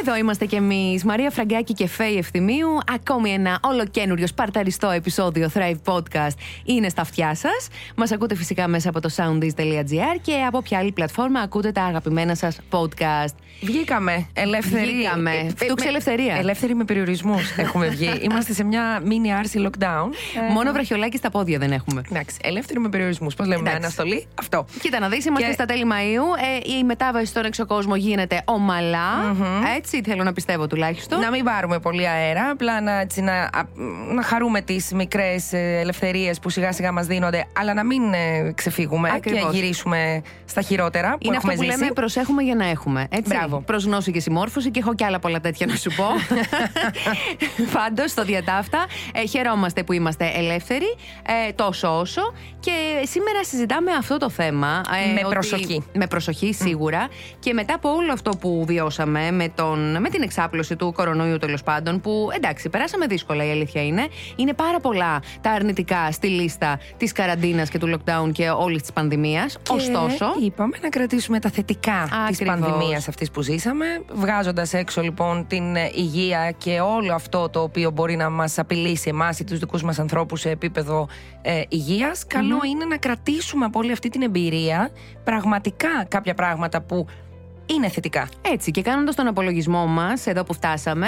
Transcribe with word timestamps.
Εδώ 0.00 0.16
είμαστε 0.16 0.44
κι 0.46 0.54
εμείς, 0.54 1.04
Μαρία 1.04 1.30
Φραγκάκη 1.30 1.72
και 1.72 1.86
Φέη 1.88 2.16
Ευθυμίου. 2.16 2.68
Ακόμη 2.94 3.30
ένα 3.30 3.58
ολοκένουριο 3.62 4.26
σπαρταριστό 4.26 4.90
επεισόδιο 4.90 5.50
Thrive 5.54 5.92
Podcast 5.94 6.32
είναι 6.64 6.88
στα 6.88 7.00
αυτιά 7.02 7.34
σας. 7.34 7.68
Μας 7.96 8.12
ακούτε 8.12 8.34
φυσικά 8.34 8.68
μέσα 8.68 8.88
από 8.88 9.00
το 9.00 9.10
soundis.gr 9.16 10.18
και 10.22 10.34
από 10.46 10.62
ποια 10.62 10.78
άλλη 10.78 10.92
πλατφόρμα 10.92 11.40
ακούτε 11.40 11.72
τα 11.72 11.82
αγαπημένα 11.82 12.34
σας 12.34 12.58
podcast. 12.70 13.34
Βγήκαμε. 13.62 14.26
Ελεύθερη. 14.32 14.92
Βγήκαμε. 14.92 15.30
Ε, 15.30 15.48
Φτούξε 15.56 15.84
με- 15.84 15.90
ελευθερία. 15.90 16.34
Ελεύθερη 16.34 16.74
με 16.74 16.84
περιορισμούς 16.84 17.50
έχουμε 17.56 17.88
βγει. 17.88 18.10
Είμαστε 18.22 18.52
σε 18.52 18.64
μια 18.64 19.02
mini 19.04 19.28
άρση 19.38 19.68
lockdown. 19.70 20.08
Ε, 20.48 20.52
Μόνο 20.52 20.72
βραχιολάκι 20.72 21.16
στα 21.16 21.30
πόδια 21.30 21.58
δεν 21.58 21.72
έχουμε. 21.72 22.02
Εντάξει, 22.10 22.36
ελεύθερη 22.42 22.78
με 22.80 22.88
περιορισμούς. 22.88 23.34
Πώς 23.34 23.46
λέμε, 23.46 23.62
με 23.62 23.68
Εντάξει. 23.68 23.84
αναστολή; 23.86 24.26
Αυτό. 24.34 24.64
Κοίτα 24.80 24.98
να 24.98 25.08
δεις, 25.08 25.24
είμαστε 25.24 25.46
Και- 25.46 25.52
στα 25.52 25.64
τέλη 25.64 25.84
Μαΐου. 25.90 26.42
Ε, 26.66 26.76
η 26.78 26.84
μετάβαση 26.84 27.26
στον 27.26 27.44
εξωκόσμο 27.44 27.96
γίνεται 27.96 28.42
ομαλά. 28.44 29.36
Έτσι 29.76 29.87
θέλω 30.04 30.24
να 30.24 30.32
πιστεύω 30.32 30.66
τουλάχιστον. 30.66 31.20
Να 31.20 31.30
μην 31.30 31.44
πάρουμε 31.44 31.78
πολύ 31.78 32.08
αέρα, 32.08 32.50
απλά 32.50 32.80
να, 32.80 33.00
έτσι, 33.00 33.20
να, 33.20 33.32
α, 33.32 33.62
να 34.14 34.22
χαρούμε 34.22 34.60
τι 34.60 34.94
μικρέ 34.94 35.34
ελευθερίε 35.52 36.32
που 36.42 36.50
σιγά 36.50 36.72
σιγά 36.72 36.92
μα 36.92 37.02
δίνονται, 37.02 37.46
αλλά 37.58 37.74
να 37.74 37.84
μην 37.84 38.12
ε, 38.12 38.52
ξεφύγουμε 38.54 39.10
Ακριβώς. 39.14 39.50
και 39.50 39.56
γυρίσουμε 39.56 40.22
στα 40.44 40.60
χειρότερα 40.60 41.10
που 41.10 41.18
Είναι 41.20 41.36
αυτό 41.36 41.50
έχουμε 41.50 41.64
που 41.66 41.70
ζήσει. 41.70 41.82
λέμε 41.82 41.92
προσέχουμε 41.92 42.42
για 42.42 42.54
να 42.54 42.66
έχουμε. 42.68 43.06
Έτσι. 43.10 43.34
Μπράβο. 43.36 43.60
Προς 43.66 43.84
γνώση 43.84 44.10
και 44.12 44.20
συμμόρφωση 44.20 44.70
και 44.70 44.78
έχω 44.78 44.94
και 44.94 45.04
άλλα 45.04 45.18
πολλά 45.18 45.40
τέτοια 45.40 45.66
να 45.66 45.74
σου 45.76 45.90
πω. 45.96 46.04
Πάντω, 47.72 48.08
στο 48.08 48.24
διατάφτα, 48.24 48.86
ε, 49.12 49.26
χαιρόμαστε 49.26 49.82
που 49.82 49.92
είμαστε 49.92 50.32
ελεύθεροι, 50.34 50.94
ε, 51.48 51.52
τόσο 51.52 51.98
όσο. 51.98 52.22
Και 52.60 52.72
σήμερα 53.06 53.44
συζητάμε 53.44 53.92
αυτό 53.92 54.16
το 54.16 54.30
θέμα. 54.30 54.80
ε, 55.08 55.12
Με 55.12 55.20
ότι- 55.24 55.34
προσοχή. 55.34 55.82
Με 55.92 56.06
προσοχή, 56.06 56.52
σίγουρα. 56.52 57.08
Και 57.38 57.52
μετά 57.52 57.74
από 57.74 57.90
όλο 57.90 58.12
αυτό 58.12 58.30
που 58.40 58.64
βιώσαμε 58.66 59.30
με, 59.30 59.48
τον, 59.54 59.77
με 59.78 60.08
την 60.08 60.22
εξάπλωση 60.22 60.76
του 60.76 60.92
κορονοϊού 60.92 61.38
τέλος 61.38 61.62
πάντων, 61.62 62.00
που 62.00 62.28
εντάξει, 62.34 62.68
περάσαμε 62.68 63.06
δύσκολα 63.06 63.46
η 63.46 63.50
αλήθεια 63.50 63.84
είναι. 63.84 64.08
Είναι 64.36 64.54
πάρα 64.54 64.80
πολλά 64.80 65.22
τα 65.40 65.50
αρνητικά 65.50 66.12
στη 66.12 66.26
λίστα 66.26 66.78
της 66.96 67.12
καραντίνας 67.12 67.68
και 67.68 67.78
του 67.78 67.94
lockdown 67.94 68.32
και 68.32 68.50
όλης 68.50 68.80
της 68.80 68.92
πανδημίας. 68.92 69.58
Και 69.62 69.72
Ωστόσο. 69.72 70.26
Είπαμε 70.40 70.76
να 70.82 70.88
κρατήσουμε 70.88 71.38
τα 71.38 71.50
θετικά 71.50 72.08
της 72.28 72.40
Ακριβώς. 72.40 72.58
πανδημίας 72.60 73.08
αυτής 73.08 73.30
που 73.30 73.42
ζήσαμε, 73.42 73.86
βγάζοντας 74.12 74.72
έξω 74.72 75.00
λοιπόν 75.00 75.46
την 75.46 75.76
ε, 75.76 75.90
υγεία 75.94 76.50
και 76.58 76.80
όλο 76.80 77.14
αυτό 77.14 77.48
το 77.48 77.62
οποίο 77.62 77.90
μπορεί 77.90 78.16
να 78.16 78.30
μας 78.30 78.58
απειλήσει 78.58 79.08
εμάς 79.08 79.40
ή 79.40 79.44
τους 79.44 79.58
δικούς 79.58 79.82
μας 79.82 79.98
ανθρώπους 79.98 80.40
σε 80.40 80.50
επίπεδο 80.50 81.08
ε, 81.42 81.62
υγείας. 81.68 82.26
Καλό 82.26 82.58
είναι 82.70 82.84
να 82.84 82.96
κρατήσουμε 82.96 83.64
από 83.64 83.78
όλη 83.78 83.92
αυτή 83.92 84.08
την 84.08 84.22
εμπειρία 84.22 84.90
πραγματικά 85.24 86.04
κάποια 86.08 86.34
πράγματα 86.34 86.80
που 86.82 87.06
είναι 87.74 87.88
θετικά. 87.88 88.28
Έτσι, 88.52 88.70
και 88.70 88.82
κάνοντας 88.82 89.14
τον 89.14 89.26
απολογισμό 89.26 89.86
μας, 89.86 90.26
εδώ 90.26 90.44
που 90.44 90.54
φτάσαμε, 90.54 91.06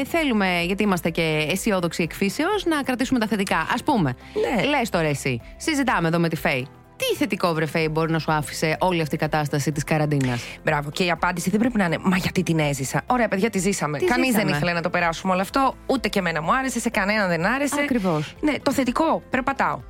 ε, 0.00 0.04
θέλουμε, 0.04 0.62
γιατί 0.66 0.82
είμαστε 0.82 1.10
και 1.10 1.46
αισιόδοξοι 1.50 2.02
εκφύσεως, 2.02 2.64
να 2.64 2.82
κρατήσουμε 2.82 3.18
τα 3.18 3.26
θετικά. 3.26 3.56
Α 3.56 3.82
πούμε, 3.84 4.14
Ναι. 4.56 4.64
λες 4.64 4.88
τώρα 4.90 5.06
εσύ, 5.06 5.40
συζητάμε 5.56 6.08
εδώ 6.08 6.18
με 6.18 6.28
τη 6.28 6.36
Φέη. 6.36 6.66
Τι 6.96 7.16
θετικό 7.16 7.52
βρε 7.52 7.66
Φέη 7.66 7.88
μπορεί 7.90 8.12
να 8.12 8.18
σου 8.18 8.32
άφησε 8.32 8.76
όλη 8.80 9.00
αυτή 9.00 9.14
η 9.14 9.18
κατάσταση 9.18 9.72
της 9.72 9.84
καραντίνας; 9.84 10.42
Μπράβο. 10.64 10.90
Και 10.90 11.04
η 11.04 11.10
απάντηση 11.10 11.50
δεν 11.50 11.58
πρέπει 11.60 11.78
να 11.78 11.84
είναι 11.84 11.98
Μα 12.00 12.16
γιατί 12.16 12.42
την 12.42 12.58
έζησα. 12.58 13.02
Ωραία, 13.06 13.28
παιδιά, 13.28 13.50
τη 13.50 13.58
ζήσαμε. 13.58 13.98
Τη 13.98 14.04
Κανείς 14.04 14.24
δεν 14.26 14.34
ζήσαμε. 14.34 14.56
ήθελε 14.56 14.72
να 14.72 14.80
το 14.80 14.90
περάσουμε 14.90 15.32
όλο 15.32 15.40
αυτό. 15.42 15.74
Ούτε 15.86 16.08
και 16.08 16.18
εμένα 16.18 16.42
μου 16.42 16.54
άρεσε, 16.56 16.80
σε 16.80 16.90
κανέναν 16.90 17.28
δεν 17.28 17.46
άρεσε. 17.46 17.80
Ακριβώς. 17.82 18.34
Ναι, 18.40 18.52
το 18.62 18.72
θετικό. 18.72 19.22
Περπατάω. 19.30 19.80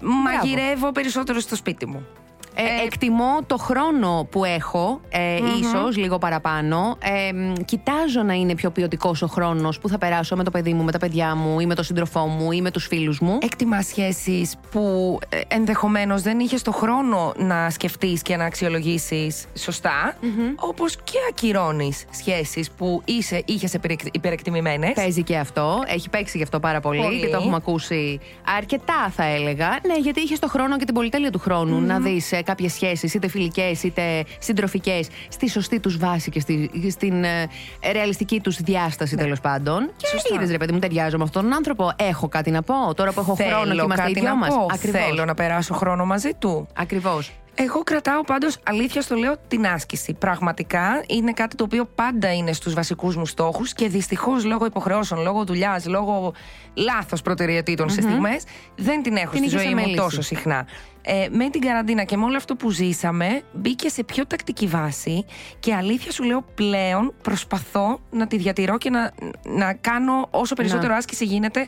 Μαγειρεύω 0.00 0.92
περισσότερο 0.92 1.40
στο 1.40 1.56
σπίτι 1.56 1.86
μου. 1.86 2.06
Ε, 2.54 2.84
εκτιμώ 2.84 3.38
το 3.46 3.56
χρόνο 3.56 4.26
που 4.30 4.44
έχω, 4.44 5.00
ε, 5.08 5.36
ίσως 5.60 5.96
λίγο 5.96 6.18
παραπάνω. 6.18 6.96
Ε, 7.02 7.32
μ, 7.32 7.52
κοιτάζω 7.64 8.22
να 8.22 8.32
είναι 8.34 8.54
πιο 8.54 8.70
ποιοτικός 8.70 9.22
ο 9.22 9.26
χρόνος 9.26 9.78
που 9.78 9.88
θα 9.88 9.98
περάσω 9.98 10.36
με 10.36 10.44
το 10.44 10.50
παιδί 10.50 10.72
μου, 10.72 10.84
με 10.84 10.92
τα 10.92 10.98
παιδιά 10.98 11.34
μου 11.34 11.60
ή 11.60 11.66
με 11.66 11.74
τον 11.74 11.84
σύντροφό 11.84 12.26
μου 12.26 12.52
ή 12.52 12.60
με 12.60 12.70
τους 12.70 12.86
φίλους 12.86 13.20
μου. 13.20 13.38
Έκτιμα 13.42 13.82
σχέσεις 13.82 14.54
που 14.70 15.18
ε, 15.28 15.40
ενδεχομένως 15.48 16.22
δεν 16.22 16.38
είχες 16.38 16.62
το 16.62 16.72
χρόνο 16.72 17.32
να 17.36 17.70
σκεφτείς 17.70 18.22
και 18.22 18.36
να 18.36 18.44
αξιολογήσεις 18.44 19.44
σωστά. 19.56 20.16
Όπως 20.56 20.96
και 20.96 21.18
ακυρώνεις 21.30 22.04
σχέσεις 22.10 22.70
που 22.70 23.02
είσαι, 23.04 23.42
είχες 23.44 23.74
υπερεκτιμημένες. 24.12 24.92
Παίζει 24.92 25.22
και 25.22 25.36
αυτό. 25.36 25.82
Έχει 25.86 26.08
παίξει 26.10 26.36
γι' 26.36 26.42
αυτό 26.42 26.60
πάρα 26.60 26.80
πολύ, 26.80 27.00
Πολύ. 27.02 27.20
και 27.20 27.26
το 27.28 27.36
έχουμε 27.36 27.56
ακούσει 27.56 28.20
αρκετά, 28.56 29.12
θα 29.16 29.24
έλεγα. 29.24 29.68
Ναι, 29.86 29.94
γιατί 30.02 30.20
είχες 30.20 30.38
το 30.38 30.48
χρόνο 30.48 30.76
και 30.76 30.84
την 30.84 30.94
πολυτέλεια 30.94 31.30
του 31.30 31.38
χρόνου 31.38 31.80
να 31.80 31.98
δεις 31.98 32.32
κάποιες 32.42 32.72
σχέσεις, 32.72 33.14
είτε 33.14 33.28
φιλικές 33.28 33.82
είτε 33.82 34.24
συντροφικές, 34.38 35.08
στη 35.28 35.48
σωστή 35.50 35.80
τους 35.80 35.96
βάση 35.98 36.30
και 36.30 36.40
στη, 36.40 36.70
στην 36.90 37.24
ε, 37.24 37.48
ρεαλιστική 37.92 38.40
τους 38.40 38.56
διάσταση 38.56 39.16
τέλος 39.16 39.40
πάντων. 39.40 39.90
Και 39.96 40.06
Σωστά. 40.06 40.34
είδες, 40.34 40.50
ρε 40.50 40.56
παιδί 40.56 40.72
μου, 40.72 40.78
ταιριάζω 40.78 41.16
με 41.18 41.24
αυτόν 41.24 41.42
τον 41.42 41.52
άνθρωπο. 41.52 41.92
Έχω 41.96 42.28
κάτι 42.28 42.50
να 42.50 42.62
πω. 42.62 42.94
Τώρα 42.94 43.12
που 43.12 43.20
έχω 43.20 43.34
χρόνο 43.34 43.74
και 43.74 43.80
είμαστε 43.82 44.02
οι 44.02 44.06
κάτι 44.06 44.20
δυο 44.20 44.28
να 44.28 44.36
μας. 44.36 44.48
πω. 44.48 44.66
Θέλω 44.76 45.24
να 45.24 45.34
περάσω 45.34 45.74
χρόνο 45.74 46.04
μαζί 46.04 46.30
του. 46.38 46.66
Ακριβώς. 46.74 47.32
Εγώ 47.62 47.82
κρατάω 47.82 48.20
πάντως, 48.20 48.58
αλήθεια 48.62 49.00
στο 49.00 49.14
λέω, 49.14 49.34
την 49.48 49.66
άσκηση. 49.66 50.14
Πραγματικά 50.14 51.04
είναι 51.06 51.32
κάτι 51.32 51.56
το 51.56 51.64
οποίο 51.64 51.84
πάντα 51.84 52.34
είναι 52.34 52.52
στους 52.52 52.74
βασικούς 52.74 53.16
μου 53.16 53.26
στόχους 53.26 53.72
και 53.72 53.88
δυστυχώς 53.88 54.44
λόγω 54.44 54.64
υποχρεώσεων, 54.64 55.22
λόγω 55.22 55.44
δουλειάς, 55.44 55.86
λόγω 55.86 56.32
λάθος 56.74 57.22
προτεραιοτήτων 57.22 57.90
σε 57.90 58.00
στιγμές, 58.00 58.44
δεν 58.76 59.02
την 59.02 59.16
έχω 59.16 59.30
Την 59.30 59.38
στη 59.38 59.48
είχες 59.48 59.60
ζωή 59.60 59.70
μου 59.74 59.78
αμελήσει. 59.78 60.00
τόσο 60.00 60.22
συχνά. 60.22 60.66
Ε, 61.02 61.26
με 61.30 61.50
την 61.50 61.60
καραντίνα 61.60 62.04
και 62.04 62.16
με 62.16 62.24
όλο 62.24 62.36
αυτό 62.36 62.56
που 62.56 62.70
ζήσαμε, 62.70 63.42
μπήκε 63.52 63.88
σε 63.88 64.04
πιο 64.04 64.26
τακτική 64.26 64.66
βάση 64.66 65.24
και 65.58 65.74
αλήθεια 65.74 66.12
σου 66.12 66.22
λέω 66.22 66.44
πλέον 66.54 67.14
προσπαθώ 67.22 68.00
να 68.10 68.26
τη 68.26 68.36
διατηρώ 68.36 68.78
και 68.78 68.90
να, 68.90 69.12
να 69.42 69.74
κάνω 69.74 70.28
όσο 70.30 70.54
περισσότερο 70.54 70.94
άσκηση 70.94 71.24
γίνεται, 71.24 71.66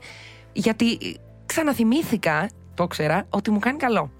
γιατί 0.52 0.98
ξαναθυμήθηκα, 1.46 2.48
το 2.74 2.86
ξέρα, 2.86 3.26
ότι 3.30 3.50
μου 3.50 3.58
κάνει 3.58 3.78
καλό. 3.78 4.10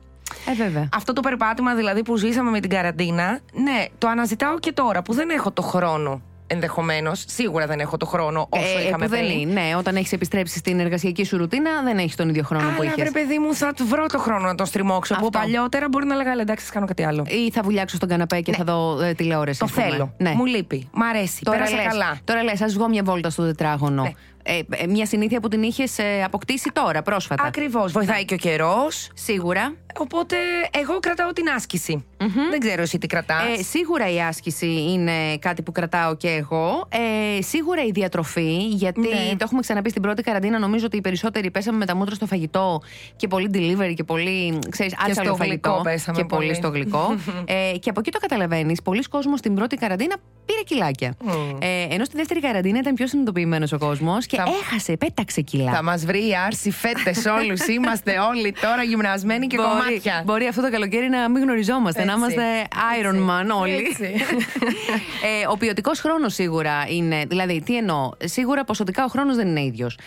Ε, 0.51 0.55
βέβαια. 0.55 0.89
Αυτό 0.97 1.13
το 1.13 1.21
περπάτημα 1.21 1.75
δηλαδή 1.75 2.03
που 2.03 2.17
ζήσαμε 2.17 2.51
με 2.51 2.61
την 2.61 2.71
καραντίνα, 2.71 3.41
ναι, 3.53 3.85
το 3.99 4.09
αναζητάω 4.09 4.59
και 4.59 4.73
τώρα 4.73 5.03
που 5.03 5.13
δεν 5.15 5.31
έχω 5.31 5.51
το 5.51 5.63
χρόνο 5.63 6.23
ενδεχομένως. 6.47 7.25
Σίγουρα 7.29 7.67
δεν 7.67 7.81
έχω 7.81 7.97
το 7.97 8.07
χρόνο 8.07 8.47
όσο 8.51 8.79
Ε, 8.79 8.87
είχαμε 8.87 9.05
που 9.05 9.11
δεν 9.11 9.27
πριν. 9.27 9.39
είναι. 9.41 9.53
Ναι, 9.61 9.77
όταν 9.79 9.97
έχεις 9.97 10.13
επιστρέψει 10.13 10.59
στην 10.59 10.81
εργασιακή 10.81 11.25
σου 11.25 11.37
ρουτίνα, 11.37 11.71
δεν 11.85 11.99
έχεις 11.99 12.15
τον 12.17 12.29
ίδιο 12.29 12.43
χρόνο 12.43 12.65
που 12.69 12.75
Αλλά 12.81 12.85
είχες. 12.85 13.11
βρε 13.11 13.11
παιδί 13.11 13.39
μου, 13.39 13.55
θα 13.55 13.73
του 13.73 13.87
βρω 13.87 14.07
το 14.07 14.19
χρόνο 14.19 14.47
να 14.47 14.55
τον 14.55 14.67
στριμώξω. 14.67 15.15
Που 15.15 15.27
Αυτό. 15.27 15.39
παλιότερα 15.39 15.89
μπορεί 15.89 16.07
να 16.07 16.15
λέγα 16.17 16.31
«Έλα, 16.31 16.41
εντάξει, 16.41 16.67
θα 16.67 16.73
κάνω 16.73 16.87
κάτι 16.87 17.05
άλλο. 17.05 17.25
Ή 17.29 17.51
θα 17.51 17.63
βουλιάξω 17.63 17.97
στον 17.97 18.09
καναπέ 18.09 18.41
και 18.41 18.53
θα 18.53 18.65
δω 18.65 19.01
ε, 19.03 19.13
τηλεόραση. 19.15 19.59
Το 19.59 19.65
ας 19.65 19.71
πούμε. 19.71 19.87
θέλω. 19.87 20.15
Ναι. 20.19 20.31
Μου 20.37 20.45
λείπει. 20.45 20.89
Μ' 20.93 21.03
αρέσει. 21.03 21.41
Τώρα 21.43 21.57
Πέρασα 21.59 21.77
λες, 21.77 21.87
καλά. 21.87 22.19
Τώρα 22.25 22.43
λες, 22.43 22.61
ας 22.63 22.73
βγω 22.75 22.89
μια 22.89 23.03
βόλτα 23.03 23.31
στο 23.31 23.43
τετράγωνο. 23.45 24.03
Ναι. 24.03 24.13
Ε, 24.43 24.59
ε, 24.71 24.87
μια 24.87 25.07
συνήθεια 25.07 25.41
που 25.41 25.49
την 25.49 25.63
είχες 25.63 25.97
αποκτήσει 26.25 26.71
τώρα, 26.73 27.03
πρόσφατα. 27.03 27.45
Ακριβώς. 27.45 27.93
Βοηθάει 27.93 28.25
και 28.25 28.35
ο 28.35 28.37
καιρός. 28.37 29.11
Σίγουρα. 29.15 29.75
Οπότε 29.99 30.37
εγώ 30.83 30.99
κρατάω 30.99 31.33
την 31.33 31.49
άσκηση. 31.57 32.05
Δεν 32.51 32.61
ξέρω 32.61 32.83
εσύ 32.83 32.99
τι 32.99 33.07
κρατάς. 33.07 33.59
Ε, 33.59 33.63
σίγουρα 33.63 34.11
η 34.13 34.21
άσκηση 34.23 34.67
είναι 34.67 35.37
κάτι 35.39 35.63
που 35.63 35.73
κρατάω 35.73 36.17
και 36.17 36.29
εγώ. 36.29 36.89
Ε, 37.39 37.43
σίγουρα 37.43 37.85
η 37.85 37.91
διατροφή, 37.91 38.57
γιατί 38.69 39.01
Ναι. 39.01 39.09
το 39.31 39.37
έχουμε 39.41 39.61
ξαναπεί 39.61 39.91
στην 39.91 40.03
πρώτη 40.03 40.23
καραντίνα. 40.23 40.59
Νομίζω 40.59 40.87
ότι 40.87 40.97
οι 40.97 41.01
περισσότεροι 41.01 41.51
πέσαμε 41.51 41.79
με 41.79 41.87
τα 41.87 41.97
μούτρα 41.97 42.15
στο 42.15 42.27
φαγητό 42.27 42.81
και 43.17 43.29
πολύ 43.29 43.51
delivery 43.55 43.93
και 43.95 44.05
πολύ. 44.05 44.59
ξέρεις, 44.71 44.95
άτσαλο 44.95 45.27
στο 45.27 45.37
φαγητό. 45.37 45.69
γλυκό 45.69 45.83
πέσαμε 45.83 46.19
και 46.19 46.25
πολύ 46.25 46.45
πολύ. 46.45 46.55
στο 46.55 46.69
γλυκό. 46.69 47.17
ε, 47.73 47.79
και 47.79 47.91
από 47.91 48.01
εκεί 48.01 48.11
το 48.11 48.19
καταλαβαίνεις. 48.19 48.83
Πολλοί 48.83 49.03
κόσμοι 49.03 49.39
στην 49.39 49.55
πρώτη 49.55 49.77
καραντίνα 49.77 50.17
πήρε 50.45 50.61
κιλάκια. 50.65 51.15
Ε, 51.59 51.95
ενώ 51.95 52.05
στη 52.05 52.17
δεύτερη 52.17 52.41
καραντίνα 52.41 52.79
ήταν 52.79 52.95
πιο 52.95 53.07
συνειδητοποιημένος 53.07 53.73
ο 53.73 53.79
κόσμος 53.79 54.27
και 54.37 54.43
Θα- 54.43 54.51
έχασε, 54.63 54.97
πέταξε 54.97 55.41
κιλά. 55.41 55.73
Θα 55.73 55.83
μας 55.83 56.05
βρει 56.05 56.29
η 56.29 56.35
άρση 56.47 56.71
φέτες 56.71 57.25
όλους. 57.27 57.67
Είμαστε 57.77 58.19
όλοι 58.19 58.55
τώρα 58.61 58.83
γυμνασμένοι 58.83 59.47
και 59.47 59.57
κομμάτια. 59.57 60.23
μπορεί 60.25 60.47
αυτό 60.47 60.63
το 60.63 60.71
καλοκαίρι 60.71 61.09
να 61.09 61.31
μην 61.31 61.43
γνωριζόμαστε, 61.43 62.05
να 62.05 62.13
Έτσι. 62.13 62.19
είμαστε 62.25 62.69
Iron 63.03 63.15
Man 63.31 63.61
όλοι. 63.61 63.73
Έτσι. 63.75 64.05
ε, 65.43 65.47
ο 65.51 65.57
ποιοτικός 65.57 66.01
χρόνος 66.01 66.35
σίγουρα 66.35 66.85
είναι. 66.89 67.25
Δηλαδή, 67.29 67.63
τι 67.65 67.77
εννοώ. 67.77 68.11
Σίγουρα 68.25 68.65
ποσοτικά 68.65 69.05
ο 69.05 69.09
χρόνος 69.09 69.37
δεν 69.37 69.47
είναι 69.49 69.63
ίδιος. 69.65 69.99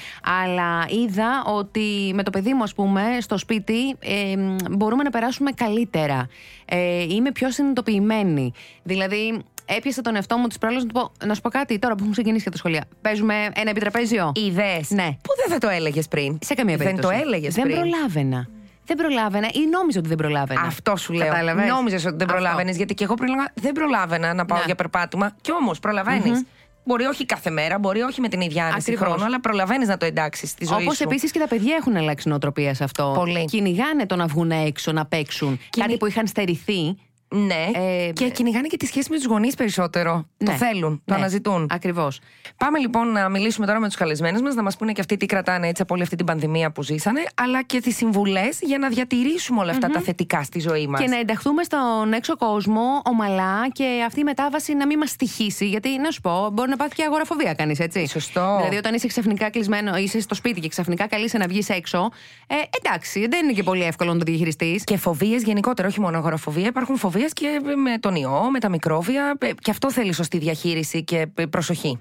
Αλλά 0.43 0.85
είδα 0.89 1.43
ότι 1.45 2.11
με 2.13 2.23
το 2.23 2.29
παιδί 2.31 2.53
μου, 2.53 2.63
ας 2.63 2.73
πούμε, 2.73 3.01
στο 3.21 3.37
σπίτι 3.37 3.95
ε, 3.99 4.35
μ, 4.37 4.55
μπορούμε 4.69 5.03
να 5.03 5.09
περάσουμε 5.09 5.51
καλύτερα. 5.51 6.27
Ε, 6.65 7.03
είμαι 7.03 7.31
πιο 7.31 7.51
συνειδητοποιημένη. 7.51 8.51
Δηλαδή, 8.83 9.43
έπιασα 9.65 10.01
τον 10.01 10.15
εαυτό 10.15 10.37
μου 10.37 10.47
της 10.47 10.57
προάλλη 10.57 10.77
να, 10.77 10.85
του 10.85 10.93
πω- 10.93 11.11
να 11.25 11.33
σου 11.33 11.41
πω 11.41 11.49
κάτι 11.49 11.79
τώρα 11.79 11.93
που 11.93 11.99
έχουν 12.01 12.11
ξεκινήσει 12.11 12.43
και 12.43 12.49
τα 12.49 12.57
σχολεία. 12.57 12.83
Παίζουμε 13.01 13.33
ένα 13.55 13.69
επιτραπέζιο. 13.69 14.31
Ιδέες. 14.35 14.89
Ναι. 14.89 15.07
Που 15.21 15.31
δεν 15.41 15.51
θα 15.51 15.57
το 15.57 15.69
έλεγες 15.69 16.07
πριν; 16.07 16.37
Σε 16.41 16.53
καμία 16.53 16.77
Δεν 16.77 16.85
περίπτωση. 16.87 17.15
το 17.17 17.21
έλεγες 17.25 17.53
Δεν 17.53 17.63
πριν. 17.63 17.75
προλάβαινα. 17.79 18.47
Δεν 18.85 18.97
προλάβαινα 18.97 19.47
ή 19.53 19.59
νόμιζα 19.71 19.99
ότι 19.99 20.07
δεν 20.07 20.17
προλάβαινα. 20.17 20.61
Αυτό 20.61 20.95
σου 20.95 21.13
λέω. 21.13 21.27
Κατάλαβες; 21.27 21.67
Νόμιζες 21.69 22.05
ότι 22.05 22.15
δεν 22.15 22.27
Αυτό. 22.29 22.33
προλάβαινες. 22.41 22.75
Γιατί 22.77 22.93
και 22.93 23.03
εγώ 23.03 23.13
πριν 23.13 23.29
έλεγα 23.33 23.51
δεν 23.53 23.71
προλάβαινα 23.71 24.33
να 24.33 24.45
πάω 24.45 24.57
Ναι. 24.57 24.63
για 24.65 24.75
περπάτημα. 24.75 25.35
Κι 25.41 25.51
όμως 25.51 25.79
προλαβαίνεις. 25.79 26.43
Μπορεί 26.87 27.03
όχι 27.05 27.25
κάθε 27.25 27.49
μέρα, 27.49 27.79
μπορεί 27.79 28.01
όχι 28.01 28.21
με 28.21 28.27
την 28.27 28.41
ίδια 28.41 28.63
άνεση 28.65 28.91
Ακριβώς. 28.91 29.07
χρόνο, 29.07 29.25
αλλά 29.25 29.39
προλαβαίνεις 29.39 29.87
να 29.87 29.97
το 29.97 30.05
εντάξεις 30.05 30.49
στη 30.49 30.65
ζωή 30.65 30.83
Όπως 30.83 30.95
σου. 30.97 31.03
επίσης 31.03 31.31
και 31.31 31.39
τα 31.39 31.47
παιδιά 31.47 31.75
έχουν 31.75 31.95
αλλάξει 31.95 32.29
νοοτροπία 32.29 32.73
σε 32.73 32.83
αυτό. 32.83 33.11
Πολύ. 33.15 33.45
Κυνηγάνε 33.45 34.05
το 34.05 34.15
να 34.15 34.25
βγουν 34.27 34.51
έξω, 34.51 34.91
να 34.91 35.05
παίξουν. 35.05 35.47
Κυνη- 35.69 35.85
Κάτι 35.87 35.97
που 35.97 36.05
είχαν 36.05 36.27
στερηθεί. 36.27 36.97
Ναι. 37.27 37.69
Ε, 37.73 38.11
και 38.13 38.29
κυνηγάνε 38.29 38.67
και 38.67 38.77
τη 38.77 38.85
σχέση 38.85 39.09
με 39.09 39.15
τους 39.15 39.25
γονείς 39.25 39.55
περισσότερο. 39.55 40.25
Το 40.37 40.51
Ναι. 40.51 40.57
θέλουν, 40.57 41.01
το 41.05 41.13
Ναι. 41.13 41.19
αναζητούν. 41.19 41.67
Ακριβώς. 41.71 42.19
Πάμε 42.57 42.79
λοιπόν 42.79 43.11
να 43.11 43.29
μιλήσουμε 43.29 43.65
τώρα 43.65 43.79
με 43.79 43.87
τους 43.87 43.95
καλεσμένους 43.95 44.41
μας, 44.41 44.55
να 44.55 44.61
μας 44.63 44.77
πούνε 44.77 44.91
και 44.91 45.01
αυτοί 45.01 45.17
τι 45.17 45.25
κρατάνε 45.25 45.67
έτσι 45.67 45.81
από 45.81 45.93
όλη 45.93 46.03
αυτή 46.03 46.15
την 46.15 46.25
πανδημία 46.25 46.71
που 46.71 46.83
ζήσανε, 46.83 47.23
αλλά 47.35 47.63
και 47.63 47.81
τις 47.81 47.95
συμβουλές 47.95 48.59
για 48.61 48.77
να 48.77 48.87
διατηρήσουμε 48.89 49.59
όλα 49.61 49.71
αυτά 49.71 49.89
τα 49.89 49.99
θετικά 49.99 50.43
στη 50.43 50.59
ζωή 50.59 50.87
μας. 50.87 51.01
Και 51.01 51.07
να 51.07 51.17
ενταχθούμε 51.19 51.63
στον 51.63 52.13
έξω 52.13 52.37
κόσμο 52.37 53.01
ομαλά 53.05 53.69
και 53.71 54.03
αυτή 54.05 54.19
η 54.19 54.23
μετάβαση 54.23 54.73
να 54.73 54.85
μην 54.85 54.97
μας 54.97 55.09
στοιχήσει. 55.09 55.67
Γιατί 55.67 55.97
να 55.97 56.11
σου 56.11 56.21
πω, 56.21 56.49
μπορεί 56.53 56.69
να 56.69 56.75
πάθει 56.75 56.95
και 56.95 57.03
αγοραφοβία 57.03 57.53
κανείς, 57.53 57.79
έτσι. 57.79 58.07
Σωστό. 58.07 58.55
Δηλαδή, 58.57 58.75
όταν 58.77 58.93
είσαι 58.93 59.07
ξαφνικά 59.07 59.49
κλεισμένο, 59.49 59.97
είσαι 59.97 60.19
στο 60.19 60.35
σπίτι 60.35 60.59
και 60.59 60.67
ξαφνικά 60.67 61.07
καλείσαι 61.07 61.37
να 61.37 61.47
βγεις 61.47 61.69
έξω. 61.69 62.09
Ε, 62.47 62.55
εντάξει, 62.81 63.27
δεν 63.27 63.43
είναι 63.43 63.53
και 63.53 63.63
πολύ 63.63 63.83
εύκολο 63.83 64.11
να 64.13 64.17
το 64.17 64.23
διαχειριστείς. 64.25 64.83
Και 64.83 64.97
φοβίες 64.97 65.43
γενικότερα, 65.43 65.87
όχι 65.87 65.99
μόνο 65.99 66.17
αγοραφοβία. 66.17 66.67
Υπάρχουν 66.67 66.97
φοβίε 66.97 67.14
και 67.33 67.61
με 67.75 67.97
τον 67.99 68.15
ιό, 68.15 68.49
με 68.51 68.59
τα 68.59 68.69
μικρόβια. 68.69 69.35
Ε, 69.39 69.49
Και 69.61 69.71
αυτό 69.71 69.91
θέλει 69.91 70.13
σωστή 70.13 70.37
διαχείριση 70.37 71.03
και 71.03 71.27
ε, 71.35 71.45
προσοχή. 71.45 71.97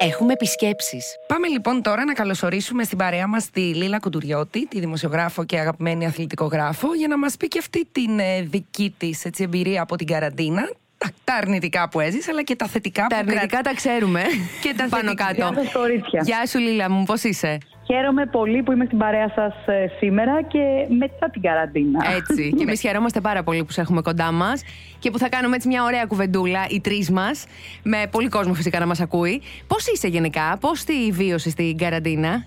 Έχουμε 0.00 0.32
επισκέψεις. 0.32 1.04
Πάμε 1.26 1.48
λοιπόν 1.48 1.82
τώρα 1.82 2.04
να 2.04 2.12
καλωσορίσουμε 2.12 2.84
στην 2.84 2.98
παρέα 2.98 3.26
μας 3.26 3.50
τη 3.50 3.60
Λίλα 3.60 3.98
Κουντουριώτη, 3.98 4.66
τη 4.66 4.80
δημοσιογράφο 4.80 5.44
και 5.44 5.58
αγαπημένη 5.58 6.06
αθλητικογράφο, 6.06 6.94
για 6.94 7.08
να 7.08 7.18
μας 7.18 7.36
πει 7.36 7.48
και 7.48 7.58
αυτή 7.58 7.86
την 7.92 8.18
ε, 8.18 8.40
δική 8.42 8.94
της 8.98 9.24
εμπειρία 9.38 9.82
από 9.82 9.96
την 9.96 10.06
καραντίνα. 10.06 10.70
Τα, 10.98 11.10
τα 11.24 11.34
αρνητικά 11.34 11.88
που 11.88 12.00
έζησε, 12.00 12.30
αλλά 12.30 12.42
και 12.42 12.56
τα 12.56 12.66
θετικά 12.66 13.00
Τα 13.02 13.06
που 13.08 13.14
αρνητικά 13.18 13.46
κρατά- 13.46 13.70
τα 13.70 13.74
ξέρουμε. 13.76 14.22
Και 14.62 14.74
τα 14.76 14.86
πάνω 14.90 15.02
θετικά. 15.04 15.24
κάτω. 15.24 15.52
Γεια 15.52 15.62
σας, 15.62 15.72
κορίτσια. 15.72 16.22
Γεια 16.24 16.46
σου, 16.46 16.58
Λίλα 16.58 16.90
μου, 16.90 17.04
πώς 17.04 17.22
είσαι; 17.22 17.58
Χαίρομαι 17.94 18.26
πολύ 18.26 18.62
που 18.62 18.72
είμαι 18.72 18.84
στην 18.84 18.98
παρέα 18.98 19.28
σας 19.34 19.54
ε, 19.66 19.86
σήμερα 19.98 20.42
και 20.42 20.86
μετά 20.98 21.30
την 21.30 21.42
καραντίνα. 21.42 22.00
Έτσι. 22.16 22.50
και 22.56 22.62
εμείς 22.62 22.80
χαιρόμαστε 22.80 23.20
πάρα 23.20 23.42
πολύ 23.42 23.64
που 23.64 23.72
σε 23.72 23.80
έχουμε 23.80 24.00
κοντά 24.00 24.32
μας 24.32 24.62
και 24.98 25.10
που 25.10 25.18
θα 25.18 25.28
κάνουμε 25.28 25.56
έτσι 25.56 25.68
μια 25.68 25.84
ωραία 25.84 26.04
κουβεντούλα, 26.04 26.66
οι 26.70 26.80
τρεις 26.80 27.10
μας, 27.10 27.46
με 27.82 27.98
πολύ 28.10 28.28
κόσμο 28.28 28.54
φυσικά 28.54 28.78
να 28.78 28.86
μας 28.86 29.00
ακούει. 29.00 29.42
Πώς 29.66 29.86
είσαι 29.86 30.08
γενικά, 30.08 30.58
πώς 30.60 30.84
τη 30.84 31.10
βίωσες 31.10 31.52
στην 31.52 31.76
καραντίνα; 31.76 32.44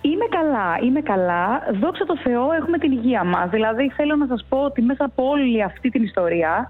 Είμαι 0.00 0.26
καλά, 0.30 0.78
είμαι 0.86 1.00
καλά. 1.00 1.60
Δόξα 1.80 2.04
τω 2.04 2.16
Θεώ 2.18 2.52
έχουμε 2.52 2.78
την 2.78 2.92
υγεία 2.92 3.24
μας. 3.24 3.50
Δηλαδή 3.50 3.90
θέλω 3.96 4.16
να 4.16 4.26
σας 4.26 4.46
πω 4.48 4.58
ότι 4.58 4.82
μέσα 4.82 5.04
από 5.04 5.28
όλη 5.28 5.62
αυτή 5.62 5.88
την 5.90 6.02
ιστορία 6.02 6.66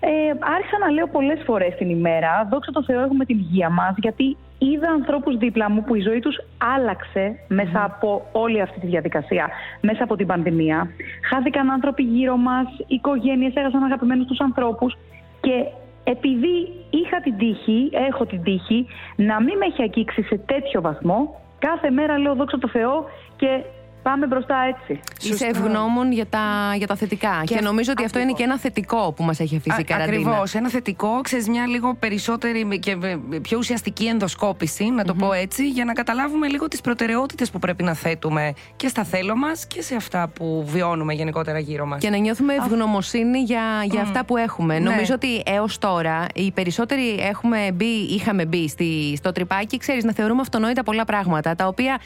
ε, 0.00 0.10
άρχισα 0.56 0.78
να 0.78 0.90
λέω 0.90 1.06
πολλές 1.06 1.40
φορές 1.44 1.74
την 1.78 1.88
ημέρα 1.90 2.48
δόξα 2.50 2.72
τω 2.72 2.84
Θεώ 2.84 3.00
έχουμε 3.00 3.24
την 3.24 3.38
υγεία 3.38 3.70
μας 3.70 3.94
γιατί 3.96 4.36
είδα 4.58 4.90
ανθρώπους 4.90 5.36
δίπλα 5.36 5.70
μου 5.70 5.82
που 5.84 5.94
η 5.94 6.00
ζωή 6.00 6.20
τους 6.20 6.36
άλλαξε 6.76 7.38
μέσα 7.48 7.84
από 7.84 8.28
όλη 8.32 8.60
αυτή 8.60 8.80
τη 8.80 8.86
διαδικασία, 8.86 9.48
μέσα 9.80 10.04
από 10.04 10.16
την 10.16 10.26
πανδημία. 10.26 10.90
Χάθηκαν 11.30 11.70
άνθρωποι 11.70 12.02
γύρω 12.02 12.36
μας, 12.36 12.66
οικογένειες 12.86 13.54
έχασαν 13.54 13.82
αγαπημένους 13.82 14.26
τους 14.26 14.40
ανθρώπους 14.40 14.96
και 15.40 15.64
επειδή 16.04 16.72
είχα 16.90 17.20
την 17.20 17.36
τύχη, 17.36 17.90
έχω 17.92 18.26
την 18.26 18.42
τύχη 18.42 18.86
να 19.16 19.42
μην 19.42 19.56
με 19.56 19.66
έχει 19.66 19.82
αγγίξει 19.82 20.22
σε 20.22 20.36
τέτοιο 20.46 20.80
βαθμό, 20.80 21.40
κάθε 21.58 21.90
μέρα 21.90 22.18
λέω 22.18 22.34
δόξα 22.34 22.58
τω 22.58 22.68
Θεώ 22.68 23.04
και 23.36 23.62
πάμε 24.02 24.26
μπροστά 24.26 24.56
έτσι. 24.68 25.00
Είσαι 25.20 25.46
ευγνώμων 25.46 26.12
για 26.12 26.26
τα, 26.26 26.74
για 26.76 26.86
τα 26.86 26.96
θετικά. 26.96 27.42
Και, 27.44 27.54
Και 27.54 27.60
νομίζω 27.60 27.92
ότι 27.92 28.04
αυτό 28.04 28.18
είναι 28.18 28.30
ακριβώς. 28.30 28.48
και 28.48 28.54
ένα 28.54 28.62
θετικό 28.72 29.12
που 29.16 29.22
μας 29.24 29.40
έχει 29.40 29.56
αφήσει 29.56 29.80
η 29.80 29.84
καραντίνα. 29.84 30.18
Ακριβώς. 30.18 30.54
Ένα 30.54 30.68
θετικό, 30.68 31.20
ξέρεις, 31.20 31.48
μια 31.48 31.66
λίγο 31.66 31.94
περισσότερη 31.94 32.78
και 32.78 32.96
πιο 33.42 33.58
ουσιαστική 33.58 34.06
ενδοσκόπηση, 34.06 34.90
να 34.90 35.04
το 35.04 35.14
πω 35.14 35.32
έτσι, 35.32 35.68
για 35.68 35.84
να 35.84 35.92
καταλάβουμε 35.92 36.48
λίγο 36.48 36.68
τις 36.68 36.80
προτεραιότητες 36.80 37.50
που 37.50 37.58
πρέπει 37.58 37.82
να 37.82 37.94
θέτουμε 37.94 38.52
και 38.76 38.88
στα 38.88 39.04
θέλω 39.04 39.36
μας 39.36 39.66
και 39.66 39.82
σε 39.82 39.94
αυτά 39.94 40.28
που 40.28 40.64
βιώνουμε 40.66 41.12
γενικότερα 41.12 41.58
γύρω 41.58 41.86
μας. 41.86 42.00
Και 42.00 42.10
να 42.10 42.16
νιώθουμε 42.16 42.54
ευγνωμοσύνη 42.54 43.38
για, 43.38 43.62
για 43.84 44.00
αυτά 44.00 44.24
που 44.24 44.36
έχουμε. 44.36 44.78
Ναι. 44.78 44.90
Νομίζω 44.90 45.14
ότι 45.14 45.42
έως 45.46 45.78
τώρα 45.78 46.24
οι 46.34 46.52
περισσότεροι 46.52 47.16
έχουμε 47.20 47.70
μπει, 47.74 48.06
είχαμε 48.10 48.46
μπει 48.46 48.68
στη, 48.68 49.16
στο 49.16 49.32
τρυπάκι, 49.32 49.76
ξέρεις, 49.76 50.04
να 50.04 50.12
θεωρούμε 50.12 50.40
αυτονόητα 50.40 50.82
πολλά 50.82 51.04
πράγματα, 51.04 51.54
τα 51.54 51.66
οποία 51.66 51.98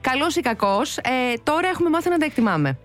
καλός 0.00 0.36
ή 0.36 0.40
κακός, 0.40 0.96
ε, 0.96 1.34
τώρα 1.42 1.68
έχουμε 1.68 1.88
μάθει 1.90 2.10
να 2.10 2.18
τα 2.18 2.24
εκτιμάμε. 2.24 2.78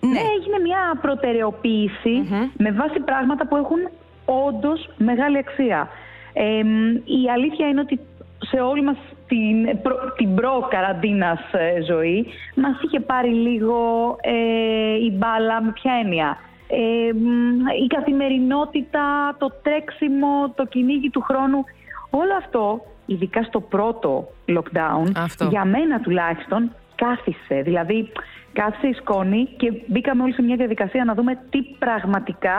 Ναι, 0.00 0.18
έγινε 0.18 0.58
μια 0.62 0.98
προτεραιοποιηση 1.00 2.28
με 2.56 2.72
βάση 2.72 3.00
πράγματα 3.00 3.46
που 3.46 3.56
έχουν 3.56 3.78
όντως 4.24 4.88
μεγάλη 4.96 5.38
αξία. 5.38 5.88
Ε, 6.32 6.62
μ, 6.62 6.94
η 6.94 7.30
αλήθεια 7.34 7.68
είναι 7.68 7.80
ότι 7.80 8.00
σε 8.38 8.60
όλη 8.60 8.82
μας 8.82 8.96
την, 9.26 9.82
προ, 9.82 9.96
την 10.16 10.34
προ-καραντίνας 10.34 11.40
ε, 11.52 11.82
ζωή 11.82 12.26
μας 12.54 12.80
είχε 12.82 13.00
πάρει 13.00 13.30
λίγο 13.30 13.76
ε, 14.20 14.94
η 15.04 15.12
μπάλα 15.14 15.62
με 15.62 15.72
ποια 15.72 15.92
έννοια; 16.02 16.38
Ε, 16.68 17.12
μ, 17.12 17.82
η 17.84 17.86
καθημερινότητα, 17.86 19.36
το 19.38 19.52
τρέξιμο, 19.62 20.52
το 20.54 20.64
κυνήγι 20.66 21.10
του 21.10 21.20
χρόνου, 21.20 21.64
όλο 22.10 22.34
αυτό, 22.38 22.80
ειδικά 23.08 23.42
στο 23.42 23.60
πρώτο 23.60 24.28
lockdown, 24.46 25.10
Αυτό. 25.16 25.44
για 25.44 25.64
μένα 25.64 26.00
τουλάχιστον, 26.00 26.70
κάθισε. 26.94 27.62
Δηλαδή, 27.62 28.12
κάθισε 28.52 28.86
η 28.86 28.92
σκόνη 28.92 29.48
και 29.56 29.72
μπήκαμε 29.86 30.22
όλοι 30.22 30.32
σε 30.32 30.42
μια 30.42 30.56
διαδικασία 30.56 31.04
να 31.04 31.14
δούμε 31.14 31.38
τι 31.50 31.62
πραγματικά 31.62 32.58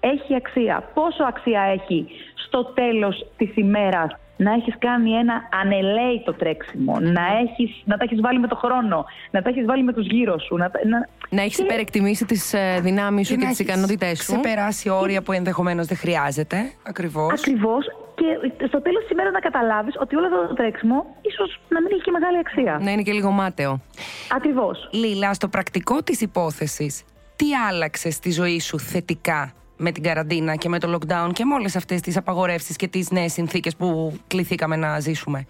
έχει 0.00 0.34
αξία. 0.34 0.90
Πόσο 0.94 1.24
αξία 1.24 1.60
έχει 1.60 2.06
στο 2.46 2.64
τέλος 2.64 3.26
της 3.36 3.56
ημέρας 3.56 4.16
να 4.36 4.52
έχεις 4.52 4.74
κάνει 4.78 5.10
ένα 5.12 5.48
ανελαίητο 5.62 6.32
τρέξιμο, 6.34 6.98
να, 7.00 7.22
έχεις, 7.42 7.82
να 7.84 7.96
τα 7.96 8.04
έχεις 8.04 8.20
βάλει 8.20 8.38
με 8.38 8.46
το 8.48 8.56
χρόνο, 8.56 9.04
να 9.30 9.42
τα 9.42 9.48
έχεις 9.48 9.64
βάλει 9.64 9.82
με 9.82 9.92
τους 9.92 10.06
γύρω 10.06 10.38
σου. 10.38 10.56
Να, 10.56 10.70
τα- 10.70 10.80
να... 10.86 11.08
Να 11.30 11.42
έχεις 11.42 11.56
Και- 11.56 11.62
υπερεκτιμήσει 11.62 12.24
τις 12.24 12.54
δυνάμεις 12.80 13.26
σου 13.26 13.34
και, 13.36 13.44
να 13.44 13.48
τις 13.50 13.60
έχεις 13.60 13.72
ικανότητές 13.72 14.18
σου. 14.22 14.32
Ξεπεράσει 14.32 14.88
όρια 14.88 15.22
που 15.22 15.32
ενδεχομένως 15.32 15.86
δεν 15.86 15.96
χρειάζεται. 15.96 16.56
Ακριβώς. 16.82 17.32
Ακριβώς 17.40 17.84
και 18.14 18.24
στο 18.66 18.82
τέλος 18.82 19.02
της 19.02 19.10
ημέρας 19.10 19.32
να 19.32 19.40
καταλάβεις 19.40 19.94
ότι 20.00 20.16
όλο 20.16 20.26
αυτό 20.26 20.46
το 20.48 20.54
τρέξιμο 20.54 21.06
ίσως 21.22 21.60
να 21.68 21.80
μην 21.82 21.90
έχει 21.92 22.02
και 22.02 22.10
μεγάλη 22.10 22.38
αξία. 22.38 22.78
Να 22.82 22.90
είναι 22.90 23.02
και 23.02 23.12
λίγο 23.12 23.30
μάταιο. 23.30 23.80
Ακριβώς. 24.34 24.88
Λίλα, 24.92 25.34
στο 25.34 25.48
πρακτικό 25.48 26.02
της 26.02 26.20
υπόθεσης, 26.20 27.02
τι 27.36 27.46
άλλαξες 27.68 28.14
στη 28.14 28.30
ζωή 28.32 28.60
σου 28.60 28.78
θετικά; 28.78 29.52
Με 29.76 29.90
την 29.90 30.02
καραντίνα 30.02 30.54
και 30.54 30.68
με 30.68 30.78
το 30.78 30.92
lockdown 30.94 31.30
και 31.32 31.44
με 31.44 31.54
όλες 31.54 31.76
αυτές 31.76 32.00
τις 32.00 32.16
απαγορεύσεις 32.16 32.76
και 32.76 32.88
τις 32.88 33.10
νέες 33.10 33.32
συνθήκες 33.32 33.76
που 33.76 34.18
κληθήκαμε 34.26 34.76
να 34.76 35.00
ζήσουμε. 35.00 35.46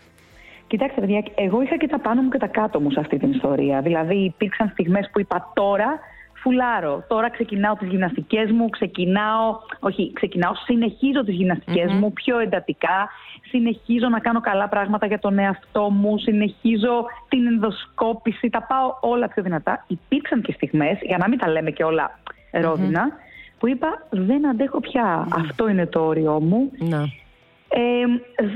Κοιτάξτε, 0.66 1.00
παιδιά, 1.00 1.24
εγώ 1.34 1.62
είχα 1.62 1.76
και 1.76 1.86
τα 1.86 1.98
πάνω 1.98 2.22
μου 2.22 2.28
και 2.28 2.38
τα 2.38 2.46
κάτω 2.46 2.80
μου 2.80 2.90
σε 2.90 3.00
αυτή 3.00 3.18
την 3.18 3.30
ιστορία. 3.30 3.80
Δηλαδή, 3.80 4.16
υπήρξαν 4.16 4.68
στιγμές 4.68 5.10
που 5.12 5.20
είπα 5.20 5.50
τώρα 5.54 6.00
φουλάρω. 6.46 7.04
Τώρα 7.08 7.30
ξεκινάω 7.30 7.74
τις 7.74 7.88
γυμναστικές 7.88 8.50
μου, 8.50 8.68
ξεκινάω, 8.68 9.58
όχι, 9.80 10.12
ξεκινάω, 10.14 10.54
συνεχίζω 10.54 11.24
τις 11.24 11.34
γυμναστικες 11.34 11.92
μου 11.92 12.12
πιο 12.12 12.38
εντατικά. 12.38 13.08
Συνεχίζω 13.48 14.08
να 14.08 14.18
κάνω 14.18 14.40
καλά 14.40 14.68
πράγματα 14.68 15.06
για 15.06 15.18
τον 15.18 15.38
εαυτό 15.38 15.90
μου, 15.90 16.18
συνεχίζω 16.18 17.04
την 17.28 17.46
ενδοσκόπηση, 17.46 18.50
τα 18.50 18.62
πάω 18.62 18.96
όλα 19.00 19.28
πιο 19.28 19.42
δυνατά. 19.42 19.84
Υπήρξαν 19.86 20.42
και 20.42 20.52
στιγμές, 20.52 20.98
για 21.02 21.18
να 21.18 21.28
μην 21.28 21.38
τα 21.38 21.48
λέμε 21.48 21.70
και 21.70 21.84
όλα 21.84 22.18
ρόδινα, 22.50 23.08
που 23.58 23.68
είπα 23.68 24.06
δεν 24.10 24.48
αντέχω 24.48 24.80
πια. 24.80 25.28
Αυτό 25.30 25.68
είναι 25.68 25.86
το 25.86 26.00
όριό 26.06 26.40
μου. 26.40 26.70
Να. 26.78 27.02
Ε, 27.68 28.04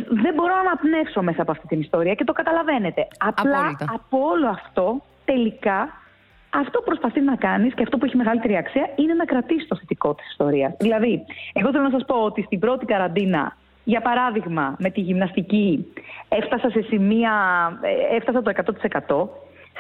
δεν 0.08 0.34
μπορώ 0.34 0.54
να 0.54 0.60
αναπνεύσω 0.60 1.22
μέσα 1.22 1.42
από 1.42 1.50
αυτή 1.50 1.66
την 1.66 1.80
ιστορία 1.80 2.14
και 2.14 2.24
το 2.24 2.32
καταλαβαίνετε. 2.32 3.08
Απλά 3.18 3.58
Απόλυτα. 3.58 3.84
από 3.94 4.18
όλο 4.18 4.48
αυτό 4.48 5.02
τελικά 5.24 5.88
αυτό 6.50 6.78
που 6.78 6.84
προσπαθεί 6.84 7.20
να 7.20 7.36
κάνεις 7.36 7.74
και 7.74 7.82
αυτό 7.82 7.98
που 7.98 8.04
έχει 8.04 8.16
μεγαλύτερη 8.16 8.56
αξία 8.56 8.90
είναι 8.96 9.14
να 9.14 9.24
κρατήσεις 9.24 9.68
το 9.68 9.76
θετικό 9.76 10.14
της 10.14 10.30
ιστορίας. 10.30 10.74
Δηλαδή, 10.78 11.24
εγώ 11.52 11.70
θέλω 11.70 11.82
να 11.82 11.90
σας 11.90 12.04
πω 12.06 12.14
ότι 12.14 12.42
στην 12.42 12.58
πρώτη 12.58 12.84
καραντίνα, 12.84 13.56
για 13.84 14.00
παράδειγμα 14.00 14.76
με 14.78 14.90
τη 14.90 15.00
γυμναστική, 15.00 15.92
έφτασα 16.28 16.70
σε 16.70 16.82
σημεία, 16.82 17.32
ε, 17.82 18.16
έφτασα 18.16 18.42
το 18.42 18.50
100%. 18.50 19.28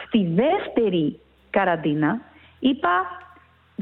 Στη 0.06 0.28
δεύτερη 0.34 1.20
καραντίνα 1.50 2.20
είπα 2.58 2.90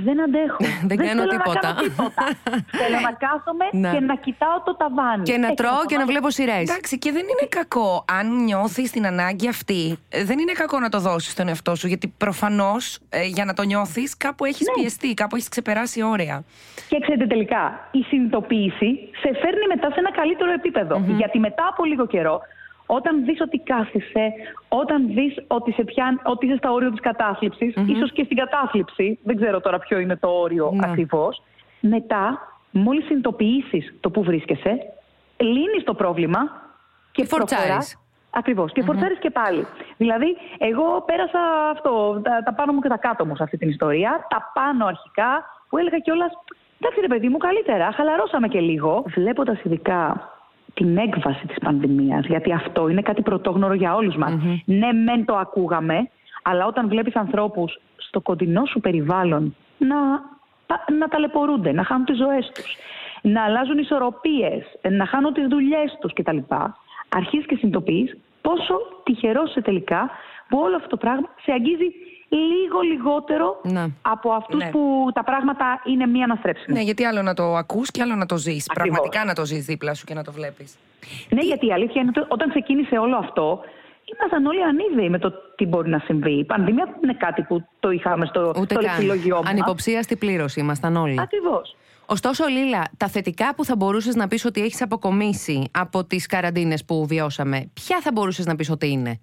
δεν 0.04 0.22
αντέχω. 0.22 0.56
Δεν 0.90 0.96
κάνω 0.96 1.08
θέλω 1.20 1.26
τίποτα. 1.30 1.68
Να 1.68 1.74
κάνω 1.74 1.82
τίποτα. 1.82 2.24
θέλω 2.80 2.98
να 3.08 3.12
κάθομαι 3.26 3.64
Ναι. 3.72 3.90
και 3.92 4.00
να 4.00 4.14
κοιτάω 4.16 4.56
το 4.64 4.76
ταβάνι. 4.76 5.22
Και 5.22 5.36
να 5.36 5.46
Έτσι, 5.48 5.54
τρώω 5.62 5.70
το 5.80 5.86
και 5.86 5.96
να 5.96 6.00
ταβάνι. 6.00 6.10
βλέπω 6.12 6.30
σειρές. 6.30 6.68
Εντάξει, 6.70 6.98
και 6.98 7.10
δεν 7.12 7.22
είναι 7.32 7.46
κακό. 7.48 8.04
Αν 8.18 8.44
νιώθεις 8.44 8.90
την 8.90 9.06
ανάγκη 9.06 9.48
αυτή, 9.48 9.98
ε, 10.08 10.24
δεν 10.24 10.38
είναι 10.38 10.52
κακό 10.52 10.78
να 10.78 10.88
το 10.88 10.98
δώσεις 11.00 11.32
στον 11.32 11.48
εαυτό 11.48 11.74
σου. 11.74 11.86
Γιατί 11.86 12.14
προφανώς 12.18 12.98
για 13.34 13.44
να 13.44 13.52
το 13.54 13.62
νιώθεις, 13.62 14.16
κάπου 14.16 14.44
έχεις 14.44 14.66
Ναι. 14.66 14.72
πιεστεί, 14.82 15.14
κάπου 15.14 15.36
έχεις 15.36 15.48
ξεπεράσει 15.48 16.02
όρια. 16.02 16.44
Και 16.88 16.98
ξέρετε 17.00 17.26
τελικά, 17.26 17.88
η 17.90 18.00
συνειδητοποίηση 18.02 18.90
σε 19.22 19.28
φέρνει 19.42 19.66
μετά 19.68 19.88
σε 19.90 19.98
ένα 19.98 20.12
καλύτερο 20.12 20.52
επίπεδο. 20.52 21.02
Γιατί 21.06 21.38
μετά 21.38 21.64
από 21.72 21.84
λίγο 21.84 22.06
καιρό, 22.06 22.40
όταν 22.90 23.24
δεις 23.24 23.40
ότι 23.40 23.58
κάθισε, 23.58 24.32
όταν 24.68 25.06
δεις 25.14 25.34
ότι, 25.46 25.72
σε 25.72 25.82
πιάνει, 25.84 26.18
ότι 26.24 26.46
είσαι 26.46 26.56
στα 26.56 26.70
όρια 26.72 26.90
της 26.90 27.00
κατάθλιψης, 27.00 27.74
ίσως 27.86 28.12
και 28.12 28.24
στην 28.24 28.36
κατάθλιψη, 28.36 29.18
δεν 29.22 29.36
ξέρω 29.36 29.60
τώρα 29.60 29.78
ποιο 29.78 29.98
είναι 29.98 30.16
το 30.16 30.28
όριο 30.28 30.70
Ναι. 30.74 30.86
ακριβώς, 30.90 31.42
μετά, 31.80 32.38
μόλις 32.70 33.04
συνειδητοποιήσεις 33.04 33.94
το 34.00 34.10
που 34.10 34.22
βρίσκεσαι, 34.22 34.78
λύνεις 35.36 35.84
το 35.84 35.94
πρόβλημα 35.94 36.38
και 37.12 37.22
Και 37.22 37.28
φορτσάρεις. 37.28 37.64
προχωράς. 37.64 37.98
Ακριβώς. 38.30 38.72
Και 38.72 38.82
φορτσάρεις 38.82 39.18
και 39.18 39.30
πάλι. 39.30 39.66
Δηλαδή, 39.96 40.36
εγώ 40.58 41.02
πέρασα 41.06 41.38
αυτό, 41.72 42.20
τα, 42.24 42.42
τα 42.44 42.52
πάνω 42.54 42.72
μου 42.72 42.80
και 42.80 42.88
τα 42.88 42.96
κάτω 42.96 43.26
μου 43.26 43.36
σε 43.36 43.42
αυτή 43.42 43.56
την 43.58 43.68
ιστορία. 43.68 44.26
Τα 44.28 44.50
πάνω 44.54 44.86
αρχικά, 44.86 45.44
που 45.68 45.78
έλεγα 45.78 45.98
κιόλας. 45.98 46.32
Εντάξει, 46.80 47.00
ρε 47.00 47.06
παιδί 47.06 47.28
μου, 47.28 47.36
καλύτερα. 47.36 47.92
Χαλαρώσαμε 47.92 48.48
και 48.48 48.60
λίγο. 48.60 49.04
Βλέποντας 49.06 49.60
ειδικά 49.64 50.28
την 50.78 50.96
έκβαση 50.96 51.46
της 51.46 51.56
πανδημίας, 51.58 52.26
γιατί 52.26 52.52
αυτό 52.52 52.88
είναι 52.88 53.02
κάτι 53.02 53.22
πρωτόγνωρο 53.22 53.74
για 53.74 53.94
όλους 53.94 54.16
μας. 54.16 54.32
Ναι, 54.64 54.92
μεν 54.92 55.24
το 55.24 55.36
ακούγαμε, 55.36 56.08
αλλά 56.42 56.66
όταν 56.66 56.88
βλέπεις 56.88 57.16
ανθρώπους 57.16 57.80
στο 57.96 58.20
κοντινό 58.20 58.64
σου 58.64 58.80
περιβάλλον 58.80 59.54
να, 59.78 59.96
τα- 60.66 60.84
να 60.98 61.08
ταλαιπωρούνται, 61.08 61.72
να 61.72 61.84
χάνουν 61.84 62.04
τις 62.04 62.16
ζωές 62.16 62.50
τους, 62.54 62.76
να 63.22 63.44
αλλάζουν 63.44 63.78
ισορροπίες, 63.78 64.62
να 64.90 65.06
χάνουν 65.06 65.32
τις 65.32 65.46
δουλειές 65.46 65.96
τους 66.00 66.12
κτλ. 66.12 66.38
Αρχίζεις 67.08 67.46
και 67.46 67.56
συνειδητοποιείς 67.56 68.16
πόσο 68.42 68.74
τυχερός 69.04 69.50
είσαι 69.50 69.60
τελικά 69.60 70.10
που 70.48 70.58
όλο 70.58 70.76
αυτό 70.76 70.88
το 70.88 70.96
πράγμα 70.96 71.28
σε 71.42 71.52
αγγίζει 71.52 71.88
λίγο 72.28 72.80
λιγότερο 72.80 73.60
Ναι. 73.62 73.84
από 74.02 74.30
αυτούς 74.32 74.62
Ναι. 74.64 74.70
που 74.70 75.10
τα 75.14 75.24
πράγματα 75.24 75.80
είναι 75.84 76.06
μία 76.06 76.24
αναστρέψιμη. 76.24 76.76
Ναι, 76.76 76.82
γιατί 76.82 77.04
άλλο 77.04 77.22
να 77.22 77.34
το 77.34 77.56
ακούς 77.56 77.90
και 77.90 78.02
άλλο 78.02 78.14
να 78.14 78.26
το 78.26 78.36
ζεις. 78.36 78.66
Ακριβώς. 78.70 78.96
Πραγματικά 78.98 79.24
να 79.24 79.34
το 79.34 79.44
ζεις 79.46 79.64
δίπλα 79.64 79.94
σου 79.94 80.04
και 80.04 80.14
να 80.14 80.24
το 80.24 80.32
βλέπεις. 80.32 80.76
Ναι, 81.30 81.40
γιατί 81.42 81.66
η 81.66 81.72
αλήθεια 81.72 82.00
είναι 82.00 82.10
ότι 82.16 82.26
όταν 82.28 82.48
ξεκίνησε 82.48 82.96
όλο 82.98 83.16
αυτό, 83.16 83.60
ήμασταν 84.16 84.46
όλοι 84.46 84.62
ανίδεοι 84.64 85.08
με 85.08 85.18
το 85.18 85.32
τι 85.56 85.64
μπορεί 85.66 85.88
να 85.88 85.98
συμβεί. 85.98 86.32
Η 86.38 86.44
πανδημία 86.44 86.84
δεν 86.84 86.94
είναι 87.02 87.14
κάτι 87.14 87.42
που 87.42 87.64
το 87.80 87.90
είχαμε 87.90 88.26
στο, 88.26 88.40
Ούτε 88.60 88.74
στο 88.74 88.74
καν. 88.74 88.82
λεξιλόγιό 88.82 89.36
μας. 89.36 89.50
Ανυποψίαστη 89.50 90.16
πλήρωση 90.16 90.60
ήμασταν 90.60 90.96
όλοι. 90.96 91.20
Ακριβώς. 91.20 91.76
Ωστόσο, 92.06 92.46
Λίλα, 92.46 92.82
τα 92.96 93.08
θετικά 93.08 93.54
που 93.54 93.64
θα 93.64 93.76
μπορούσες 93.76 94.14
να 94.14 94.28
πεις 94.28 94.44
ότι 94.44 94.60
έχεις 94.60 94.82
αποκομίσει 94.82 95.68
από 95.72 96.04
τις 96.04 96.26
καραντίνες 96.26 96.84
που 96.84 97.06
βιώσαμε, 97.06 97.70
ποια 97.72 97.98
θα 98.00 98.10
μπορούσες 98.12 98.46
να 98.46 98.56
πεις 98.56 98.70
ότι 98.70 98.88
είναι; 98.90 99.20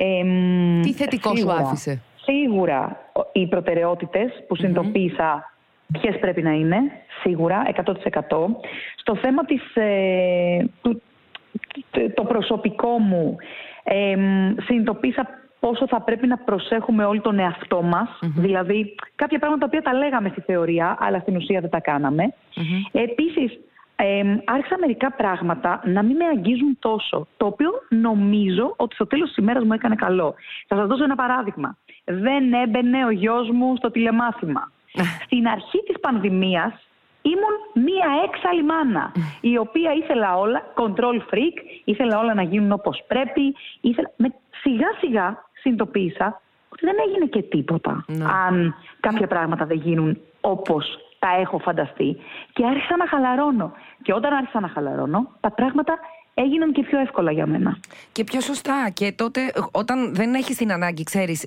Εμ, 0.00 0.80
Τι 0.82 0.92
θετικό 0.92 1.28
σου 1.30 1.36
σίγουρα. 1.36 1.56
άφησε; 1.56 2.02
Σίγουρα 2.22 3.00
ο- 3.12 3.20
οι 3.32 3.46
προτεραιότητες 3.46 4.30
που 4.48 4.56
συνειδητοποίησα 4.56 5.52
ποιες 5.92 6.18
πρέπει 6.18 6.42
να 6.42 6.50
είναι, 6.50 6.76
σίγουρα, 7.22 7.62
100%. 7.66 8.56
Στο 8.96 9.16
θέμα 9.16 9.44
της, 9.44 9.62
ε, 9.74 10.64
του, 10.82 11.02
т- 11.90 12.14
το 12.14 12.22
προσωπικό 12.24 12.88
μου, 12.98 13.36
εμ, 13.84 14.54
συνειδητοποίησα 14.66 15.28
πόσο 15.60 15.86
θα 15.86 16.00
πρέπει 16.00 16.26
να 16.26 16.36
προσέχουμε 16.36 17.04
όλοι 17.04 17.20
τον 17.20 17.38
εαυτό 17.38 17.82
μας. 17.82 18.08
Δηλαδή, 18.36 18.94
κάποια 19.14 19.38
πράγματα 19.38 19.60
τα 19.60 19.66
οποία 19.66 19.90
τα 19.92 19.98
λέγαμε 19.98 20.28
στη 20.28 20.40
θεωρία, 20.40 20.96
αλλά 21.00 21.18
στην 21.18 21.36
ουσία 21.36 21.60
δεν 21.60 21.70
τα 21.70 21.80
κάναμε. 21.80 22.34
Επίσης, 22.92 23.58
εμ, 24.02 24.38
άρχισα 24.44 24.76
μερικά 24.80 25.12
πράγματα 25.12 25.80
να 25.84 26.02
μην 26.02 26.16
με 26.16 26.24
αγγίζουν 26.24 26.76
τόσο, 26.78 27.26
το 27.36 27.46
οποίο 27.46 27.70
νομίζω 27.88 28.74
ότι 28.76 28.94
στο 28.94 29.06
τέλος 29.06 29.28
της 29.28 29.36
ημέρας 29.36 29.64
μου 29.64 29.72
έκανε 29.72 29.94
καλό. 29.94 30.34
Θα 30.66 30.76
σας 30.76 30.86
δώσω 30.86 31.04
ένα 31.04 31.14
παράδειγμα. 31.14 31.76
Δεν 32.04 32.52
έμπαινε 32.52 33.04
ο 33.04 33.10
γιος 33.10 33.50
μου 33.50 33.76
στο 33.76 33.90
τηλεμάθημα. 33.90 34.72
Στην 35.24 35.48
αρχή 35.48 35.82
της 35.86 36.00
πανδημίας 36.00 36.72
ήμουν 37.22 37.84
μία 37.86 38.06
έξαλλη 38.26 38.64
μάνα, 38.64 39.12
η 39.40 39.58
οποία 39.58 39.92
ήθελα 39.92 40.36
όλα, 40.36 40.62
control 40.74 41.18
freak, 41.30 41.56
ήθελα 41.84 42.18
όλα 42.18 42.34
να 42.34 42.42
γίνουν 42.42 42.72
όπως 42.72 43.04
πρέπει. 43.06 43.54
Ήθελα... 43.80 44.10
Με, 44.16 44.34
σιγά 44.62 44.88
σιγά 45.00 45.44
συνειδητοποίησα 45.60 46.40
ότι 46.68 46.84
δεν 46.84 46.96
έγινε 47.06 47.26
και 47.26 47.42
τίποτα 47.42 48.04
Ναι. 48.06 48.24
αν 48.46 48.74
κάποια 49.00 49.26
πράγματα 49.26 49.64
δεν 49.66 49.76
γίνουν 49.76 50.18
όπως 50.40 50.98
τα 51.18 51.28
έχω 51.40 51.58
φανταστεί. 51.58 52.16
Και 52.52 52.64
άρχισα 52.66 52.96
να 52.96 53.08
χαλαρώνω. 53.08 53.72
Και 54.02 54.12
όταν 54.14 54.32
άρχισα 54.32 54.60
να 54.60 54.68
χαλαρώνω, 54.68 55.28
τα 55.40 55.50
πράγματα 55.50 55.98
έγιναν 56.34 56.72
και 56.72 56.82
πιο 56.82 56.98
εύκολα 57.00 57.32
για 57.32 57.46
μένα. 57.46 57.78
Και 58.12 58.24
πιο 58.24 58.40
σωστά. 58.40 58.90
Και 58.94 59.12
τότε, 59.12 59.40
ε, 59.40 59.60
όταν 59.70 60.14
δεν 60.14 60.34
έχεις 60.34 60.56
την 60.56 60.72
ανάγκη, 60.72 61.02
ξέρεις, 61.02 61.46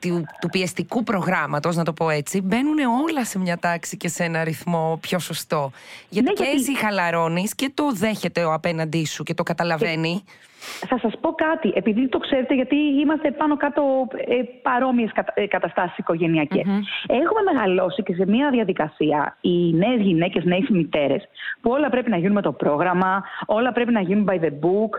του, 0.00 0.24
του 0.40 0.48
πιεστικού 0.48 1.02
προγράμματος, 1.02 1.76
να 1.76 1.84
το 1.84 1.92
πω 1.92 2.10
έτσι, 2.10 2.40
μπαίνουν 2.40 2.78
όλα 3.08 3.24
σε 3.24 3.38
μια 3.38 3.58
τάξη 3.58 3.96
και 3.96 4.08
σε 4.08 4.24
ένα 4.24 4.44
ρυθμό 4.44 4.98
πιο 5.00 5.18
σωστό. 5.18 5.70
Γιατί 6.08 6.28
Ναι, 6.28 6.34
και 6.34 6.42
γιατί- 6.44 6.60
εσύ 6.60 6.76
χαλαρώνεις 6.78 7.54
και 7.54 7.70
το 7.74 7.92
δέχεται 7.92 8.44
ο 8.44 8.52
απέναντί 8.52 9.06
σου 9.06 9.22
και 9.22 9.34
το 9.34 9.42
καταλαβαίνει. 9.42 10.24
Θα 10.60 10.98
σας 10.98 11.12
πω 11.20 11.32
κάτι, 11.32 11.72
επειδή 11.74 12.08
το 12.08 12.18
ξέρετε, 12.18 12.54
γιατί 12.54 12.76
είμαστε 12.76 13.30
πάνω 13.30 13.56
κάτω 13.56 13.82
ε, 14.16 14.42
παρόμοιες 14.62 15.12
κατα, 15.12 15.32
ε, 15.36 15.46
καταστάσεις 15.46 15.98
οικογενειακές. 15.98 16.66
Έχουμε 17.06 17.52
μεγαλώσει 17.52 18.02
και 18.02 18.14
σε 18.14 18.26
μια 18.26 18.50
διαδικασία 18.50 19.36
οι 19.40 19.72
νέες 19.74 20.00
γυναίκες, 20.00 20.44
νέες 20.44 20.68
μητέρες, 20.68 21.28
που 21.60 21.70
όλα 21.70 21.88
πρέπει 21.90 22.10
να 22.10 22.16
γίνουν 22.16 22.32
με 22.32 22.42
το 22.42 22.52
πρόγραμμα, 22.52 23.24
όλα 23.46 23.72
πρέπει 23.72 23.92
να 23.92 24.00
γίνουν 24.00 24.28
by 24.30 24.34
the 24.44 24.50
book. 24.50 24.92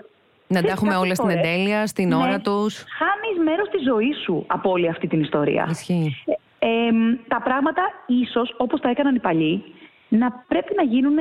Να 0.48 0.62
τα 0.62 0.68
Ξέρεις, 0.68 0.72
έχουμε 0.72 0.92
κάποιες 0.92 1.06
όλα 1.06 1.16
στην 1.16 1.30
φορές, 1.30 1.46
εντέλεια, 1.46 1.88
στην 1.88 2.08
ναι, 2.08 2.16
ώρα 2.16 2.40
τους. 2.40 2.84
Χάνεις 2.98 3.50
μέρος 3.50 3.70
της 3.70 3.84
ζωής 3.84 4.18
σου 4.24 4.44
από 4.48 4.70
όλη 4.70 4.88
αυτή 4.90 5.08
την 5.08 5.22
ιστορία. 5.22 5.68
Ισχύει. 5.70 6.24
Ε, 6.60 6.68
εμ, 6.68 7.16
τα 7.28 7.42
πράγματα 7.42 7.82
ίσως, 8.06 8.54
όπως 8.58 8.82
τα 8.82 8.90
έκαναν 8.90 9.16
οι 9.16 9.20
παλιοί, 9.20 9.64
να 10.08 10.44
πρέπει 10.48 10.74
να 10.76 10.84
γίνουν 10.84 11.18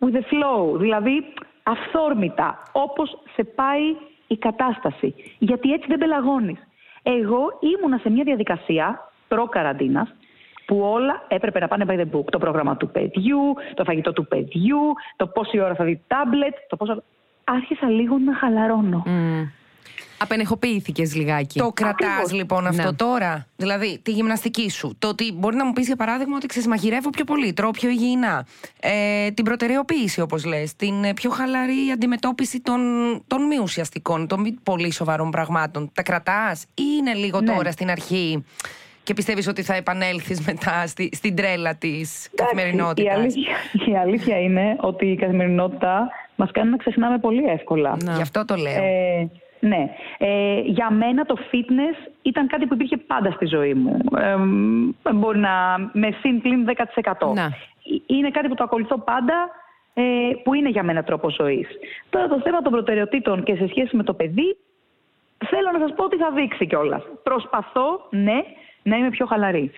with 0.00 0.12
the 0.12 0.24
flow, 0.30 0.78
δηλαδή 0.78 1.24
αυθόρμητα, 1.64 2.62
όπως 2.72 3.18
σε 3.34 3.44
πάει 3.44 3.96
η 4.26 4.36
κατάσταση. 4.36 5.14
Γιατί 5.38 5.72
έτσι 5.72 5.86
δεν 5.88 5.98
πελαγώνεις. 5.98 6.58
Εγώ 7.02 7.58
ήμουνα 7.60 7.98
σε 7.98 8.10
μια 8.10 8.24
διαδικασία 8.24 9.12
προ-καραντίνας, 9.28 10.14
που 10.66 10.78
όλα 10.78 11.22
έπρεπε 11.28 11.60
να 11.60 11.68
πάνε 11.68 11.84
by 11.88 11.98
the 11.98 12.16
book. 12.16 12.24
Το 12.30 12.38
πρόγραμμα 12.38 12.76
του 12.76 12.90
παιδιού, 12.90 13.54
το 13.74 13.84
φαγητό 13.84 14.12
του 14.12 14.26
παιδιού, 14.26 14.80
το 15.16 15.26
πόση 15.26 15.60
ώρα 15.60 15.74
θα 15.74 15.84
δει 15.84 16.02
τάμπλετ, 16.06 16.54
το 16.68 16.76
πόσο... 16.76 17.02
Άρχισα 17.44 17.88
λίγο 17.88 18.18
να 18.18 18.34
χαλαρώνω. 18.34 19.02
Μμ. 19.06 19.42
Απενεχοποιήθηκες 20.24 21.14
λιγάκι. 21.14 21.58
Το 21.58 21.70
κρατάς 21.74 22.08
Ακριβώς. 22.10 22.32
λοιπόν 22.32 22.66
αυτό 22.66 22.82
Ναι. 22.82 22.92
τώρα; 22.92 23.46
Δηλαδή, 23.56 23.98
τη 24.02 24.10
γυμναστική 24.10 24.70
σου. 24.70 24.96
Το 24.98 25.08
ότι 25.08 25.32
μπορεί 25.32 25.56
να 25.56 25.64
μου 25.64 25.72
πεις 25.72 25.86
για 25.86 25.96
παράδειγμα 25.96 26.36
ότι 26.36 26.46
ξέρει, 26.46 26.66
μαγειρεύω 26.66 27.10
πιο 27.10 27.24
πολύ, 27.24 27.52
τρώω 27.52 27.70
πιο 27.70 27.88
υγιεινά. 27.88 28.46
Ε, 28.80 29.30
την 29.30 29.44
προτεραιοποίηση, 29.44 30.20
όπως 30.20 30.44
λες. 30.44 30.76
Την 30.76 31.04
ε, 31.04 31.14
πιο 31.14 31.30
χαλαρή 31.30 31.90
αντιμετώπιση 31.92 32.60
των, 32.60 32.80
των 33.26 33.46
μη 33.46 33.58
ουσιαστικών, 33.62 34.26
των 34.26 34.40
μη 34.40 34.52
πολύ 34.62 34.92
σοβαρών 34.92 35.30
πραγμάτων. 35.30 35.90
Τα 35.92 36.02
κρατάς 36.02 36.62
ή 36.62 36.82
είναι 36.98 37.12
λίγο 37.14 37.40
Ναι. 37.40 37.52
τώρα 37.54 37.70
στην 37.70 37.90
αρχή 37.90 38.44
και 39.02 39.14
πιστεύεις 39.14 39.46
ότι 39.48 39.62
θα 39.62 39.74
επανέλθεις 39.74 40.40
μετά 40.40 40.86
στη, 40.86 41.08
στην 41.12 41.34
τρέλα 41.36 41.74
της 41.74 42.26
Εντάξει, 42.26 42.30
καθημερινότητας; 42.54 43.14
Η 43.14 43.18
αλήθεια, 43.18 43.56
η 43.92 43.96
αλήθεια 43.96 44.38
είναι 44.40 44.76
ότι 44.80 45.06
η 45.06 45.16
καθημερινότητα 45.16 46.08
μας 46.36 46.50
κάνει 46.50 46.70
να 46.70 46.76
ξεχνάμε 46.76 47.18
πολύ 47.18 47.44
εύκολα. 47.44 47.96
Ναι. 48.04 48.12
Γι' 48.14 48.22
αυτό 48.22 48.44
το 48.44 48.54
λέω. 48.54 48.82
Ε, 48.82 49.30
ναι. 49.64 49.90
Ε, 50.18 50.60
για 50.60 50.90
μένα 50.90 51.24
το 51.24 51.36
fitness 51.50 52.10
ήταν 52.22 52.46
κάτι 52.46 52.66
που 52.66 52.74
υπήρχε 52.74 52.96
πάντα 52.96 53.30
στη 53.30 53.46
ζωή 53.46 53.74
μου. 53.74 53.98
Ε, 54.18 54.36
μ, 54.36 54.90
μπορεί 55.14 55.38
να 55.38 55.50
με 55.92 56.10
συν 56.20 56.40
πλην 56.40 56.66
10%. 56.66 57.34
Να. 57.34 57.42
Ε, 57.42 57.50
Είναι 58.06 58.30
κάτι 58.30 58.48
που 58.48 58.54
το 58.54 58.64
ακολουθώ 58.64 58.98
πάντα, 58.98 59.50
ε, 59.94 60.02
που 60.44 60.54
είναι 60.54 60.68
για 60.68 60.82
μένα 60.82 61.02
τρόπο 61.02 61.30
ζωής. 61.30 61.68
Τώρα 62.10 62.28
το 62.28 62.40
θέμα 62.40 62.62
των 62.62 62.72
προτεραιοτήτων 62.72 63.42
και 63.42 63.54
σε 63.54 63.68
σχέση 63.68 63.96
με 63.96 64.02
το 64.02 64.14
παιδί, 64.14 64.56
θέλω 65.46 65.70
να 65.72 65.78
σας 65.78 65.94
πω 65.96 66.04
ότι 66.04 66.16
θα 66.16 66.30
δείξει 66.30 66.66
κιόλας. 66.66 67.02
Προσπαθώ, 67.22 68.06
ναι, 68.10 68.42
να 68.82 68.96
είμαι 68.96 69.10
πιο 69.10 69.26
χαλαρή. 69.26 69.70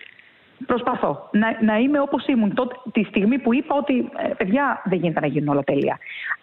Προσπαθώ 0.66 1.28
να, 1.32 1.58
να 1.60 1.78
είμαι 1.78 2.00
όπως 2.00 2.26
ήμουν 2.26 2.54
τότε, 2.54 2.76
τη 2.92 3.02
στιγμή 3.04 3.38
που 3.38 3.54
είπα 3.54 3.74
ότι 3.74 4.10
ε, 4.16 4.28
παιδιά 4.28 4.82
δεν 4.84 4.98
γίνεται 4.98 5.20
να 5.20 5.26
γίνουν 5.26 5.48
όλα 5.48 5.62
τέλεια. 5.62 5.98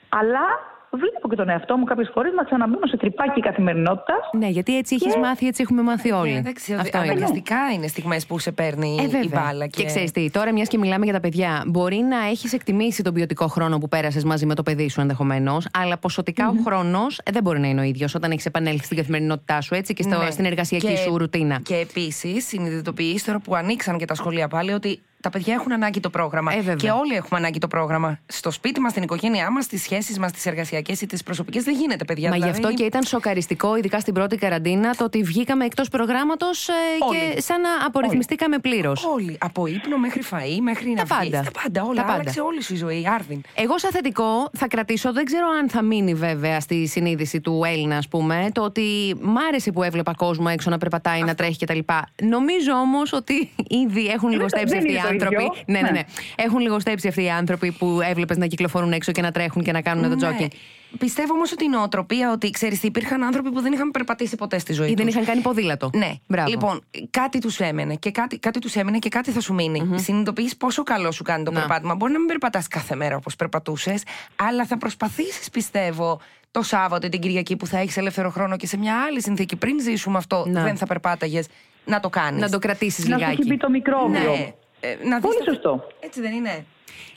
Αλλά 0.09 0.72
βλέπω 0.97 1.29
και 1.29 1.35
τον 1.35 1.49
εαυτό 1.49 1.77
μου 1.77 1.83
κάποιες 1.83 2.09
φορές 2.13 2.33
να 2.33 2.43
ξαναμπαίνω 2.43 2.85
σε 2.87 2.97
τρυπάκι 2.97 3.39
καθημερινότητας. 3.41 4.29
Ναι, 4.37 4.47
γιατί 4.47 4.77
έτσι 4.77 4.95
έχεις 5.01 5.15
μάθει, 5.17 5.47
έτσι 5.47 5.61
έχουμε 5.61 5.81
μάθει 5.81 6.11
όλοι. 6.11 6.33
Ε, 6.33 6.37
εντάξει, 6.37 6.73
Αυτό 6.73 6.97
είναι. 6.97 7.07
αναγκαστικά 7.11 7.57
είναι 7.75 7.87
στιγμές 7.87 8.25
που 8.25 8.39
σε 8.39 8.51
παίρνει 8.51 8.97
Ε, 8.99 9.03
η 9.03 9.07
βέβαια. 9.07 9.41
μπάλα. 9.43 9.67
Και, 9.67 9.85
ξέρεις 9.85 10.11
τι, 10.11 10.29
τώρα 10.31 10.53
μιας 10.53 10.67
και 10.67 10.77
μιλάμε 10.77 11.03
για 11.05 11.13
τα 11.13 11.19
παιδιά, 11.19 11.63
μπορεί 11.67 11.95
να 11.97 12.17
έχεις 12.27 12.53
εκτιμήσει 12.53 13.03
τον 13.03 13.13
ποιοτικό 13.13 13.47
χρόνο 13.47 13.77
που 13.77 13.87
πέρασες 13.87 14.23
μαζί 14.23 14.45
με 14.45 14.55
το 14.55 14.63
παιδί 14.63 14.89
σου 14.89 15.01
ενδεχομένως, 15.01 15.67
αλλά 15.77 15.97
ποσοτικά 15.97 16.47
ο 16.47 16.53
χρόνος 16.65 17.19
δεν 17.31 17.43
μπορεί 17.43 17.59
να 17.59 17.67
είναι 17.67 17.81
ο 17.81 17.83
ίδιος 17.83 18.15
όταν 18.15 18.31
έχεις 18.31 18.45
επανέλθει 18.45 18.85
στην 18.85 18.97
καθημερινότητά 18.97 19.61
σου 19.61 19.73
έτσι 19.75 19.93
και 19.93 20.03
στο, 20.03 20.17
Ναι. 20.23 20.31
στην 20.31 20.45
εργασιακή 20.45 20.85
Και- 20.87 20.95
σου 20.95 21.17
ρουτίνα. 21.17 21.59
Και 21.63 21.75
επίσης 21.75 22.47
συνειδητοποιείς 22.47 23.23
τώρα 23.23 23.39
που 23.39 23.55
ανοίξαν 23.55 23.97
και 23.97 24.05
τα 24.05 24.13
σχολεία 24.15 24.47
πάλι 24.47 24.71
ότι 24.73 24.99
τα 25.23 25.29
παιδιά 25.29 25.53
έχουν 25.53 25.71
ανάγκη 25.71 25.99
το 25.99 26.09
πρόγραμμα. 26.09 26.51
Ε, 26.53 26.55
βέβαια. 26.55 26.75
και 26.75 26.89
όλοι 26.89 27.15
έχουμε 27.15 27.39
ανάγκη 27.39 27.59
το 27.59 27.67
πρόγραμμα. 27.67 28.19
Στο 28.25 28.51
σπίτι 28.51 28.79
μας, 28.79 28.91
στην 28.91 29.03
οικογένειά 29.03 29.51
μας, 29.51 29.63
στις 29.63 29.81
σχέσεις 29.81 30.19
μας, 30.19 30.31
τις 30.31 30.45
εργασιακές 30.45 31.01
ή 31.01 31.05
τις 31.05 31.23
προσωπικές 31.23 31.63
δεν 31.63 31.75
γίνεται, 31.75 32.05
παιδιά. 32.05 32.29
Μα 32.29 32.35
γι' 32.35 32.41
Δηλαδή, 32.41 32.59
αυτό 32.65 32.73
και 32.73 32.83
ήταν 32.83 33.03
σοκαριστικό, 33.03 33.75
ειδικά 33.77 33.99
στην 33.99 34.13
πρώτη 34.13 34.35
καραντίνα, 34.35 34.95
το 34.95 35.03
ότι 35.03 35.23
βγήκαμε 35.23 35.65
εκτός 35.65 35.89
προγράμματος 35.89 36.65
και 36.65 37.05
Όλοι. 37.25 37.41
σαν 37.41 37.61
να 37.61 37.69
απορριθμιστήκαμε 37.85 38.57
πλήρως. 38.57 39.05
Όλοι. 39.05 39.37
Από 39.39 39.67
ύπνο 39.67 39.97
μέχρι 39.97 40.21
φαΐ, 40.31 40.57
μέχρι 40.61 40.89
να 40.89 41.03
Τα 41.05 41.17
βγεις. 41.19 41.31
πάντα. 41.31 41.51
Τα 41.51 41.61
πάντα. 41.61 41.83
Όλα. 41.83 41.95
Τα 41.95 42.01
πάντα. 42.01 42.13
Άλλαξε 42.13 42.41
όλης 42.41 42.65
σου 42.65 42.73
η 42.73 42.77
ζωή, 42.77 43.07
Άρδιν. 43.13 43.41
Εγώ, 43.53 43.79
σαν 43.79 43.91
θετικό, 43.91 44.49
θα 44.53 44.67
κρατήσω, 44.67 45.13
δεν 45.13 45.25
ξέρω 45.25 45.45
αν 45.61 45.69
θα 45.69 45.81
μείνει 45.81 46.13
βέβαια 46.13 46.59
στη 46.59 46.87
συνείδηση 46.87 47.41
του 47.41 47.61
Έλληνα, 47.65 47.97
ας 47.97 48.07
πούμε, 48.07 48.49
το 48.51 48.61
ότι 48.61 49.15
μ' 49.21 49.37
άρεσε 49.47 49.71
που 49.71 49.83
έβλεπα 49.83 50.13
κόσμο 50.13 50.45
έξω 50.49 50.69
να 50.69 50.77
περπατάει, 50.77 51.21
να 51.21 51.35
τρέχει 51.35 51.65
κτλ. 51.65 51.79
Νομίζω 52.23 52.71
όμως 52.73 53.13
ότι 53.13 53.49
ήδη 53.67 54.07
έχουν 54.07 54.29
λιγοστέψει 54.29 54.65
δεν 54.67 54.77
αυτοί 54.77 54.89
οι 54.91 54.93
είναι 54.93 55.01
το 55.07 55.12
άνθρωποι. 55.13 55.35
ίδιο. 55.43 55.53
Ναι, 55.65 55.79
ναι, 55.79 55.81
Ναι. 55.81 55.91
ναι. 55.91 56.01
Έχουν 56.35 56.59
λιγοστέψει 56.59 57.07
αυτοί 57.07 57.23
οι 57.23 57.29
άνθρωποι 57.29 57.71
που 57.71 57.99
έβλεπες 58.09 58.37
να 58.37 58.45
κυκλοφορούν 58.47 58.91
έξω 58.91 59.11
και 59.11 59.21
να 59.21 59.31
τρέχουν 59.31 59.63
και 59.63 59.71
να 59.71 59.81
κάνουν 59.81 60.09
το 60.09 60.15
τζόκινγκ. 60.15 60.39
Ναι. 60.39 60.97
Πιστεύω 60.99 61.33
όμως 61.33 61.51
ότι 61.51 61.63
η 61.63 61.69
νοοτροπία 61.69 62.31
ότι 62.31 62.49
ξέρεις, 62.49 62.83
υπήρχαν 62.83 63.23
άνθρωποι 63.23 63.51
που 63.51 63.61
δεν 63.61 63.73
είχαν 63.73 63.91
περπατήσει 63.91 64.35
ποτέ 64.35 64.57
στη 64.59 64.73
ζωή 64.73 64.89
Ή 64.91 64.93
δεν 64.93 65.05
τους. 65.05 65.13
είχαν 65.15 65.25
κάνει 65.25 65.41
ποδήλατο. 65.41 65.89
Ναι. 65.93 66.11
Μπράβο. 66.27 66.49
Λοιπόν, 66.49 66.83
κάτι 67.09 67.39
τους 67.39 67.59
έμενε 67.59 67.95
και 67.95 68.11
κάτι, 68.11 68.37
κάτι 68.39 68.59
τους 68.59 68.75
έμενε 68.75 68.99
και 68.99 69.09
κάτι 69.09 69.31
θα 69.31 69.39
σου 69.41 69.53
μείνει. 69.53 69.89
mm 69.93 69.99
Συνειδητοποιείς 69.99 70.57
πόσο 70.57 70.83
καλό 70.83 71.11
σου 71.11 71.23
κάνει 71.23 71.43
το 71.43 71.51
Να. 71.51 71.59
περπάτημα. 71.59 71.95
Μπορεί 71.95 72.11
να 72.11 72.17
μην 72.17 72.27
περπατάς 72.27 72.67
κάθε 72.67 72.95
μέρα 72.95 73.15
όπως 73.15 73.35
περπατούσες, 73.35 74.03
αλλά 74.35 74.65
θα 74.65 74.77
προσπαθήσεις, 74.77 75.49
πιστεύω, 75.49 76.19
το 76.51 76.61
Σάββατο 76.61 77.05
ή 77.05 77.09
την 77.09 77.19
Κυριακή 77.19 77.55
που 77.55 77.67
θα 77.67 77.77
έχεις 77.77 77.97
ελεύθερο 77.97 78.29
χρόνο 78.29 78.57
και 78.57 78.67
σε 78.67 78.77
μια 78.77 78.95
άλλη 79.07 79.21
συνθήκη 79.21 79.55
πριν 79.55 79.81
ζήσουμε 79.81 80.17
αυτό, 80.17 80.45
Να. 80.47 80.63
δεν 80.63 80.77
θα 80.77 80.85
περπάταγες, 80.85 81.47
να 81.85 81.99
το 81.99 82.09
κάνεις. 82.09 82.41
να 82.41 82.49
το 82.49 82.59
κρατήσεις 82.59 83.07
Να 83.07 83.17
σου 83.17 83.23
έχει 83.23 83.35
μπει 83.35 83.43
λιγάκι. 83.43 83.59
το 83.59 83.69
μικρόβιο. 83.69 84.31
Ναι. 84.31 84.53
Ε, 84.85 84.95
να 85.03 85.15
δεις 85.19 85.25
Πολύ 85.25 85.37
το- 85.37 85.51
σωστό. 85.53 85.87
Έτσι 85.99 86.21
δεν 86.21 86.33
είναι. 86.33 86.65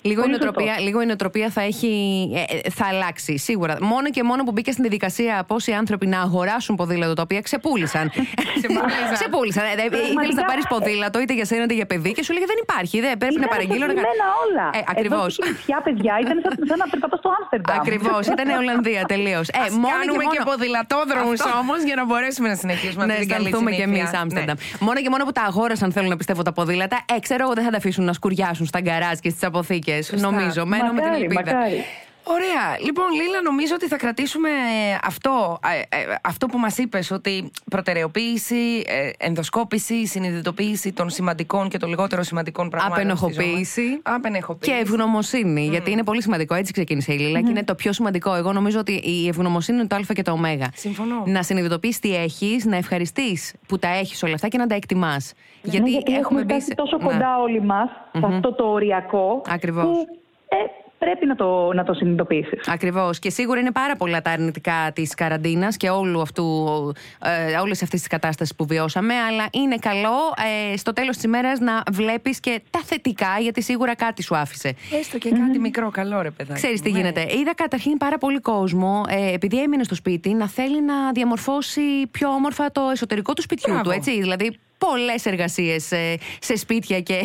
Λίγο 0.03 0.21
η, 0.21 0.25
Πολύ 0.25 0.37
νοοτροπία, 0.37 0.67
σωστό. 0.73 0.85
λίγο 0.85 1.01
η 1.03 1.07
νοοτροπία 1.07 1.49
θα, 1.51 1.61
έχει, 1.63 1.91
ε, 2.35 2.57
ε, 2.57 2.71
θα 2.71 2.85
αλλάξει 2.93 3.39
σίγουρα. 3.39 3.77
Μόνο 3.81 4.11
και 4.11 4.23
μόνο 4.23 4.45
που 4.45 4.53
μπήκε 4.53 4.71
στην 4.71 4.83
διαδικασία 4.87 5.45
πόσοι 5.47 5.73
άνθρωποι 5.73 6.07
να 6.07 6.21
αγοράσουν 6.21 6.77
ποδήλατο 6.77 7.15
τα 7.15 7.23
οποία 7.23 7.41
ξεπούλησαν. 7.41 8.05
Ξεπούλησαν. 8.59 9.13
ξεπούλησαν. 9.13 9.65
Ε, 9.65 9.69
ε, 9.69 9.85
Ήθελε 9.87 10.33
να 10.43 10.45
πάρεις 10.51 10.67
ποδήλατο 10.73 11.21
είτε 11.21 11.35
για 11.35 11.45
σένα 11.45 11.63
είτε 11.65 11.75
για 11.75 11.87
παιδί 11.87 12.13
και 12.13 12.23
σου 12.25 12.33
λέγε 12.33 12.45
δεν 12.53 12.59
υπάρχει. 12.67 13.01
Δεν 13.01 13.19
πρέπει 13.23 13.35
να 13.35 13.45
Ήταν 13.45 13.53
παραγγείλω. 13.55 13.87
να 13.87 13.93
κα- 13.95 14.01
αφοσιωμένα 14.01 14.27
όλα. 14.45 14.67
Ε, 14.79 14.81
Ακριβώς. 14.95 15.21
Εδώ 15.21 15.31
στην 15.31 15.51
νησιά, 15.53 15.79
παιδιά, 15.87 16.15
ήταν 16.25 16.37
σαν, 16.45 16.53
σαν 16.71 16.79
να 16.83 16.87
περπατώ 16.93 17.17
στο 17.23 17.29
Άμστερνταμ. 17.39 17.77
Ακριβώς. 17.83 18.23
Ήταν 18.35 18.47
Ολλανδία 18.63 19.03
τελείως. 19.13 19.47
Ε, 19.49 19.59
Ας 19.67 19.73
κάνουμε 19.95 20.25
και, 20.35 20.41
ποδηλατόδρομους 20.51 21.39
Αυτό. 21.41 21.59
όμως 21.63 21.79
για 21.89 21.97
να 22.01 22.05
μπορέσουμε 22.09 22.47
να 22.53 22.57
συνεχίσουμε 22.63 23.03
Ναι, 23.09 23.13
αυτή 23.13 23.25
την 23.25 23.33
καλή 23.35 23.47
αισθανθούμε 23.47 23.71
κι 23.79 23.85
εμείς 23.89 23.97
συνήθεια. 23.99 24.21
Άμστερνταμ. 24.25 24.57
Ναι. 24.61 24.85
Μόνο 24.87 24.99
και 25.05 25.11
μόνο 25.15 25.23
που 25.29 25.35
τα 25.39 25.45
αγόρασαν, 25.51 25.89
θέλω 25.97 26.09
να 26.15 26.17
πιστεύω 26.21 26.41
τα 26.49 26.53
ποδήλατα. 26.59 26.97
Ε, 27.15 27.19
ξέρω 27.27 27.41
εγώ 27.47 27.55
δεν 27.59 27.65
θα 27.67 27.71
τα 27.75 27.79
αφήσουν 27.83 28.05
να 28.11 28.15
σκουριάσουν 28.19 28.67
στα 28.73 28.81
γκαράζ 28.85 29.17
και 29.25 29.31
στις 29.35 29.43
αποθήκε. 29.51 29.66
Νομίζω. 30.21 30.67
Μένω 30.67 30.85
με 30.85 30.91
την 30.93 31.03
Μακάρι, 31.05 31.23
ελπίδα. 31.23 31.43
μακάρι. 31.55 31.85
Ωραία. 32.29 32.79
Λοιπόν, 32.85 33.05
Λίλα, 33.13 33.43
νομίζω 33.43 33.75
ότι 33.75 33.87
θα 33.87 33.97
κρατήσουμε 33.97 34.49
ε, 34.49 34.99
αυτό, 35.03 35.59
ε, 35.91 35.97
ε, 35.97 36.15
αυτό 36.23 36.47
που 36.47 36.59
μας 36.59 36.79
είπες, 36.79 37.11
ότι 37.11 37.51
προτεραιοποίηση, 37.71 38.85
ε, 38.87 39.11
ενδοσκόπηση, 39.19 40.07
συνειδητοποίηση 40.07 40.93
των 40.93 41.11
σημαντικών 41.11 41.69
και 41.69 41.79
των 41.79 41.89
λιγότερο 41.89 42.23
σημαντικών 42.23 42.69
πραγμάτων. 42.69 43.17
στη 43.17 43.33
ζωής 43.33 43.37
μας. 43.37 43.37
Απενοχοποίηση. 43.37 44.01
Απενεχοποίηση. 44.03 44.73
Και 44.73 44.79
ευγνωμοσύνη, 44.83 45.67
γιατί 45.67 45.91
είναι 45.91 46.03
πολύ 46.05 46.23
σημαντικό. 46.23 46.55
Έτσι 46.55 46.73
ξεκίνησε 46.73 47.13
η 47.13 47.19
Λίλα 47.19 47.41
και 47.41 47.51
είναι 47.51 47.65
το 47.65 47.75
πιο 47.75 47.93
σημαντικό. 47.93 48.35
Εγώ 48.35 48.53
νομίζω 48.53 48.79
ότι 48.79 48.93
η 48.93 49.29
ευγνωμοσύνη 49.29 49.79
είναι 49.79 49.87
το 49.87 49.97
Α 49.97 50.01
και 50.15 50.23
το 50.23 50.33
Ω. 50.33 50.39
Συμφωνώ. 50.75 51.23
Να 51.27 51.43
συνειδητοποιείς 51.43 51.99
τι 51.99 52.15
έχεις, 52.17 52.65
να 52.65 52.77
ευχαριστείς 52.77 53.55
που 53.69 53.79
τα 53.79 53.89
έχεις 53.89 54.23
όλα 54.23 54.35
αυτά 54.35 54.49
και 54.49 54.59
να 54.59 54.67
τα 54.67 54.75
εκτιμάς. 54.75 55.33
Γιατί, 55.63 55.81
ναι, 55.83 55.89
γιατί 55.91 56.15
έχουμε 56.15 56.41
μπει 56.41 56.47
φτάσει 56.53 56.67
σε- 56.67 56.75
τόσο 56.75 56.97
Ναι. 56.97 57.05
κοντά 57.05 57.39
όλοι 57.41 57.61
μας 57.63 57.89
σε 58.13 58.27
αυτό 58.27 58.53
το 58.55 58.65
οριακό 58.65 59.43
Ακριβώς. 59.49 59.85
που 59.85 60.07
ε, 60.49 60.57
πρέπει 60.99 61.27
να 61.27 61.35
το, 61.35 61.73
να 61.73 61.85
το 61.85 61.95
συνειδητοποιήσεις. 61.95 62.69
Ακριβώς. 62.69 63.19
Και 63.19 63.31
σίγουρα 63.31 63.61
είναι 63.61 63.73
πάρα 63.73 63.97
πολλά 63.97 64.23
τα 64.23 64.31
αρνητικά 64.31 64.91
της 64.95 65.15
καραντίνας 65.15 65.77
και 65.77 65.91
όλου 65.91 66.21
αυτού, 66.21 66.67
ε, 67.51 67.57
όλη 67.59 67.71
αυτής 67.73 67.89
της 67.89 68.07
κατάστασης 68.07 68.55
που 68.55 68.67
βιώσαμε. 68.67 69.15
Αλλά 69.15 69.47
είναι 69.53 69.77
καλό 69.77 70.17
ε, 70.73 70.77
στο 70.77 70.93
τέλος 70.93 71.15
της 71.15 71.25
ημέρας 71.25 71.59
να 71.59 71.83
βλέπεις 71.93 72.41
και 72.41 72.61
τα 72.71 72.81
θετικά, 72.85 73.39
γιατί 73.41 73.63
σίγουρα 73.63 73.95
κάτι 73.95 74.23
σου 74.23 74.37
άφησε. 74.37 74.75
Έστω 75.01 75.19
και 75.19 75.31
κάτι 75.31 75.59
μικρό, 75.59 75.91
καλό 75.91 76.21
ρε 76.23 76.31
παιδάκι. 76.31 76.61
Ξέρεις 76.61 76.81
τι 76.81 76.91
Ναι. 76.93 76.99
γίνεται. 76.99 77.21
Είδα 77.21 77.55
καταρχήν 77.55 77.97
πάρα 77.97 78.19
πολύ 78.19 78.41
κόσμο, 78.41 79.03
ε, 79.09 79.33
επειδή 79.33 79.63
έμεινε 79.63 79.83
στο 79.83 79.95
σπίτι, 79.95 80.33
να 80.35 80.49
θέλει 80.49 80.83
να 80.83 81.13
διαμορφώσει 81.13 81.81
πιο 82.11 82.29
όμορφα 82.29 82.73
το 82.73 82.81
εσωτερικό 82.93 83.33
του 83.33 83.43
σπιτιού 83.43 83.73
Μπράβο. 83.73 83.89
του. 83.91 83.97
Έτσι. 83.97 84.21
Δηλαδή, 84.21 84.59
πολλές 84.79 85.27
εργασίες 85.27 85.93
σε 86.41 86.57
σπίτια 86.57 87.01
και 87.01 87.15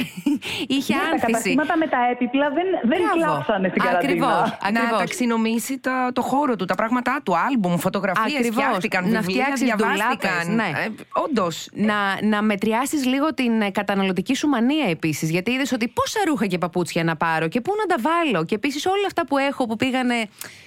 είχε 0.76 0.94
Ναι, 0.94 1.00
τα 1.00 1.06
άνθηση. 1.06 1.26
καταστήματα 1.26 1.78
με 1.78 1.88
τα 1.88 1.98
έπιπλα 2.12 2.50
δεν, 2.50 2.66
δεν 2.84 3.00
Μπράβο. 3.02 3.34
κλάψανε 3.34 3.68
στην 3.70 3.82
Ακριβώς. 3.82 3.98
καραντίνα. 4.30 4.58
Ακριβώς. 4.62 4.92
Να 4.92 4.98
ταξινομήσει 4.98 5.80
τα, 5.80 6.10
το 6.14 6.22
χώρο 6.22 6.56
του, 6.56 6.66
τα 6.66 6.76
πράγματά 6.76 7.20
του, 7.26 7.38
άλμπουμ, 7.38 7.78
φωτογραφίες, 7.78 8.34
Ακριβώς. 8.40 8.64
φτιάχτηκαν, 8.64 9.10
Να 9.12 9.20
βιβλία, 9.20 9.44
φτιάξεις 9.44 9.66
διαβάστηκαν. 9.66 10.18
ντουλάπες, 10.18 10.48
ναι. 10.48 10.80
Ε, 10.86 10.90
όντως. 11.14 11.68
Να, 11.74 11.96
να 12.22 12.42
μετριάσεις 12.42 13.06
λίγο 13.06 13.34
την 13.34 13.62
ε, 13.62 13.72
καταναλωτική 13.72 14.36
σου 14.36 14.48
μανία 14.48 14.90
επίσης. 14.90 15.30
Γιατί 15.30 15.52
είδες 15.52 15.72
ότι 15.72 15.88
πόσα 15.88 16.20
ρούχα 16.28 16.46
και 16.46 16.58
παπούτσια 16.58 17.04
να 17.04 17.16
πάρω 17.16 17.48
και 17.48 17.62
πού 17.62 17.72
να 17.78 17.96
τα 17.96 18.02
βάλω. 18.10 18.46
Και 18.46 18.56
επίσης 18.56 18.86
όλα 18.86 19.06
αυτά 19.06 19.26
που 19.26 19.38
έχω 19.38 19.66
που 19.68 19.76
πήγανε. 19.76 20.16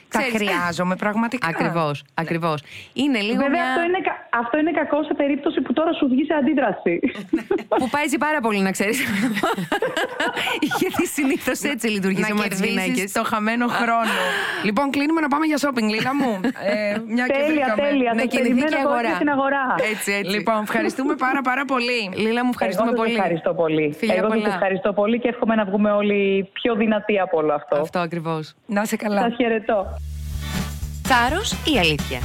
Τα 0.09 0.21
χρειάζομαι 0.33 0.97
πραγματικά. 0.97 1.47
Ακριβώς, 1.49 2.05
ακριβώς. 2.15 2.63
Είναι 2.93 3.21
λίγο 3.21 3.43
Βέβαια, 3.43 3.51
μια. 3.51 3.69
αυτό, 3.69 3.83
είναι, 3.83 4.01
κα- 4.01 4.39
αυτό 4.39 4.59
είναι 4.59 4.71
κακό 4.71 5.03
σε 5.03 5.15
περίπτωση 5.15 5.61
που 5.61 5.73
τώρα 5.73 5.93
σου 5.93 6.09
βγει 6.09 6.25
σε 6.25 6.35
αντίδραση. 6.35 6.74
Που 7.79 7.89
παίζει 7.91 8.19
πάρα 8.19 8.41
πολύ, 8.41 8.59
να 8.61 8.71
ξέρεις. 8.71 8.99
Γιατί 10.81 11.07
συνήθως 11.07 11.61
έτσι 11.63 11.87
λειτουργείς 11.89 12.27
σε 12.27 12.33
να 12.33 12.39
εμά 12.39 12.49
τις 12.49 12.61
γυναίκες. 12.61 12.85
κερδίσεις 12.85 13.13
το 13.13 13.25
χαμένο 13.25 13.67
χρόνο. 13.69 14.15
λοιπόν, 14.65 14.91
κλείνουμε 14.91 15.21
να 15.21 15.29
πάμε 15.29 15.47
για 15.47 15.59
shopping, 15.63 15.89
Λίλα 15.95 16.15
μου. 16.15 16.41
Ε, 16.43 16.97
μια 17.07 17.27
και 17.27 17.33
τέλεια, 17.33 17.47
βρήκαμε. 17.47 17.83
τέλεια. 17.89 18.13
Να 18.15 18.21
Σας 18.21 18.29
κινηθεί 18.31 18.49
περιμένω 18.49 18.69
και 18.69 18.75
η 18.77 18.81
εγώ 18.81 18.89
αγορά. 18.91 19.09
και 19.09 19.15
στην 19.15 19.29
αγορά. 19.29 19.65
Έτσι, 19.93 20.13
έτσι. 20.13 20.31
Λοιπόν, 20.37 20.59
ευχαριστούμε 20.63 21.15
πάρα 21.15 21.41
πάρα 21.41 21.65
πολύ. 21.65 22.01
Λίλα 22.25 22.43
μου, 22.45 22.51
ευχαριστούμε 22.55 22.89
Εγώ 22.91 22.97
σας 22.97 23.05
πολύ. 23.07 23.17
ευχαριστώ 23.19 23.55
πολύ. 23.55 23.95
Φιλιά 23.99 24.15
Εγώ 24.15 24.29
σας 24.31 24.39
πολλά. 24.41 24.55
ευχαριστώ 24.55 24.93
πολύ 24.93 25.17
και 25.21 25.29
εύχομαι 25.29 25.55
να 25.55 25.65
βγούμε 25.65 25.91
όλοι 25.91 26.49
πιο 26.53 26.75
δυνατοί 26.75 27.19
από 27.21 27.37
όλο 27.39 27.53
αυτό. 27.55 27.77
Αυτό 27.81 27.99
ακριβώς. 27.99 28.55
Να 28.67 28.81
είσαι 28.83 28.97
καλά. 28.97 29.21
Σας 29.21 29.35
χαιρετώ. 29.37 29.79
Θάρρος 31.09 31.53
ή 31.53 31.79
αλήθεια; 31.79 32.21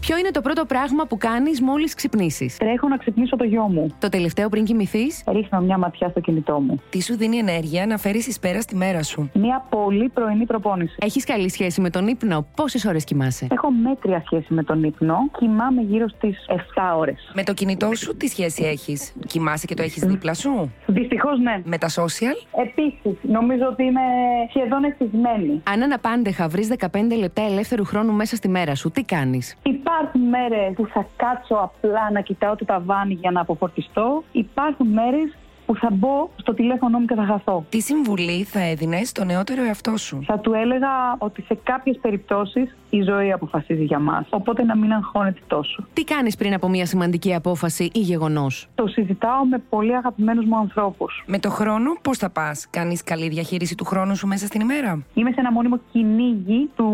Ποιο 0.00 0.18
είναι 0.18 0.30
το 0.30 0.40
πρώτο 0.40 0.64
πράγμα 0.64 1.04
που 1.06 1.18
κάνεις 1.18 1.60
μόλις 1.60 1.94
ξυπνήσεις; 1.94 2.56
Τρέχω 2.56 2.88
να 2.88 2.96
ξυπνήσω 2.96 3.36
το 3.36 3.44
γιο 3.44 3.62
μου. 3.62 3.94
Το 3.98 4.08
τελευταίο 4.08 4.48
πριν 4.48 4.64
κοιμηθείς; 4.64 5.24
Ρίχνω 5.28 5.60
μια 5.60 5.78
ματιά 5.78 6.08
στο 6.08 6.20
κινητό 6.20 6.60
μου. 6.60 6.80
Τι 6.90 7.02
σου 7.02 7.16
δίνει 7.16 7.36
ενέργεια 7.36 7.86
να 7.86 7.98
φέρεις 7.98 8.26
εις 8.26 8.38
πέρα 8.38 8.60
στη 8.60 8.76
μέρα 8.76 9.02
σου; 9.02 9.30
Μια 9.34 9.66
πολύ 9.70 10.08
πρωινή 10.08 10.46
προπόνηση. 10.46 10.96
Έχεις 11.00 11.24
καλή 11.24 11.50
σχέση 11.50 11.80
με 11.80 11.90
τον 11.90 12.06
ύπνο; 12.06 12.46
Πόσες 12.56 12.84
ώρες 12.84 13.04
κοιμάσαι; 13.04 13.46
Έχω 13.50 13.70
μέτρια 13.70 14.22
σχέση 14.24 14.54
με 14.54 14.62
τον 14.62 14.82
ύπνο. 14.84 15.16
Κοιμάμαι 15.38 15.82
γύρω 15.82 16.08
στις 16.08 16.36
7 16.48 16.96
ώρες. 16.96 17.30
Με 17.34 17.42
το 17.42 17.54
κινητό 17.54 17.94
σου 17.94 18.16
τι 18.16 18.26
σχέση 18.26 18.64
έχεις; 18.64 19.12
Κοιμάσαι 19.26 19.66
και 19.66 19.74
το 19.74 19.82
έχεις 19.82 20.04
δίπλα 20.04 20.34
σου; 20.34 20.72
Δυστυχώς 20.86 21.38
ναι. 21.38 21.62
Με 21.64 21.78
τα 21.78 21.88
social; 21.88 22.60
Επίσης, 22.66 23.18
νομίζω 23.22 23.66
ότι 23.70 23.82
είμαι 23.82 24.00
σχεδόν 24.48 24.84
ευτυχισμένη. 24.84 25.62
Αν 25.70 25.82
αναπάντεχα 25.82 26.48
βρεις 26.48 26.68
15 26.78 26.86
λεπτά 27.18 27.42
ελεύθερου 27.42 27.84
χρόνου 27.84 28.12
μέσα 28.12 28.36
στη 28.36 28.48
μέρα 28.48 28.74
σου, 28.74 28.90
τι 28.90 29.02
κάνεις; 29.04 29.56
Υπάρχουν 29.90 30.28
μέρες 30.28 30.72
που 30.74 30.86
θα 30.86 31.06
κάτσω 31.16 31.54
απλά 31.54 32.10
να 32.12 32.20
κοιτάω 32.20 32.56
το 32.56 32.64
ταβάνι 32.64 33.14
για 33.14 33.30
να 33.30 33.40
αποφορτιστώ. 33.40 34.22
Υπάρχουν 34.32 34.86
μέρες 34.86 35.36
που 35.66 35.76
θα 35.76 35.88
μπω 35.92 36.30
στο 36.36 36.54
τηλέφωνο 36.54 36.98
μου 36.98 37.04
και 37.04 37.14
θα 37.14 37.24
χαθώ. 37.24 37.64
Τι 37.68 37.80
συμβουλή 37.80 38.42
θα 38.44 38.60
έδινες 38.60 39.08
στο 39.08 39.24
νεότερο 39.24 39.64
εαυτό 39.64 39.96
σου; 39.96 40.22
Θα 40.26 40.38
του 40.38 40.52
έλεγα 40.52 40.88
ότι 41.18 41.42
σε 41.42 41.58
κάποιες 41.62 41.98
περιπτώσεις 42.00 42.76
η 42.90 43.02
ζωή 43.02 43.32
αποφασίζει 43.32 43.84
για 43.84 43.98
μας. 43.98 44.26
Οπότε 44.30 44.62
να 44.62 44.76
μην 44.76 44.92
αγχώνεται 44.92 45.40
τόσο. 45.46 45.86
Τι 45.92 46.04
κάνεις 46.04 46.36
πριν 46.36 46.54
από 46.54 46.68
μια 46.68 46.86
σημαντική 46.86 47.34
απόφαση 47.34 47.90
ή 47.94 47.98
γεγονός; 47.98 48.68
Το 48.74 48.86
συζητάω 48.86 49.44
με 49.44 49.58
πολύ 49.68 49.96
αγαπημένους 49.96 50.44
μου 50.44 50.56
ανθρώπους. 50.56 51.24
Με 51.26 51.38
το 51.38 51.50
χρόνο, 51.50 51.90
πώς 52.02 52.18
θα 52.18 52.30
πας, 52.30 52.66
Κάνεις 52.70 53.04
καλή 53.04 53.28
διαχείριση 53.28 53.74
του 53.74 53.84
χρόνου 53.84 54.16
σου 54.16 54.26
μέσα 54.26 54.46
στην 54.46 54.60
ημέρα; 54.60 55.02
Είμαι 55.14 55.30
σε 55.30 55.40
ένα 55.40 55.52
μόνιμο 55.52 55.78
κυνήγι 55.92 56.70
του 56.76 56.88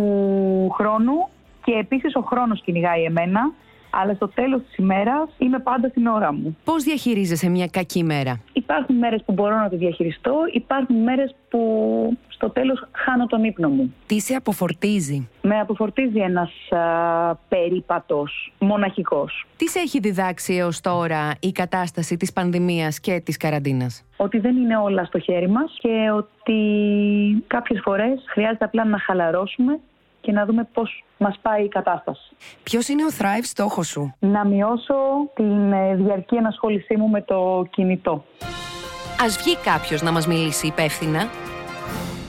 χρόνου 0.74 1.28
και 1.66 1.72
επίσης 1.72 2.14
ο 2.14 2.20
χρόνος 2.20 2.62
κυνηγάει 2.62 3.02
εμένα. 3.02 3.52
Αλλά 3.90 4.14
στο 4.14 4.29
τέλος 4.29 4.61
της 4.62 4.76
ημέρας 4.76 5.29
είμαι 5.38 5.59
πάντα 5.59 5.88
στην 5.88 6.07
ώρα 6.07 6.33
μου. 6.33 6.57
Πώς 6.64 6.83
διαχειρίζεσαι 6.83 7.48
μια 7.48 7.66
κακή 7.66 8.05
μέρα; 8.05 8.40
Υπάρχουν 8.52 8.96
μέρες 8.96 9.22
που 9.26 9.33
μπορώ 9.33 9.57
να 9.57 9.68
τη 9.68 9.76
διαχειριστώ, 9.76 10.35
υπάρχουν 10.52 10.96
μέρες 10.96 11.35
που 11.48 11.61
στο 12.29 12.50
τέλος 12.50 12.87
χάνω 12.92 13.26
τον 13.26 13.44
ύπνο 13.44 13.68
μου. 13.68 13.94
Τι 14.07 14.20
σε 14.20 14.35
αποφορτίζει; 14.35 15.29
Με 15.42 15.61
αποφορτίζει 15.61 16.18
ένας 16.18 16.50
α, 16.70 17.35
περίπατος, 17.48 18.52
μοναχικός. 18.59 19.46
Τι 19.57 19.68
σε 19.68 19.79
έχει 19.79 19.98
διδάξει 20.00 20.55
έως 20.55 20.81
τώρα 20.81 21.35
η 21.40 21.52
κατάσταση 21.52 22.16
της 22.16 22.33
πανδημίας 22.33 23.00
και 23.00 23.20
της 23.24 23.37
καραντίνας; 23.37 24.05
Ότι 24.16 24.38
δεν 24.38 24.57
είναι 24.57 24.76
όλα 24.76 25.05
στο 25.05 25.18
χέρι 25.18 25.48
μας 25.48 25.76
και 25.79 26.11
ότι 26.16 26.55
κάποιες 27.46 27.81
φορές 27.85 28.24
χρειάζεται 28.26 28.64
απλά 28.64 28.85
να 28.85 28.98
χαλαρώσουμε 28.98 29.79
και 30.26 30.32
να 30.32 30.44
δούμε 30.44 30.68
πώς 30.72 31.04
μας 31.16 31.38
πάει 31.42 31.64
η 31.64 31.68
κατάσταση. 31.68 32.36
Ποιος 32.62 32.88
είναι 32.88 33.04
ο 33.04 33.08
Thrive 33.18 33.42
στόχος 33.42 33.86
σου; 33.86 34.14
Να 34.18 34.44
μειώσω 34.44 34.94
την 35.34 35.72
ε, 35.72 35.94
διαρκή 35.94 36.34
ενασχόλησή 36.34 36.96
μου 36.96 37.08
με 37.08 37.22
το 37.22 37.66
κινητό. 37.70 38.24
Ας 39.24 39.36
βγει 39.36 39.56
κάποιος 39.56 40.02
να 40.02 40.12
μας 40.12 40.26
μιλήσει 40.26 40.66
υπεύθυνα. 40.66 41.28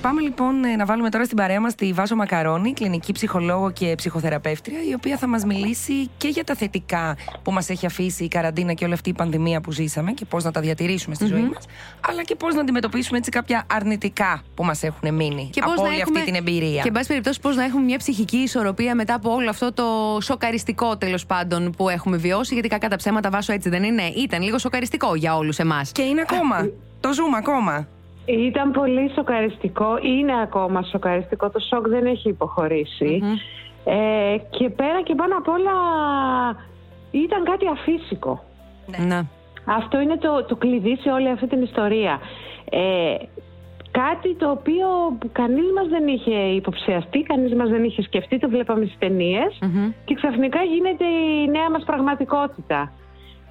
Πάμε 0.01 0.21
λοιπόν 0.21 0.63
ε, 0.63 0.75
να 0.75 0.85
βάλουμε 0.85 1.09
τώρα 1.09 1.25
στην 1.25 1.37
παρέα 1.37 1.61
μας 1.61 1.75
τη 1.75 1.93
Βάζο 1.93 2.15
Μακαρόνη, 2.15 2.73
κλινική 2.73 3.11
ψυχολόγο 3.11 3.71
και 3.71 3.93
ψυχοθεραπεύτρια, 3.97 4.77
η 4.89 4.93
οποία 4.93 5.17
θα 5.17 5.27
μας 5.27 5.45
μιλήσει 5.45 6.09
και 6.17 6.27
για 6.27 6.43
τα 6.43 6.55
θετικά 6.55 7.15
που 7.43 7.51
μας 7.51 7.69
έχει 7.69 7.85
αφήσει 7.85 8.23
η 8.23 8.27
καραντίνα 8.27 8.73
και 8.73 8.85
όλη 8.85 8.93
αυτή 8.93 9.09
η 9.09 9.13
πανδημία 9.13 9.61
που 9.61 9.71
ζήσαμε 9.71 10.11
και 10.11 10.25
πώς 10.25 10.43
να 10.43 10.51
τα 10.51 10.61
διατηρήσουμε 10.61 11.15
στη 11.15 11.25
ζωή 11.25 11.41
μας, 11.53 11.65
αλλά 12.09 12.23
και 12.23 12.35
πώς 12.35 12.53
να 12.53 12.61
αντιμετωπίσουμε 12.61 13.17
έτσι 13.17 13.31
κάποια 13.31 13.63
αρνητικά 13.71 14.41
που 14.55 14.63
μας 14.63 14.83
έχουν 14.83 15.13
μείνει 15.13 15.49
Και 15.53 15.59
από 15.59 15.69
πώς 15.69 15.81
να 15.81 15.87
όλη 15.87 15.99
έχουμε, 15.99 16.19
αυτή 16.19 16.31
την 16.31 16.39
εμπειρία. 16.39 16.81
Και 16.81 16.87
εν 16.87 16.93
πάση 16.93 17.07
περιπτώσει, 17.07 17.39
πώς 17.39 17.55
να 17.55 17.63
έχουμε 17.63 17.83
μια 17.83 17.97
ψυχική 17.97 18.37
ισορροπία 18.37 18.95
μετά 18.95 19.13
από 19.13 19.33
όλο 19.33 19.49
αυτό 19.49 19.73
το 19.73 20.17
σοκαριστικό 20.21 20.97
τέλος 20.97 21.25
πάντων 21.25 21.71
που 21.71 21.89
έχουμε 21.89 22.17
βιώσει. 22.17 22.53
Γιατί 22.53 22.67
κακά 22.67 22.87
τα 22.87 22.95
ψέματα 22.95 23.29
βάσο 23.29 23.53
έτσι 23.53 23.69
δεν 23.69 23.83
είναι; 23.83 24.03
Ήταν 24.03 24.41
λίγο 24.41 24.57
σοκαριστικό 24.57 25.15
για 25.15 25.35
όλους 25.35 25.59
εμάς. 25.59 25.91
Και 25.91 26.01
είναι 26.01 26.21
ακόμα. 26.21 26.69
το 26.99 27.13
ζούμε 27.13 27.37
ακόμα. 27.37 27.87
Ήταν 28.27 28.71
πολύ 28.71 29.11
σοκαριστικό, 29.15 29.97
είναι 30.01 30.41
ακόμα 30.41 30.81
σοκαριστικό, 30.81 31.49
το 31.49 31.59
σοκ 31.59 31.87
δεν 31.87 32.05
έχει 32.05 32.29
υποχωρήσει. 32.29 33.21
Ε, 33.85 34.37
και 34.49 34.69
πέρα 34.69 35.01
και 35.03 35.15
πάνω 35.15 35.37
απ' 35.37 35.47
όλα 35.47 35.71
ήταν 37.11 37.43
κάτι 37.43 37.65
αφύσικο. 37.67 38.43
Να. 39.07 39.25
Αυτό 39.65 39.99
είναι 39.99 40.17
το, 40.17 40.43
το 40.43 40.55
κλειδί 40.55 40.97
σε 40.97 41.09
όλη 41.09 41.29
αυτή 41.29 41.47
την 41.47 41.61
ιστορία. 41.61 42.19
Ε, 42.69 43.15
κάτι 43.91 44.35
το 44.35 44.49
οποίο 44.49 44.87
κανείς 45.31 45.71
μας 45.75 45.87
δεν 45.87 46.07
είχε 46.07 46.35
υποψιαστεί, 46.35 47.21
κανείς 47.21 47.53
μας 47.53 47.69
δεν 47.69 47.83
είχε 47.83 48.01
σκεφτεί, 48.01 48.39
το 48.39 48.49
βλέπαμε 48.49 48.85
στις 48.85 48.97
ταινιες 48.97 49.59
και 50.05 50.13
ξαφνικά 50.13 50.63
γίνεται 50.63 51.05
η 51.05 51.47
νέα 51.49 51.69
μας 51.69 51.83
πραγματικότητα. 51.83 52.91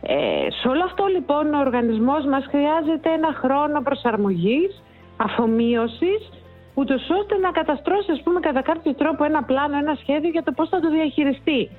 Ε, 0.09 0.51
σε 0.61 0.69
όλο 0.69 0.85
αυτό 0.85 1.05
λοιπόν 1.07 1.55
ο 1.55 1.59
οργανισμός 1.59 2.25
μας 2.25 2.45
χρειάζεται 2.53 3.09
ένα 3.19 3.33
χρόνο 3.43 3.81
προσαρμογής, 3.83 4.83
αφομοίωσης, 5.17 6.21
ούτως 6.75 7.03
ώστε 7.21 7.37
να 7.37 7.51
καταστρώσει 7.51 8.11
ας 8.13 8.21
πούμε 8.25 8.41
κατά 8.41 8.63
κάποιο 8.63 8.95
τρόπο 8.95 9.25
ένα 9.25 9.43
πλάνο, 9.43 9.77
ένα 9.77 9.95
σχέδιο 10.03 10.31
για 10.31 10.43
το 10.43 10.53
πώς 10.53 10.69
θα 10.69 10.81
το 10.81 10.91
διαχειριστεί. 10.91 11.71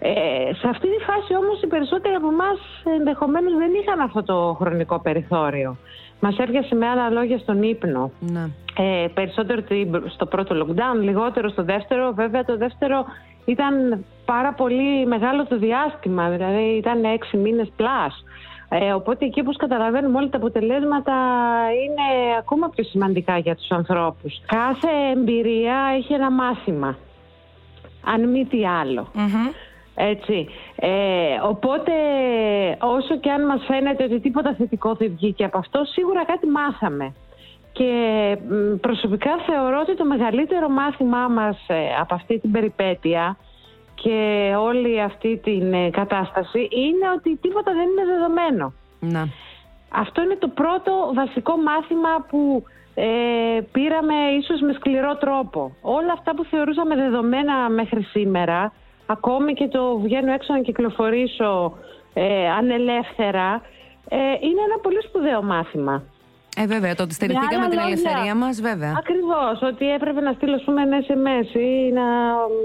Ε, 0.00 0.54
σε 0.60 0.68
αυτή 0.68 0.86
τη 0.94 1.04
φάση 1.04 1.34
όμως 1.42 1.62
οι 1.62 1.66
περισσότεροι 1.66 2.14
από 2.14 2.28
εμάς 2.28 2.58
ενδεχομένως 2.98 3.52
δεν 3.56 3.70
είχαν 3.80 4.00
αυτό 4.00 4.22
το 4.22 4.56
χρονικό 4.60 5.00
περιθώριο. 5.00 5.76
Μας 6.20 6.38
έπιασε 6.38 6.74
με 6.74 6.86
άλλα 6.88 7.10
λόγια 7.10 7.38
στον 7.38 7.62
ύπνο. 7.62 8.10
Να. 8.20 8.50
Ε, 8.84 9.06
περισσότερο 9.14 9.62
τι- 9.62 9.90
στο 10.06 10.26
πρώτο 10.26 10.54
lockdown, 10.60 11.00
λιγότερο 11.02 11.48
στο 11.48 11.62
δεύτερο. 11.62 12.12
Βέβαια 12.12 12.44
το 12.44 12.56
δεύτερο 12.56 13.04
ήταν 13.44 14.04
πάρα 14.24 14.52
πολύ 14.52 15.06
μεγάλο 15.06 15.46
το 15.46 15.58
διάστημα, 15.58 16.28
δηλαδή 16.28 16.62
ήταν 16.62 17.04
έξι 17.04 17.36
μήνες 17.36 17.72
πλάς. 17.76 18.24
Ε, 18.68 18.92
οπότε 18.92 19.24
εκεί 19.24 19.40
όπως 19.40 19.56
καταλαβαίνουμε 19.56 20.18
όλοι 20.18 20.28
τα 20.28 20.36
αποτελέσματα 20.36 21.14
είναι 21.82 22.36
ακόμα 22.38 22.68
πιο 22.68 22.84
σημαντικά 22.84 23.38
για 23.38 23.56
τους 23.56 23.70
ανθρώπους. 23.70 24.40
Κάθε 24.46 24.88
εμπειρία 25.14 25.76
έχει 25.96 26.12
ένα 26.12 26.30
μάθημα, 26.30 26.96
αν 28.04 28.28
μη 28.28 28.44
τι 28.44 28.66
άλλο. 28.66 29.08
Μμμ. 29.12 29.48
Έτσι. 29.94 30.48
Ε, 30.76 30.90
οπότε 31.42 31.92
όσο 32.78 33.16
και 33.16 33.30
αν 33.30 33.46
μας 33.46 33.64
φαίνεται 33.66 34.04
ότι 34.04 34.20
τίποτα 34.20 34.54
θετικό 34.58 34.94
δεν 34.94 35.12
βγήκε 35.16 35.44
από 35.44 35.58
αυτό, 35.58 35.84
σίγουρα 35.84 36.24
κάτι 36.24 36.46
μάθαμε. 36.46 37.14
Και 37.72 37.90
μ, 38.48 38.76
προσωπικά 38.80 39.30
θεωρώ 39.46 39.78
ότι 39.80 39.96
το 39.96 40.04
μεγαλύτερο 40.04 40.68
μάθημά 40.68 41.28
μας 41.28 41.56
ε, 41.66 41.94
από 42.00 42.14
αυτή 42.14 42.38
την 42.38 42.50
περιπέτεια 42.50 43.36
και 43.94 44.52
όλη 44.58 45.00
αυτή 45.00 45.40
την 45.44 45.72
ε, 45.72 45.90
κατάσταση 45.90 46.58
είναι 46.58 47.06
ότι 47.16 47.36
τίποτα 47.36 47.72
δεν 47.72 47.88
είναι 47.88 48.04
δεδομένο. 48.04 48.72
Να. 49.00 49.28
Αυτό 49.94 50.22
είναι 50.22 50.36
το 50.36 50.48
πρώτο 50.48 51.12
βασικό 51.14 51.56
μάθημα 51.56 52.26
που 52.28 52.64
ε, 52.94 53.06
πήραμε 53.72 54.14
ίσως 54.40 54.60
με 54.60 54.72
σκληρό 54.72 55.16
τρόπο. 55.16 55.76
Όλα 55.80 56.12
αυτά 56.12 56.34
που 56.34 56.44
θεωρούσαμε 56.44 56.94
δεδομένα 56.94 57.68
μέχρι 57.70 58.02
σήμερα, 58.02 58.72
ακόμη 59.06 59.52
και 59.52 59.68
το 59.68 59.98
βγαίνω 59.98 60.32
έξω 60.32 60.52
να 60.52 60.60
κυκλοφορήσω 60.60 61.72
ε, 62.14 62.48
ανελεύθερα, 62.50 63.62
ε, 64.08 64.16
είναι 64.16 64.60
ένα 64.68 64.78
πολύ 64.82 65.02
σπουδαίο 65.02 65.42
μάθημα. 65.42 66.02
Ε, 66.56 66.66
βέβαια, 66.66 66.94
το 66.94 67.02
ότι 67.02 67.14
στερηθήκαμε 67.14 67.56
άλλα 67.64 67.68
την 67.68 67.78
λόγια. 67.80 67.92
ελευθερία 67.92 68.34
μας, 68.42 68.60
βέβαια. 68.68 68.92
Ακριβώς, 69.02 69.54
ότι 69.70 69.84
έπρεπε 69.96 70.20
να 70.20 70.32
στείλω 70.32 70.54
ας 70.54 70.64
πούμε, 70.66 70.80
ένα 70.82 70.98
SMS 71.08 71.48
ή 71.54 71.70
να 71.98 72.06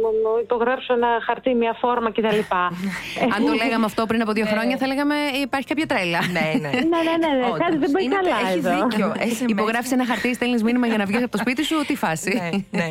μ, 0.01 0.03
μ, 0.21 0.25
υπογράψω 0.45 0.93
ένα 0.93 1.07
χαρτί, 1.25 1.53
μια 1.63 1.73
φόρμα 1.81 2.09
κτλ. 2.11 2.41
Αν 3.35 3.39
το 3.49 3.53
λέγαμε 3.63 3.85
αυτό 3.85 4.01
πριν 4.05 4.21
από 4.21 4.31
δύο 4.37 4.45
χρόνια, 4.51 4.77
θα 4.77 4.87
λέγαμε 4.87 5.15
«Ε, 5.35 5.39
υπάρχει 5.47 5.67
κάποια 5.71 5.85
τρέλα. 5.91 6.19
ναι, 6.37 6.45
ναι. 6.63 6.71
ναι, 6.93 6.99
ναι, 7.07 7.13
ναι, 7.23 7.29
ναι. 7.39 7.45
Όντως. 7.45 7.59
κάτι 7.63 7.77
δεν 7.83 7.89
πάει 7.93 8.03
Είναι- 8.05 8.15
καλά 8.19 8.35
έχεις 8.43 8.55
εδώ. 8.65 8.73
δίκιο. 8.87 9.07
SMS. 9.37 9.49
Υπογράφει 9.55 9.89
ένα 9.97 10.05
χαρτί, 10.09 10.29
στέλνεις 10.33 10.61
μήνυμα 10.67 10.87
για 10.91 10.97
να 11.01 11.05
βγεις 11.09 11.21
από 11.27 11.31
το 11.35 11.41
σπίτι 11.43 11.63
σου, 11.69 11.77
τι 11.89 11.95
φάση. 12.03 12.31
ναι, 12.41 12.49
ναι. 12.79 12.89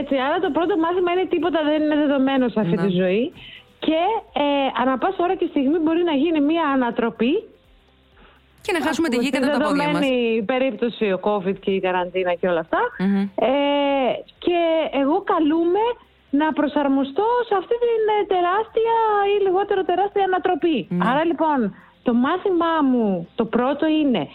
Έτσι, 0.00 0.14
άρα 0.26 0.36
το 0.44 0.50
πρώτο 0.56 0.72
μάθημα 0.84 1.10
είναι 1.14 1.26
τίποτα 1.34 1.58
δεν 1.68 1.78
είναι 1.82 1.96
δεδομένο 2.04 2.44
σε 2.48 2.60
αυτή 2.60 2.76
Ναι. 2.76 2.82
τη 2.86 2.90
ζωή 3.02 3.22
και 3.86 4.00
ε, 4.44 4.44
ανά 4.82 4.98
πάσα 4.98 5.16
ώρα 5.26 5.34
και 5.40 5.46
στιγμή 5.50 5.78
μπορεί 5.84 6.02
να 6.10 6.14
γίνει 6.22 6.40
μια 6.50 6.64
ανατροπή 6.76 7.32
Και 8.68 8.76
να 8.78 8.84
χάσουμε 8.86 9.08
τη 9.08 9.16
γη 9.16 9.30
Στη 9.30 9.38
κατά 9.38 9.50
τα 9.50 9.58
πόδια 9.64 9.88
μας. 9.88 9.98
δεδομένη 9.98 10.42
περίπτωση 10.52 11.04
ο 11.16 11.18
COVID 11.28 11.56
και 11.64 11.70
η 11.70 11.80
καραντίνα 11.80 12.32
και 12.40 12.48
όλα 12.48 12.60
αυτά. 12.60 12.80
Μμμ. 12.98 13.20
Ε, 13.20 13.50
και 14.44 14.60
εγώ 15.02 15.16
καλούμαι 15.32 15.86
να 16.30 16.52
προσαρμοστώ 16.52 17.26
σε 17.48 17.54
αυτή 17.60 17.74
την 17.84 18.02
ε, 18.16 18.26
τεράστια 18.34 18.96
ή 19.32 19.34
λιγότερο 19.46 19.84
τεράστια 19.84 20.24
ανατροπή. 20.24 20.88
Άρα 21.10 21.24
λοιπόν 21.24 21.74
το 22.02 22.12
μάθημά 22.14 22.74
μου 22.90 23.28
το 23.34 23.44
πρώτο 23.44 23.86
είναι 23.86 24.28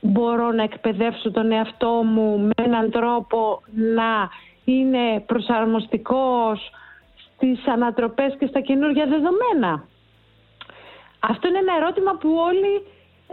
μπορώ 0.00 0.52
να 0.52 0.62
εκπαιδεύσω 0.62 1.30
τον 1.30 1.52
εαυτό 1.52 1.90
μου 1.90 2.38
με 2.38 2.64
έναν 2.64 2.90
τρόπο 2.90 3.62
να 3.96 4.28
είναι 4.64 5.20
προσαρμοστικός 5.26 6.70
στις 7.24 7.66
ανατροπές 7.66 8.36
και 8.38 8.46
στα 8.46 8.60
καινούργια 8.60 9.06
δεδομένα. 9.06 9.84
Αυτό 11.20 11.48
είναι 11.48 11.58
ένα 11.58 11.74
ερώτημα 11.80 12.12
που 12.20 12.30
όλοι 12.48 12.74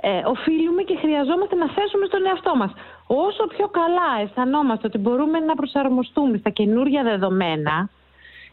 ε, 0.02 0.22
οφείλουμε 0.26 0.82
και 0.82 0.98
χρειαζόμαστε 1.02 1.56
να 1.56 1.70
θέσουμε 1.70 2.06
στον 2.06 2.26
εαυτό 2.26 2.56
μας. 2.56 2.72
Όσο 3.08 3.48
πιο 3.48 3.68
καλά 3.68 4.12
αισθανόμαστε 4.24 4.88
ότι 4.88 4.98
μπορούμε 4.98 5.40
να 5.40 5.56
προσαρμοστούμε 5.56 6.38
στα 6.38 6.50
καινούργια 6.50 7.04
δεδομένα, 7.04 7.90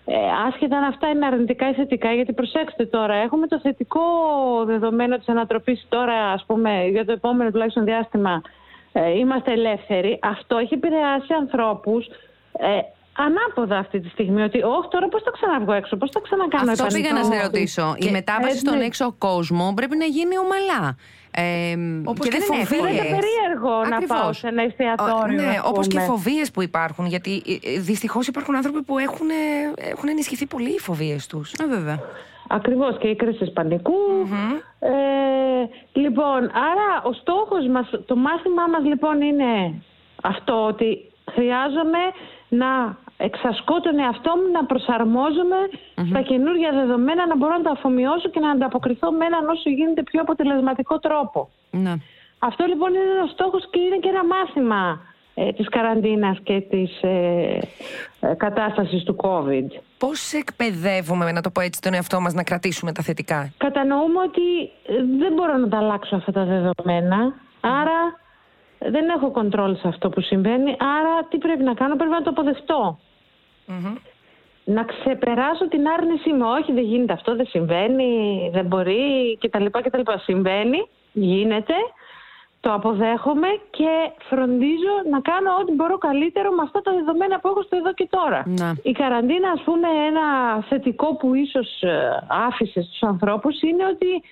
ε, 0.05 0.17
άσχετα 0.49 0.77
αν 0.77 0.85
αυτά 0.85 1.09
είναι 1.09 1.27
αρνητικά 1.27 1.69
ή 1.69 1.75
θετικά, 1.75 2.13
γιατί 2.13 2.33
προσέξτε 2.33 2.87
τώρα, 2.87 3.15
έχουμε 3.15 3.47
το 3.47 3.61
θετικό 3.61 4.01
δεδομένο 4.65 5.17
της 5.17 5.29
ανατροπής 5.29 5.87
τώρα, 5.89 6.15
ας 6.15 6.45
πούμε, 6.47 6.87
για 6.87 7.05
το 7.05 7.13
επόμενο 7.13 7.51
τουλάχιστον 7.51 7.85
διάστημα, 7.85 8.43
ε, 8.93 9.19
είμαστε 9.19 9.53
ελεύθεροι. 9.53 10.19
Αυτό 10.23 10.59
έχει 10.59 10.75
επηρεάσει 10.75 11.33
ανθρώπους 11.41 12.07
ε, 12.59 12.79
ανάποδα 13.29 13.77
αυτή 13.79 14.01
τη 14.01 14.09
στιγμή, 14.09 14.43
ότι 14.43 14.59
όχι 14.63 14.89
τώρα 14.91 15.09
πώς 15.09 15.23
θα 15.23 15.31
ξαναβγώ 15.31 15.73
έξω, 15.73 15.97
πώς 15.97 16.11
θα 16.11 16.21
ξανακάνω 16.21 16.71
Αυτό 16.71 16.87
πήγα 16.87 17.13
να 17.13 17.17
σε 17.17 17.23
επανεκκίνηση». 17.23 17.47
ρωτήσω. 17.47 17.95
Η 17.99 18.05
Και- 18.05 18.11
μετάβαση 18.11 18.57
ε, 18.57 18.59
στον 18.59 18.77
ναι. 18.79 18.85
έξω 18.85 19.15
κόσμο 19.19 19.73
πρέπει 19.77 19.97
να 19.97 20.05
γίνει 20.05 20.35
ομαλά. 20.39 20.97
Ε, 21.35 21.75
Όπως 22.05 22.29
και 22.29 22.31
και 22.31 22.39
δεν 22.39 22.47
είναι 22.57 22.65
φοβίες. 22.65 22.71
εύκολο. 22.71 22.89
Είναι 23.07 23.21
περίεργο 23.21 23.71
να 23.91 23.97
Ακριβώς. 23.97 24.19
πάω 24.21 24.33
σε 24.33 24.49
ένα 24.49 24.63
εστιατόριο. 24.63 25.41
ναι, 25.43 25.49
ας 25.49 25.61
όπως 25.71 25.87
και 25.87 25.99
πούμε. 25.99 26.09
φοβίες 26.11 26.51
που 26.51 26.63
υπάρχουν. 26.63 27.07
Γιατί 27.07 27.43
δυστυχώς 27.79 28.27
υπάρχουν 28.27 28.57
άνθρωποι 28.57 28.83
που 28.83 28.99
έχουν, 28.99 29.29
ε, 29.31 29.35
έχουν 29.91 30.09
ενισχυθεί 30.09 30.47
πολύ 30.47 30.71
οι 30.75 30.79
φοβίες 30.79 31.27
τους. 31.27 31.53
Ε, 31.53 31.67
βέβαια. 31.67 31.99
Ακριβώς 32.49 32.99
και 32.99 33.09
οι 33.09 33.17
κρίσεις 33.17 33.53
πανικού. 33.53 33.93
Ε, 34.79 34.91
λοιπόν, 35.93 36.39
άρα 36.71 36.89
ο 37.05 37.13
στόχος 37.13 37.67
μας, 37.71 37.91
το 38.07 38.17
μάθημά 38.17 38.67
μας 38.73 38.85
λοιπόν 38.85 39.21
είναι 39.21 39.83
αυτό 40.23 40.65
ότι 40.67 41.11
χρειάζομαι 41.35 41.99
να 42.49 42.97
εξασκώ 43.29 43.81
τον 43.81 43.99
εαυτό 43.99 44.33
μου, 44.39 44.49
να 44.57 44.65
προσαρμόζομαι 44.65 45.61
στα 46.11 46.21
καινούργια 46.31 46.71
δεδομένα, 46.73 47.27
να 47.27 47.37
μπορώ 47.37 47.55
να 47.57 47.63
τα 47.63 47.71
αφομοιώσω 47.71 48.29
και 48.33 48.41
να 48.41 48.51
ανταποκριθώ 48.51 49.09
με 49.13 49.25
έναν 49.25 49.49
όσο 49.49 49.71
γίνεται 49.71 50.03
πιο 50.03 50.21
αποτελεσματικό 50.21 50.99
τρόπο. 50.99 51.49
Ναι. 51.71 51.95
Αυτό 52.39 52.65
λοιπόν 52.65 52.89
είναι 52.95 53.11
ένας 53.19 53.31
στόχος 53.31 53.63
και 53.71 53.81
είναι 53.81 53.99
και 54.03 54.09
ένα 54.09 54.25
μάθημα 54.25 54.83
ε, 55.35 55.53
της 55.53 55.69
καραντίνας 55.69 56.39
και 56.43 56.61
της 56.61 57.03
ε, 57.03 57.59
ε, 58.21 58.35
κατάστασης 58.37 59.03
του 59.05 59.17
COVID. 59.23 59.69
Πώς 59.99 60.33
εκπαιδεύουμε, 60.33 61.33
να 61.33 61.41
το 61.41 61.51
πω 61.51 61.61
έτσι, 61.61 61.81
τον 61.81 61.95
εαυτό 61.95 62.21
μας 62.21 62.33
να 62.35 62.43
κρατήσουμε 62.43 62.93
τα 62.93 63.03
θετικά; 63.03 63.53
Κατανοούμε 63.57 64.19
ότι 64.19 64.47
ε, 64.87 64.95
δεν 65.19 65.33
μπορώ 65.33 65.57
να 65.57 65.69
τα 65.69 65.79
αλλάξω 65.79 66.17
αυτά 66.17 66.33
τα 66.33 66.45
δεδομένα, 66.45 67.35
άρα 67.61 68.21
δεν 68.79 69.09
έχω 69.17 69.31
κοντρόλ 69.31 69.77
σε 69.77 69.89
αυτό 69.89 70.09
που 70.09 70.21
συμβαίνει, 70.21 70.71
άρα 70.79 71.27
τι 71.29 71.39
πρέπει 71.39 71.63
να 71.63 71.75
κάνω, 71.75 71.97
πρέπει 71.97 72.11
να 72.11 72.23
το 72.23 72.33
αποδεχτω 73.66 74.01
Να 74.64 74.85
ξεπεράσω 74.85 75.68
την 75.68 75.88
άρνησή 75.88 76.33
μου. 76.33 76.46
Όχι, 76.59 76.72
δεν 76.72 76.85
γίνεται 76.85 77.12
αυτό, 77.12 77.37
δεν 77.37 77.46
συμβαίνει, 77.46 78.51
δεν 78.53 78.66
μπορεί 78.66 79.38
κτλ. 79.40 79.66
κτλ. 79.70 80.12
Συμβαίνει, 80.25 80.88
γίνεται, 81.12 81.75
το 82.61 82.72
αποδέχομαι 82.72 83.48
και 83.70 83.92
φροντίζω 84.29 84.94
να 85.11 85.20
κάνω 85.20 85.51
ό,τι 85.61 85.72
μπορώ 85.72 85.98
καλύτερο 85.98 86.51
με 86.51 86.62
αυτά 86.62 86.81
τα 86.83 86.92
δεδομένα 86.92 87.40
που 87.40 87.48
έχω 87.48 87.62
στο 87.62 87.77
εδώ 87.77 87.92
και 87.92 88.09
τώρα. 88.11 88.44
Η 88.83 88.92
καραντίνα, 88.92 89.51
ας 89.51 89.62
πούμε, 89.62 89.88
ένα 90.09 90.27
θετικό 90.68 91.14
που 91.16 91.35
ίσως 91.35 91.83
ε, 91.83 92.27
άφησε 92.29 92.83
στους 92.83 93.03
ανθρώπους 93.03 93.62
είναι 93.62 93.85
ότι 93.87 94.07
ε, 94.14 94.22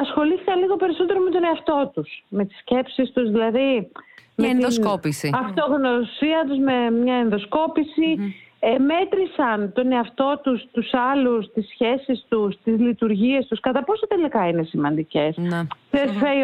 ασχολήθηκαν 0.00 0.58
λίγο 0.58 0.76
περισσότερο 0.76 1.20
με 1.20 1.30
τον 1.30 1.44
εαυτό 1.44 1.90
τους, 1.94 2.24
με 2.28 2.44
τις 2.44 2.58
σκέψεις 2.58 3.12
τους, 3.12 3.30
δηλαδή... 3.30 3.90
Μια 4.40 4.50
ενδοσκόπηση. 4.50 5.30
Αυτογνωσία 5.34 6.44
τους 6.48 6.58
με 6.58 6.90
μια 6.90 7.14
ενδοσκόπηση 7.14 8.34
ε, 8.60 8.78
μέτρησαν 8.78 9.72
τον 9.72 9.92
εαυτό 9.92 10.40
τους, 10.42 10.66
τους 10.72 10.90
άλλους, 10.92 11.52
τις 11.52 11.68
σχέσεις 11.68 12.24
τους, 12.28 12.56
τις 12.64 12.78
λειτουργίες 12.78 13.46
τους, 13.46 13.60
κατά 13.60 13.84
πόσο 13.84 14.06
τελικά 14.06 14.48
είναι 14.48 14.62
σημαντικές. 14.62 15.36
Ναι. 15.36 15.60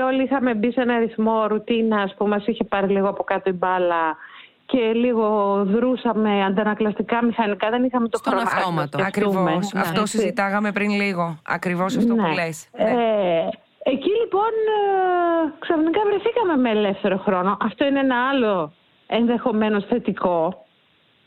όλοι 0.07 0.23
είχαμε 0.23 0.55
μπει 0.55 0.73
σε 0.73 0.81
ένα 0.81 0.99
ρυθμό 0.99 1.47
ρουτίνας 1.47 2.15
που 2.15 2.29
μας 2.29 2.47
είχε 2.47 2.65
πάρει 2.65 2.93
λίγο 2.93 3.09
από 3.09 3.23
κάτω 3.23 3.51
η 3.51 3.53
μπάλα 3.53 4.17
και 4.67 4.93
λίγο 4.93 5.27
δρούσαμε 5.65 6.45
αντανακλαστικά 6.45 7.25
μηχανικά, 7.25 7.71
δεν 7.71 7.85
είχαμε 7.85 8.09
το 8.09 8.19
Στον 8.19 8.33
χρόνο. 8.33 8.49
αυτόματο. 8.49 8.99
Ακριβώς. 9.03 9.73
Ναι. 9.73 9.81
Αυτό 9.81 10.07
συζητάγαμε 10.07 10.73
πριν 10.73 10.91
λίγο. 10.91 11.39
Ακριβώς 11.43 11.97
αυτό 11.97 12.15
ναι. 12.15 12.23
που 12.23 12.35
λες. 12.35 12.69
Ναι. 12.79 12.85
Ε, 12.85 13.49
εκεί 13.83 14.11
λοιπόν 14.21 14.53
ε, 14.79 15.53
ξαφνικά 15.59 16.01
βρεθήκαμε 16.09 16.57
με 16.57 16.71
ελεύθερο 16.71 17.19
χρόνο. 17.19 17.57
Αυτό 17.61 17.85
είναι 17.85 18.01
ένα 18.01 18.29
άλλο 18.29 18.73
ενδεχομένως 19.07 19.85
θετικό 19.85 20.65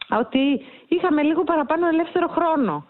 ότι 0.10 0.40
είχαμε 0.88 1.22
λίγο 1.22 1.44
παραπάνω 1.44 1.88
ελεύθερο 1.88 2.28
χρόνο. 2.28 2.86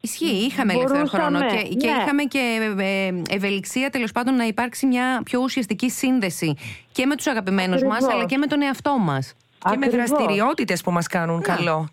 Ισχύει, 0.00 0.44
είχαμε 0.46 0.72
ελεύθερο 0.72 1.06
χρόνο 1.06 1.38
και, 1.40 1.56
και 1.56 1.90
ναι. 1.90 2.02
είχαμε 2.02 2.22
και 2.22 2.72
ε, 2.78 3.34
ευελιξία 3.34 3.90
τέλος 3.90 4.12
πάντων 4.12 4.34
να 4.36 4.44
υπάρξει 4.44 4.86
μια 4.86 5.20
πιο 5.24 5.40
ουσιαστική 5.42 5.90
σύνδεση 5.90 6.56
και 6.92 7.06
με 7.06 7.16
τους 7.16 7.26
αγαπημένους 7.26 7.82
μας 7.82 8.08
αλλά 8.08 8.24
και 8.24 8.38
με 8.38 8.46
τον 8.46 8.62
εαυτό 8.62 8.98
μας. 8.98 9.34
Και 9.70 9.76
με 9.76 9.88
δραστηριότητες 9.88 10.82
που 10.82 10.90
μας 10.90 11.06
κάνουν 11.06 11.36
ναι. 11.36 11.54
καλό. 11.54 11.88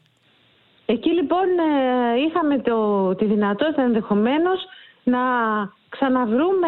Εκεί 0.86 1.10
λοιπόν 1.10 1.48
ε, 1.60 2.20
είχαμε 2.28 2.60
το, 2.60 3.16
τη 3.16 3.26
δυνατότητα 3.26 3.82
ενδεχομένως 3.82 4.66
να 5.04 5.20
ξαναβρούμε 5.90 6.68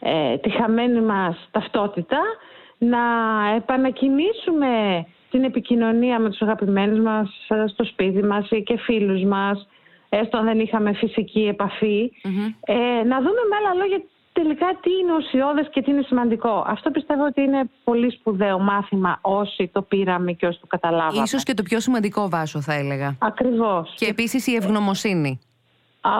ε, 0.00 0.36
τη 0.38 0.50
χαμένη 0.50 1.00
μας 1.00 1.48
ταυτότητα, 1.50 2.18
να 2.78 2.98
επανακινήσουμε 3.56 4.68
την 5.30 5.44
επικοινωνία 5.44 6.18
με 6.18 6.30
τους 6.30 6.40
αγαπημένους 6.40 6.98
μας 6.98 7.46
ε, 7.48 7.64
στο 7.66 7.84
σπίτι 7.84 8.22
μας 8.22 8.50
ή 8.50 8.62
και 8.62 8.78
φίλους 8.78 9.22
μας, 9.22 9.68
έστω 10.08 10.38
αν 10.38 10.44
δεν 10.44 10.60
είχαμε 10.60 10.92
φυσική 10.92 11.56
ε, 12.60 12.74
να 13.04 13.16
δούμε 13.18 13.42
με 13.50 13.56
άλλα 13.58 13.74
λόγια 13.74 14.02
τελικά 14.32 14.66
τι 14.82 14.90
είναι 15.00 15.12
ουσιώδες 15.18 15.68
και 15.70 15.82
τι 15.82 15.90
είναι 15.90 16.02
σημαντικό; 16.02 16.64
Αυτό 16.66 16.90
πιστεύω 16.90 17.24
ότι 17.24 17.40
είναι 17.42 17.70
πολύ 17.84 18.10
σπουδαίο 18.10 18.58
μάθημα 18.58 19.18
όσοι 19.20 19.70
το 19.72 19.82
πήραμε 19.82 20.32
και 20.32 20.46
όσοι 20.46 20.60
το 20.60 20.66
καταλάβαμε. 20.66 21.22
Ίσως 21.22 21.42
και 21.42 21.54
το 21.54 21.62
πιο 21.62 21.80
σημαντικό 21.80 22.28
βάσο 22.28 22.60
θα 22.60 22.74
έλεγα. 22.74 23.16
Ακριβώς. 23.18 23.94
Και 23.96 24.06
επίσης 24.06 24.46
η 24.46 24.54
ευγνωμοσύνη. 24.54 25.40
Α, 26.04 26.10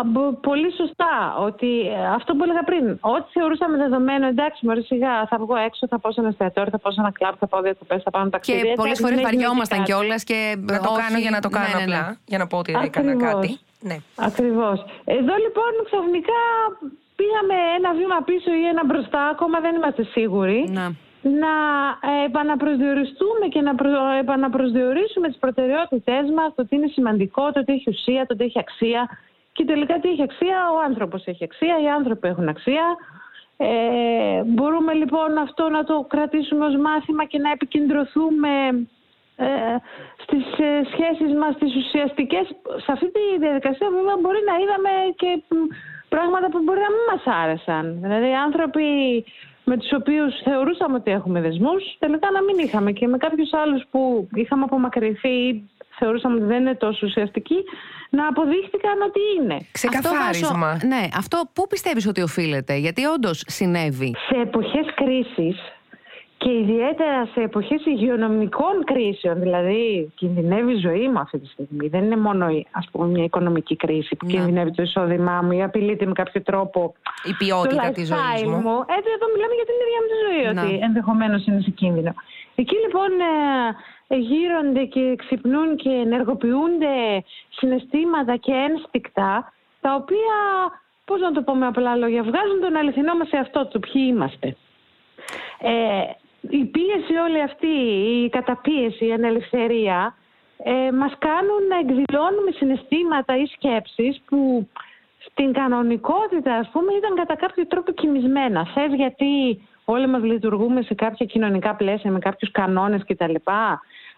πολύ 0.40 0.72
σωστά. 0.72 1.36
Ότι 1.38 1.80
ε, 1.80 2.06
αυτό 2.06 2.34
που 2.34 2.42
έλεγα 2.42 2.62
πριν, 2.64 2.98
ό,τι 3.00 3.30
θεωρούσαμε 3.32 3.76
δεδομένο, 3.76 4.26
εντάξει, 4.26 4.66
μόλι 4.66 4.82
σιγά 4.84 5.26
θα 5.26 5.38
βγω 5.38 5.56
έξω, 5.56 5.86
θα 5.86 5.98
πάω 5.98 6.12
σε 6.12 6.20
ένα 6.20 6.28
εστιατόριο, 6.28 6.70
θα 6.70 6.78
πάω 6.78 6.92
σε 6.92 7.00
ένα 7.00 7.12
κλαμπ, 7.12 7.34
θα 7.38 7.46
πάω 7.46 7.60
διακοπές, 7.60 8.02
θα 8.02 8.10
πάω 8.10 8.28
ταξίδι. 8.28 8.62
Και 8.62 8.72
πολλές 8.76 8.98
φορές 8.98 9.20
βαριόμασταν 9.20 9.82
κιόλας 9.82 10.24
και. 10.24 10.56
Να 10.58 10.80
το 10.80 10.92
κάνω 10.92 11.18
για 11.18 11.30
να 11.30 11.40
το 11.40 11.48
κάνω 11.48 11.66
ναι, 11.68 11.84
ναι, 11.84 11.84
ναι. 11.84 11.98
απλά. 11.98 12.16
Για 12.24 12.38
να 12.38 12.46
πω 12.46 12.58
ότι 12.58 12.76
έκανα 12.84 13.16
κάτι. 13.16 13.58
Ναι. 13.80 13.96
Ακριβώς. 14.16 14.84
Εδώ 15.04 15.34
λοιπόν 15.44 15.72
ξαφνικά 15.84 16.40
πήγαμε 17.22 17.56
ένα 17.78 17.90
βήμα 17.98 18.18
πίσω 18.28 18.50
ή 18.62 18.64
ένα 18.72 18.84
μπροστά, 18.84 19.22
ακόμα 19.34 19.60
δεν 19.60 19.74
είμαστε 19.74 20.02
σίγουροι. 20.04 20.60
Να 20.78 20.84
να 21.22 21.54
επαναπροσδιοριστούμε 22.24 23.46
και 23.48 23.60
να 23.60 23.74
προ... 23.74 23.90
επαναπροσδιορίσουμε 24.20 25.28
τις 25.28 25.38
προτεραιότητές 25.38 26.30
μας, 26.36 26.54
το 26.54 26.66
τι 26.66 26.76
είναι 26.76 26.86
σημαντικό, 26.86 27.52
το 27.52 27.64
τι 27.64 27.72
έχει 27.72 27.90
ουσία, 27.90 28.26
το 28.26 28.36
τι 28.36 28.44
έχει 28.44 28.58
αξία 28.58 29.08
και 29.52 29.64
τελικά 29.64 29.94
τι 29.98 30.08
έχει 30.08 30.22
αξία, 30.22 30.58
ο 30.74 30.78
άνθρωπος 30.88 31.24
έχει 31.24 31.44
αξία, 31.44 31.74
οι 31.82 31.88
άνθρωποι 31.88 32.28
έχουν 32.28 32.48
αξία. 32.48 32.86
Ε, 33.56 34.42
μπορούμε 34.44 34.92
λοιπόν 34.92 35.38
αυτό 35.38 35.68
να 35.68 35.84
το 35.84 36.06
κρατήσουμε 36.08 36.64
ως 36.64 36.76
μάθημα 36.76 37.24
και 37.24 37.38
να 37.38 37.50
επικεντρωθούμε 37.50 38.50
ε, 39.36 39.46
στις 40.22 40.44
ε, 40.58 40.70
σχέσεις 40.92 41.32
μας, 41.40 41.56
τις 41.58 41.76
ουσιαστικές. 41.76 42.46
Σε 42.84 42.92
αυτή 42.92 43.10
τη 43.16 43.24
διαδικασία 43.38 43.88
βέβαια 43.90 44.16
μπορεί 44.20 44.40
να 44.50 44.54
είδαμε 44.62 44.92
και 45.20 45.42
πράγματα 46.14 46.46
που 46.52 46.58
μπορεί 46.64 46.80
να 46.88 46.92
μην 46.94 47.04
μας 47.10 47.22
άρεσαν. 47.42 47.84
Δηλαδή 48.04 48.30
άνθρωποι 48.46 48.86
με 49.64 49.76
τους 49.80 49.92
οποίους 50.00 50.32
θεωρούσαμε 50.44 50.94
ότι 51.00 51.10
έχουμε 51.10 51.40
δεσμούς, 51.40 51.82
τελικά 51.98 52.28
να 52.36 52.42
μην 52.42 52.56
είχαμε 52.64 52.90
και 52.92 53.06
με 53.06 53.16
κάποιους 53.24 53.50
άλλους 53.52 53.82
που 53.90 54.28
είχαμε 54.34 54.62
απομακρυνθεί 54.62 55.28
ή 55.28 55.70
θεωρούσαμε 55.98 56.34
ότι 56.34 56.44
δεν 56.44 56.60
είναι 56.60 56.74
τόσο 56.74 57.06
ουσιαστικοί, 57.06 57.58
να 58.10 58.26
αποδείχτηκαν 58.28 58.96
ότι 59.08 59.20
είναι. 59.36 59.56
Ξεκαθάρισμα. 59.72 60.68
Αυτό, 60.68 60.86
ναι, 60.86 61.08
αυτό 61.16 61.36
πού 61.52 61.66
πιστεύεις 61.66 62.06
ότι 62.06 62.22
οφείλεται, 62.22 62.74
γιατί 62.76 63.04
όντως 63.04 63.44
συνέβη. 63.46 64.14
Σε 64.28 64.36
εποχές 64.40 64.86
κρίσης 64.94 65.56
και 66.42 66.52
ιδιαίτερα 66.52 67.26
σε 67.32 67.40
εποχές 67.40 67.86
υγειονομικών 67.86 68.84
κρίσεων, 68.84 69.40
δηλαδή 69.40 70.12
κινδυνεύει 70.14 70.72
η 70.72 70.80
ζωή 70.86 71.08
μου 71.08 71.18
αυτή 71.18 71.38
τη 71.38 71.46
στιγμή. 71.46 71.88
Δεν 71.88 72.04
είναι 72.04 72.16
μόνο 72.16 72.46
ας 72.70 72.88
πούμε, 72.92 73.06
μια 73.06 73.24
οικονομική 73.24 73.76
κρίση 73.76 74.16
που 74.16 74.26
ναι. 74.26 74.32
κινδυνεύει 74.32 74.70
το 74.70 74.82
εισόδημά 74.82 75.40
μου 75.42 75.52
ή 75.52 75.62
απειλείται 75.62 76.06
με 76.06 76.12
κάποιο 76.12 76.42
τρόπο 76.42 76.94
η 77.30 77.34
ποιότητα 77.38 77.90
της 77.90 78.06
ζωής 78.06 78.42
μου. 78.50 78.56
μου. 78.64 78.76
Έτσι 78.96 79.10
εδώ 79.16 79.26
μιλάμε 79.34 79.54
για 79.58 79.66
την 79.70 79.76
ίδια 79.82 79.98
μου 80.02 80.08
τη 80.12 80.16
ζωή, 80.24 80.42
ναι. 80.42 80.60
ότι 80.60 80.84
ενδεχομένως 80.84 81.46
είναι 81.46 81.60
σε 81.60 81.70
κίνδυνο. 81.70 82.14
Εκεί 82.54 82.76
λοιπόν 82.84 83.10
ε, 84.06 84.16
γύρονται 84.16 84.84
και 84.84 85.14
ξυπνούν 85.16 85.76
και 85.76 85.90
ενεργοποιούνται 85.90 87.24
συναισθήματα 87.48 88.36
και 88.36 88.52
ένστικτα 88.52 89.52
τα 89.80 89.94
οποία, 89.94 90.36
πώς 91.04 91.20
να 91.20 91.32
το 91.32 91.42
πω 91.42 91.54
με 91.54 91.66
απλά 91.66 91.96
λόγια, 91.96 92.22
βγάζουν 92.22 92.60
τον 92.60 92.76
αληθινό 92.76 93.14
μας 93.14 93.30
εαυτό 93.30 93.66
του, 93.66 93.80
ποιοι 93.80 94.02
είμαστε. 94.08 94.56
Ε, 95.58 95.70
η 96.48 96.64
πίεση 96.64 97.14
όλη 97.26 97.42
αυτή, 97.42 97.76
η 98.24 98.28
καταπίεση, 98.28 99.06
η 99.06 99.12
ανελευθερία 99.12 100.14
ε, 100.64 100.92
μας 100.92 101.12
κάνουν 101.18 101.66
να 101.68 101.78
εκδηλώνουμε 101.78 102.50
συναισθήματα 102.50 103.36
ή 103.36 103.46
σκέψεις 103.46 104.20
που 104.26 104.68
στην 105.18 105.52
κανονικότητα 105.52 106.54
ας 106.54 106.68
πούμε 106.72 106.92
ήταν 106.92 107.14
κατά 107.14 107.36
κάποιο 107.36 107.66
τρόπο 107.66 107.92
κοιμισμένα. 107.92 108.66
Θες 108.74 108.94
γιατί 108.94 109.62
όλοι 109.84 110.06
μας 110.06 110.22
λειτουργούμε 110.22 110.82
σε 110.82 110.94
κάποια 110.94 111.26
κοινωνικά 111.26 111.74
πλαίσια 111.74 112.10
με 112.10 112.18
κάποιους 112.18 112.50
κανόνες 112.50 113.02
κτλ. 113.06 113.34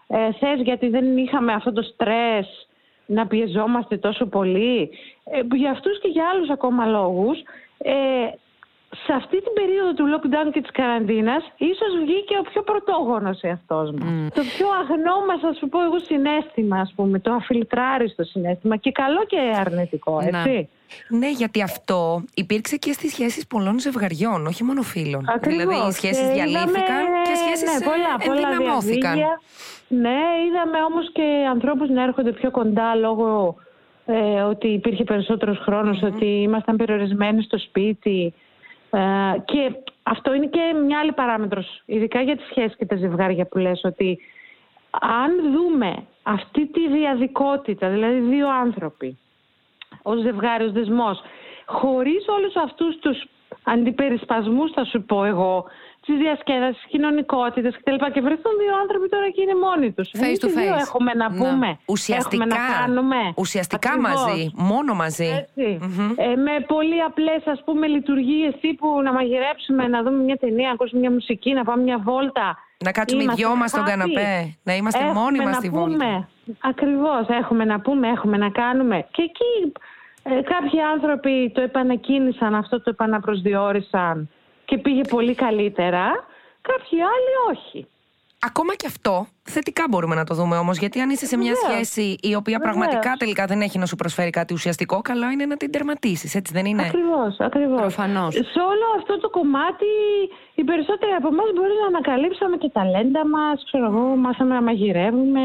Ε, 0.07 0.31
θες 0.31 0.61
γιατί 0.61 0.89
δεν 0.89 1.17
είχαμε 1.17 1.53
αυτό 1.53 1.71
το 1.73 1.81
στρες 1.81 2.67
να 3.05 3.27
πιεζόμαστε 3.27 3.97
τόσο 3.97 4.25
πολύ. 4.25 4.89
Ε, 5.23 5.55
για 5.55 5.71
αυτούς 5.71 5.99
και 5.99 6.07
για 6.07 6.29
άλλους 6.33 6.49
ακόμα 6.49 6.85
λόγους 6.85 7.37
ε, 7.77 7.93
σε 9.05 9.13
αυτή 9.13 9.37
την 9.45 9.53
περίοδο 9.59 9.93
του 9.93 10.05
lockdown 10.13 10.47
και 10.53 10.61
της 10.61 10.71
καραντίνας 10.71 11.43
ίσως 11.57 11.91
βγήκε 12.03 12.35
ο 12.37 12.43
πιο 12.49 12.61
πρωτόγονος 12.61 13.41
εαυτός 13.41 13.91
μας. 13.91 14.09
Mm. 14.09 14.31
Το 14.33 14.41
πιο 14.41 14.67
αγνό 14.81 15.17
μας, 15.27 15.39
θα 15.41 15.53
σου 15.53 15.69
πω 15.69 15.83
εγώ, 15.83 15.99
συνέστημα, 15.99 16.77
ας 16.79 16.93
πούμε, 16.95 17.19
το 17.19 17.31
αφιλτράριστο 17.33 18.23
συνέστημα 18.23 18.75
και 18.75 18.91
καλό 18.91 19.25
και 19.25 19.39
αρνητικό, 19.63 20.19
έτσι. 20.23 20.69
Ναι, 21.07 21.29
γιατί 21.31 21.61
αυτό 21.61 22.23
υπήρξε 22.33 22.75
και 22.77 22.91
στις 22.91 23.11
σχέσεις 23.11 23.47
πολλών 23.47 23.79
ζευγαριών, 23.79 24.45
όχι 24.45 24.63
μόνο 24.63 24.81
φίλων. 24.81 25.25
Ακριβώς. 25.29 25.63
Δηλαδή 25.63 25.87
οι 25.87 25.91
σχέσεις 25.91 26.27
διαλύθηκαν 26.29 27.03
και 27.23 27.35
σχέσεις 27.35 27.79
ναι, 27.79 27.85
πολλά, 27.85 28.13
ε, 28.19 28.25
πολλά 28.25 28.47
ενδυναμώθηκαν. 28.49 29.17
Ναι, 29.87 30.19
είδαμε 30.45 30.77
όμως 30.89 31.11
και 31.11 31.27
ανθρώπους 31.49 31.89
να 31.89 32.03
έρχονται 32.03 32.31
πιο 32.31 32.51
κοντά 32.51 32.95
λόγω 32.95 33.55
ε, 34.05 34.41
ότι 34.41 34.67
υπήρχε 34.67 35.03
περισσότερος 35.03 35.63
ότι 36.03 36.25
ήμασταν 36.25 36.75
περιορισμένοι 36.75 37.43
στο 37.43 37.57
σπίτι, 37.57 38.33
ε, 38.95 39.39
και 39.45 39.75
αυτό 40.03 40.33
είναι 40.33 40.45
και 40.45 40.73
μια 40.85 40.99
άλλη 40.99 41.11
παράμετρος, 41.11 41.81
ειδικά 41.85 42.21
για 42.21 42.35
τις 42.35 42.45
σχέσεις 42.45 42.77
και 42.77 42.85
τα 42.85 42.95
ζευγάρια 42.95 43.45
που 43.45 43.57
λες, 43.57 43.83
ότι 43.83 44.19
αν 44.99 45.31
δούμε 45.53 46.05
αυτή 46.23 46.65
τη 46.67 46.89
διαδικότητα, 46.89 47.89
δηλαδή 47.89 48.19
δύο 48.19 48.49
άνθρωποι, 48.49 49.17
ως 50.01 50.21
ζευγάρι, 50.21 50.63
ως 50.63 50.71
δεσμός, 50.71 51.21
χωρίς 51.65 52.27
όλους 52.27 52.55
αυτούς 52.55 52.99
τους 52.99 53.25
αντιπερισπασμούς 53.63 54.71
θα 54.71 54.83
σου 54.85 55.03
πω 55.03 55.23
εγώ, 55.23 55.65
της 56.05 56.17
διασκέδασης, 56.23 56.75
της 56.81 56.85
κοινωνικότητας 56.91 57.73
κτλ. 57.77 57.95
Και 58.13 58.21
βρεθούν 58.27 58.53
δύο 58.61 58.73
άνθρωποι 58.81 59.07
τώρα 59.09 59.29
και 59.29 59.41
είναι 59.41 59.55
μόνοι 59.67 59.91
τους. 59.91 60.09
Face 60.21 60.39
to 60.45 60.49
face. 60.57 60.79
Έχουμε 60.85 61.11
να 61.13 61.27
πούμε. 61.39 61.69
Ουσιαστικά, 61.85 62.43
Έχουμε 62.43 62.45
να 62.45 62.77
κάνουμε. 62.77 63.19
ουσιαστικά 63.35 63.89
Ακριβώς. 63.91 64.25
μαζί, 64.25 64.51
μόνο 64.55 64.93
μαζί. 64.93 65.29
Έτσι. 65.43 65.67
Ε, 66.15 66.35
με 66.47 66.53
πολύ 66.73 67.01
απλές 67.09 67.41
ας 67.55 67.61
πούμε 67.65 67.87
λειτουργίες 67.87 68.53
τύπου 68.61 68.87
να 69.03 69.11
μαγειρέψουμε, 69.13 69.87
να 69.87 70.03
δούμε 70.03 70.17
μια 70.23 70.37
ταινία, 70.37 70.67
να 70.67 70.73
ακούσουμε 70.73 70.99
μια 70.99 71.11
μουσική, 71.11 71.53
να 71.53 71.63
πάμε 71.63 71.81
μια 71.83 71.97
βόλτα. 72.03 72.57
Να 72.85 72.91
κάτσουμε 72.91 73.21
οι 73.21 73.25
Είμαστε 73.25 73.45
δυο 73.45 73.55
μας 73.55 73.69
στον 73.69 73.83
happy. 73.83 73.87
καναπέ, 73.89 74.55
να 74.63 74.75
είμαστε 74.75 75.03
Έχουμε 75.03 75.19
μόνοι 75.19 75.37
μας 75.37 75.47
να 75.47 75.53
στη 75.53 75.69
πούμε. 75.69 75.81
βόλτα. 75.81 76.29
Ακριβώς, 76.59 77.27
έχουμε 77.27 77.65
να 77.65 77.79
πούμε, 77.79 78.07
έχουμε 78.07 78.37
να 78.37 78.49
κάνουμε. 78.49 79.05
Και 79.11 79.21
εκεί 79.21 79.71
ε, 80.23 80.41
κάποιοι 80.41 80.79
άνθρωποι 80.81 81.51
το 81.55 81.61
επανακίνησαν, 81.61 82.55
αυτό 82.55 82.81
το 82.81 82.89
επαναπροσδιορίσαν 82.89 84.29
και 84.65 84.77
πήγε 84.77 85.01
πολύ 85.01 85.35
καλύτερα. 85.35 86.27
Κάποιοι 86.61 87.01
άλλοι 87.01 87.57
όχι. 87.57 87.87
Ακόμα 88.39 88.75
και 88.75 88.87
αυτό 88.87 89.27
θετικά 89.49 89.83
μπορούμε 89.89 90.15
να 90.15 90.23
το 90.23 90.33
δούμε 90.35 90.57
όμως. 90.57 90.77
Γιατί 90.77 90.99
αν 90.99 91.09
είσαι 91.09 91.25
σε 91.25 91.37
μια 91.37 91.53
Βεβαίως. 91.53 91.87
σχέση 91.87 92.15
η 92.21 92.35
οποία 92.35 92.57
Βεβαίως. 92.57 92.75
πραγματικά 92.77 93.15
τελικά 93.17 93.45
δεν 93.45 93.61
έχει 93.61 93.77
να 93.77 93.85
σου 93.85 93.95
προσφέρει 93.95 94.29
κάτι 94.29 94.53
ουσιαστικό, 94.53 95.01
καλό 95.01 95.29
είναι 95.29 95.45
να 95.45 95.57
την 95.57 95.71
τερματίσεις, 95.71 96.35
έτσι 96.35 96.53
δεν 96.53 96.65
είναι; 96.65 96.81
Ακριβώς, 96.81 97.35
ακριβώς. 97.39 97.79
Προφανώς. 97.79 98.33
Σε 98.33 98.59
όλο 98.71 98.85
αυτό 98.97 99.19
το 99.19 99.29
κομμάτι, 99.29 99.85
οι 100.55 100.63
περισσότεροι 100.63 101.11
από 101.19 101.27
εμάς 101.27 101.45
μπορεί 101.55 101.73
να 101.81 101.87
ανακαλύψαμε 101.87 102.57
και 102.57 102.69
ταλέντα 102.73 103.27
μας, 103.27 103.63
ξέρω 103.65 103.85
εγώ, 103.85 104.03
μάθαμε 104.15 104.53
να 104.53 104.61
μαγειρεύουμε, 104.61 105.41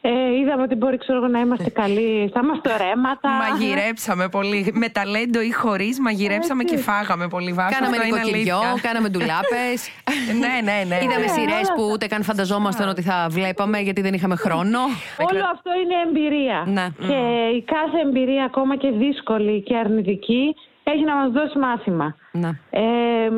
ε, 0.00 0.10
είδαμε 0.40 0.62
ότι 0.62 0.74
μπορεί, 0.74 0.98
ξέρω 0.98 1.18
εγώ, 1.18 1.26
να 1.28 1.40
είμαστε 1.40 1.70
καλοί 1.70 2.26
στα 2.30 2.44
μαστορέματα. 2.44 3.28
Μαγειρέψαμε 3.44 4.28
πολύ. 4.28 4.70
Με 4.74 4.88
ταλέντο 4.88 5.40
ή 5.40 5.50
χωρίς, 5.52 6.00
μαγειρέψαμε 6.00 6.62
Έτσι. 6.62 6.74
και 6.74 6.80
φάγαμε 6.82 7.28
πολύ 7.28 7.52
βάσο. 7.52 7.74
Κάναμε 7.78 7.96
Αυτό 7.96 8.06
είναι 8.08 8.16
νοικοκυριό, 8.16 8.56
αλήθεια. 8.56 8.80
κάναμε 8.88 9.08
ντουλάπες. 9.08 9.78
ναι, 10.42 10.54
ναι, 10.68 10.78
ναι. 10.90 10.98
Είδαμε 11.04 11.26
Ναι, 11.26 11.32
σειρές 11.36 11.54
όλα 11.66 11.74
που 11.76 11.82
αυτά. 11.82 11.92
ούτε 11.92 12.06
καν 12.06 12.22
φανταζόμασταν 12.22 12.88
ότι 12.88 13.02
θα 13.02 13.19
βλέπαμε 13.28 13.78
γιατί 13.78 14.00
δεν 14.00 14.14
είχαμε 14.14 14.36
χρόνο. 14.36 14.78
Όλο 15.30 15.44
αυτό 15.52 15.70
είναι 15.82 15.94
εμπειρία. 16.06 16.64
Ναι. 16.66 16.86
Και 17.08 17.20
η 17.56 17.62
κάθε 17.62 17.98
εμπειρία, 18.06 18.44
ακόμα 18.44 18.76
και 18.76 18.90
δύσκολη 18.90 19.62
και 19.62 19.76
αρνητική, 19.76 20.54
έχει 20.82 21.04
να 21.04 21.14
μας 21.14 21.30
δώσει 21.30 21.58
μάθημα. 21.58 22.16
Να. 22.32 22.48
Ε, 22.70 23.30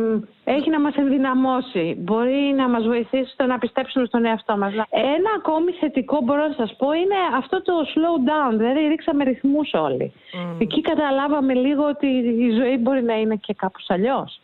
έχει 0.45 0.71
να 0.71 0.81
μας 0.81 0.95
ενδυναμώσει. 0.95 1.95
Μπορεί 1.99 2.55
να 2.57 2.69
μας 2.69 2.85
βοηθήσει 2.85 3.31
στο 3.33 3.47
να 3.47 3.59
πιστέψουμε 3.59 4.07
στον 4.07 4.25
εαυτό 4.25 4.57
μας. 4.57 4.73
Ένα 4.91 5.31
ακόμη 5.37 5.73
θετικό 5.73 6.21
μπορώ 6.25 6.47
να 6.47 6.55
σας 6.57 6.77
πω 6.77 6.93
είναι 6.93 7.19
αυτό 7.37 7.63
το 7.63 7.73
slow 7.95 8.17
down. 8.31 8.57
Δηλαδή 8.57 8.81
ρίξαμε 8.89 9.25
ρυθμούς 9.25 9.71
όλοι. 9.73 10.13
Εκεί 10.59 10.81
καταλάβαμε 10.81 11.55
λίγο 11.55 11.85
ότι 11.89 12.07
η 12.47 12.51
ζωή 12.51 12.77
μπορεί 12.77 13.03
να 13.03 13.15
είναι 13.15 13.37
και 13.37 13.55
κάπως 13.55 13.85
αλλιώς. 13.89 14.41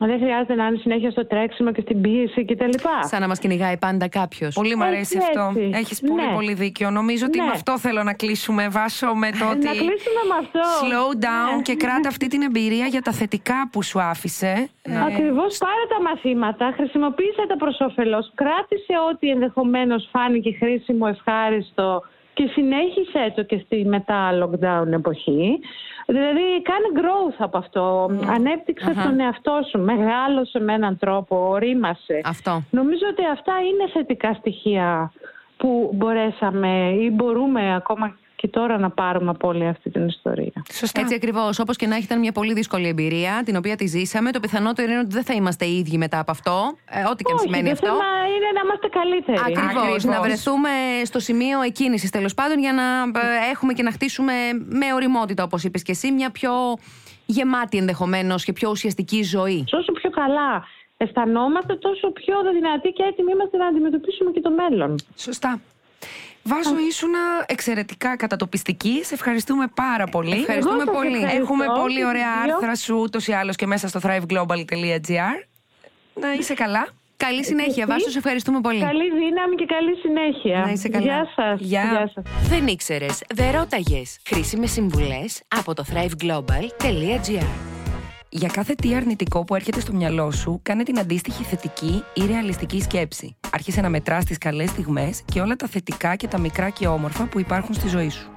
Δεν 0.00 0.18
χρειάζεται 0.18 0.54
να 0.54 0.66
είναι 0.66 0.76
συνέχεια 0.76 1.10
στο 1.10 1.26
τρέξιμο 1.26 1.72
και 1.72 1.80
στην 1.80 2.00
πίεση 2.00 2.44
κτλ. 2.44 2.70
Σαν 3.00 3.20
να 3.20 3.28
μας 3.28 3.38
κυνηγάει 3.38 3.76
πάντα 3.76 4.08
κάποιος. 4.08 4.54
Πολύ 4.54 4.76
μου 4.76 4.84
αρέσει 4.84 5.16
Έτσι, 5.16 5.18
αυτό. 5.18 5.60
έτσι. 5.60 5.78
Έχεις 5.78 6.00
πολύ, 6.00 6.26
Ναι. 6.26 6.32
πολύ 6.34 6.54
δίκιο. 6.54 6.90
Νομίζω 6.90 7.26
ότι 7.26 7.38
Ναι. 7.38 7.44
με 7.44 7.50
αυτό 7.50 7.78
θέλω 7.78 8.02
να 8.02 8.12
κλείσουμε. 8.14 8.68
Βάσο 8.68 9.14
με 9.14 9.30
το 9.30 9.44
ότι. 9.50 9.64
Να 9.66 9.70
κλείσουμε 9.70 10.22
με 10.30 10.34
αυτό. 10.42 10.60
Slow 10.82 11.24
down 11.24 11.56
Ναι. 11.56 11.62
και 11.62 11.74
κράτα 11.74 12.08
αυτή 12.08 12.26
την 12.26 12.42
εμπειρία 12.42 12.86
για 12.86 13.02
τα 13.02 13.12
θετικά 13.12 13.68
που 13.72 13.82
σου 13.82 14.00
άφησε. 14.00 14.68
Ε, 14.82 15.00
Ακριβώς 15.00 15.58
πάρε 15.58 15.84
τα 15.88 16.02
μαθήματα, 16.08 16.72
χρησιμοποίησε 16.76 17.44
τα 17.48 17.56
προς 17.56 17.76
όφελος, 17.80 18.32
κράτησε 18.34 18.94
ό,τι 19.12 19.28
ενδεχομένως 19.28 20.08
φάνηκε 20.12 20.50
χρήσιμο, 20.60 21.06
ευχάριστο 21.10 22.02
και 22.34 22.46
συνέχισε 22.52 23.32
το 23.36 23.42
και 23.42 23.58
στη 23.64 23.84
μετά 23.84 24.30
lockdown 24.42 24.92
εποχή. 24.92 25.58
Δηλαδή 26.10 26.62
κάνε 26.62 26.88
growth 26.94 27.36
από 27.38 27.58
αυτό, 27.58 28.10
ανέπτυξε 28.28 28.94
τον 29.04 29.20
εαυτό 29.20 29.60
σου, 29.70 29.78
μεγάλωσε 29.78 30.60
με 30.60 30.72
έναν 30.72 30.98
τρόπο, 30.98 31.48
ορίμασε. 31.48 32.20
Αυτό. 32.24 32.62
Νομίζω 32.70 33.06
ότι 33.10 33.26
αυτά 33.26 33.52
είναι 33.52 33.90
θετικά 33.92 34.32
στοιχεία 34.34 35.12
που 35.56 35.90
μπορέσαμε 35.94 36.90
ή 37.00 37.10
μπορούμε 37.14 37.74
ακόμα 37.74 38.16
και 38.40 38.48
τώρα 38.48 38.78
να 38.78 38.90
πάρουμε 38.90 39.30
από 39.30 39.48
όλη 39.48 39.66
αυτή 39.66 39.90
την 39.90 40.06
ιστορία. 40.06 40.62
Σωστά. 40.72 41.00
Έτσι 41.00 41.14
ακριβώς. 41.14 41.58
Όπως 41.58 41.76
και 41.76 41.86
να 41.86 41.94
έχει, 41.94 42.04
ήταν 42.04 42.18
μια 42.18 42.32
πολύ 42.32 42.52
δύσκολη 42.52 42.88
εμπειρία, 42.88 43.42
την 43.44 43.56
οποία 43.56 43.76
τη 43.76 43.86
ζήσαμε. 43.86 44.30
Το 44.30 44.40
πιθανότερο 44.40 44.90
είναι 44.90 45.00
ότι 45.00 45.12
δεν 45.12 45.24
θα 45.24 45.34
είμαστε 45.34 45.64
οι 45.64 45.78
ίδιοι 45.78 45.96
μετά 45.98 46.18
από 46.18 46.30
αυτό. 46.30 46.76
Ε, 46.90 47.02
ό,τι 47.10 47.22
και 47.22 47.32
αν 47.32 47.36
Όχι, 47.36 47.44
σημαίνει 47.44 47.64
το 47.64 47.70
αυτό. 47.72 47.86
θέμα 47.86 48.04
είναι 48.34 48.48
να 48.54 48.60
είμαστε 48.64 48.88
καλύτεροι. 48.88 49.38
Ακριβώς. 49.40 49.82
Ακριβώς. 49.82 50.04
Να 50.04 50.20
βρεθούμε 50.20 50.70
στο 51.04 51.18
σημείο 51.18 51.60
εκκίνησης 51.60 52.10
τέλος 52.10 52.34
πάντων 52.34 52.58
για 52.58 52.72
να 52.72 52.82
ε, 53.20 53.50
έχουμε 53.52 53.72
και 53.72 53.82
να 53.82 53.92
χτίσουμε 53.92 54.32
με 54.68 54.92
οριμότητα, 54.94 55.42
όπως 55.42 55.64
είπες 55.64 55.82
και 55.82 55.92
εσύ, 55.92 56.12
μια 56.12 56.30
πιο 56.30 56.52
γεμάτη 57.26 57.76
ενδεχομένως 57.78 58.44
και 58.44 58.52
πιο 58.52 58.70
ουσιαστική 58.70 59.22
ζωή. 59.22 59.64
Όσο 59.72 59.92
πιο 59.92 60.10
καλά 60.10 60.64
αισθανόμαστε, 60.96 61.74
τόσο 61.76 62.10
πιο 62.10 62.34
δυνατοί 62.52 62.88
και 62.88 63.02
έτοιμοι 63.02 63.32
είμαστε 63.32 63.56
να 63.56 63.66
αντιμετωπίσουμε 63.66 64.30
και 64.30 64.40
το 64.40 64.50
μέλλον. 64.50 64.94
Σωστά. 65.16 65.60
Βάζω 66.42 66.78
ήσουν 66.88 67.10
εξαιρετικά 67.46 68.16
κατατοπιστική. 68.16 69.04
Σε 69.04 69.14
ευχαριστούμε 69.14 69.66
πάρα 69.74 70.04
πολύ. 70.06 70.32
Ευχαριστούμε 70.40 70.82
Εγώ 70.82 70.84
σας 70.84 70.94
πολύ. 70.96 71.14
ευχαριστώ. 71.14 71.40
Έχουμε 71.42 71.64
πολύ 71.80 71.96
και 71.98 72.04
ωραία 72.04 72.32
τους 72.34 72.44
δύο. 72.44 72.54
άρθρα 72.54 72.74
σου 72.76 72.96
ούτως 73.00 73.26
ή 73.26 73.32
άλλως 73.32 73.56
και 73.56 73.66
μέσα 73.66 73.88
στο 73.88 74.00
thriveglobal.gr. 74.02 75.36
Να 76.20 76.32
είσαι 76.32 76.54
καλά. 76.54 76.88
Καλή 77.16 77.44
συνέχεια, 77.44 77.72
Εσύ; 77.82 77.84
Βάσο, 77.86 78.10
σε 78.10 78.18
ευχαριστούμε 78.18 78.60
πολύ. 78.60 78.80
Καλή 78.80 79.10
δύναμη 79.10 79.54
και 79.56 79.64
καλή 79.64 79.96
συνέχεια. 79.96 80.60
Να 80.66 80.70
είσαι 80.72 80.88
καλά. 80.88 81.04
Γεια 81.04 81.26
σας. 81.36 81.60
Γεια. 81.60 82.10
σας. 82.14 82.24
Δεν 82.48 82.66
ήξερες, 82.66 83.22
δεν 83.34 83.50
ρώταγες. 83.50 84.18
Χρήσιμες 84.26 84.70
συμβουλές 84.70 85.42
από 85.48 85.74
το 85.74 85.84
thriveglobal.gr. 85.92 87.77
Για 88.30 88.48
κάθε 88.48 88.74
τι 88.74 88.94
αρνητικό 88.94 89.44
που 89.44 89.54
έρχεται 89.54 89.80
στο 89.80 89.92
μυαλό 89.92 90.30
σου, 90.30 90.60
κάνε 90.62 90.82
την 90.82 90.98
αντίστοιχη 90.98 91.42
θετική 91.42 92.02
ή 92.14 92.26
ρεαλιστική 92.26 92.80
σκέψη. 92.80 93.36
Άρχισε 93.50 93.80
να 93.80 93.88
μετράς 93.88 94.24
τις 94.24 94.38
καλές 94.38 94.70
στιγμές 94.70 95.22
και 95.32 95.40
όλα 95.40 95.56
τα 95.56 95.66
θετικά 95.66 96.16
και 96.16 96.28
τα 96.28 96.38
μικρά 96.38 96.70
και 96.70 96.86
όμορφα 96.86 97.24
που 97.24 97.40
υπάρχουν 97.40 97.74
στη 97.74 97.88
ζωή 97.88 98.08
σου. 98.08 98.30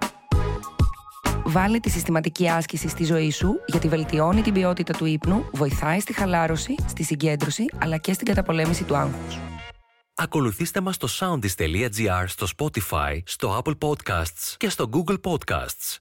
Βάλε 1.45 1.80
τη 1.80 1.89
συστηματική 1.89 2.49
άσκηση 2.49 2.88
στη 2.88 3.04
ζωή 3.04 3.32
σου 3.32 3.60
γιατί 3.67 3.88
βελτιώνει 3.88 4.41
την 4.41 4.54
ποιότητα 4.54 4.93
του 4.93 5.06
ύπνου, 5.06 5.45
βοηθάει 5.51 5.99
στη 5.99 6.13
χαλάρωση, 6.13 6.75
στη 6.88 7.04
συγκέντρωση 7.04 7.65
αλλά 7.77 7.97
και 7.97 8.13
στην 8.13 8.25
καταπολέμηση 8.25 8.84
του 8.84 8.95
άγχους. 8.95 9.38
Ακολουθήστε 10.15 10.82
μας 10.82 10.95
στο 10.95 11.08
soundis.gr, 11.19 12.23
στο 12.27 12.47
Spotify, 12.58 13.21
στο 13.25 13.62
Apple 13.63 13.77
Podcasts 13.77 14.56
και 14.58 14.69
στο 14.69 14.89
Google 14.93 15.17
Podcasts. 15.21 16.01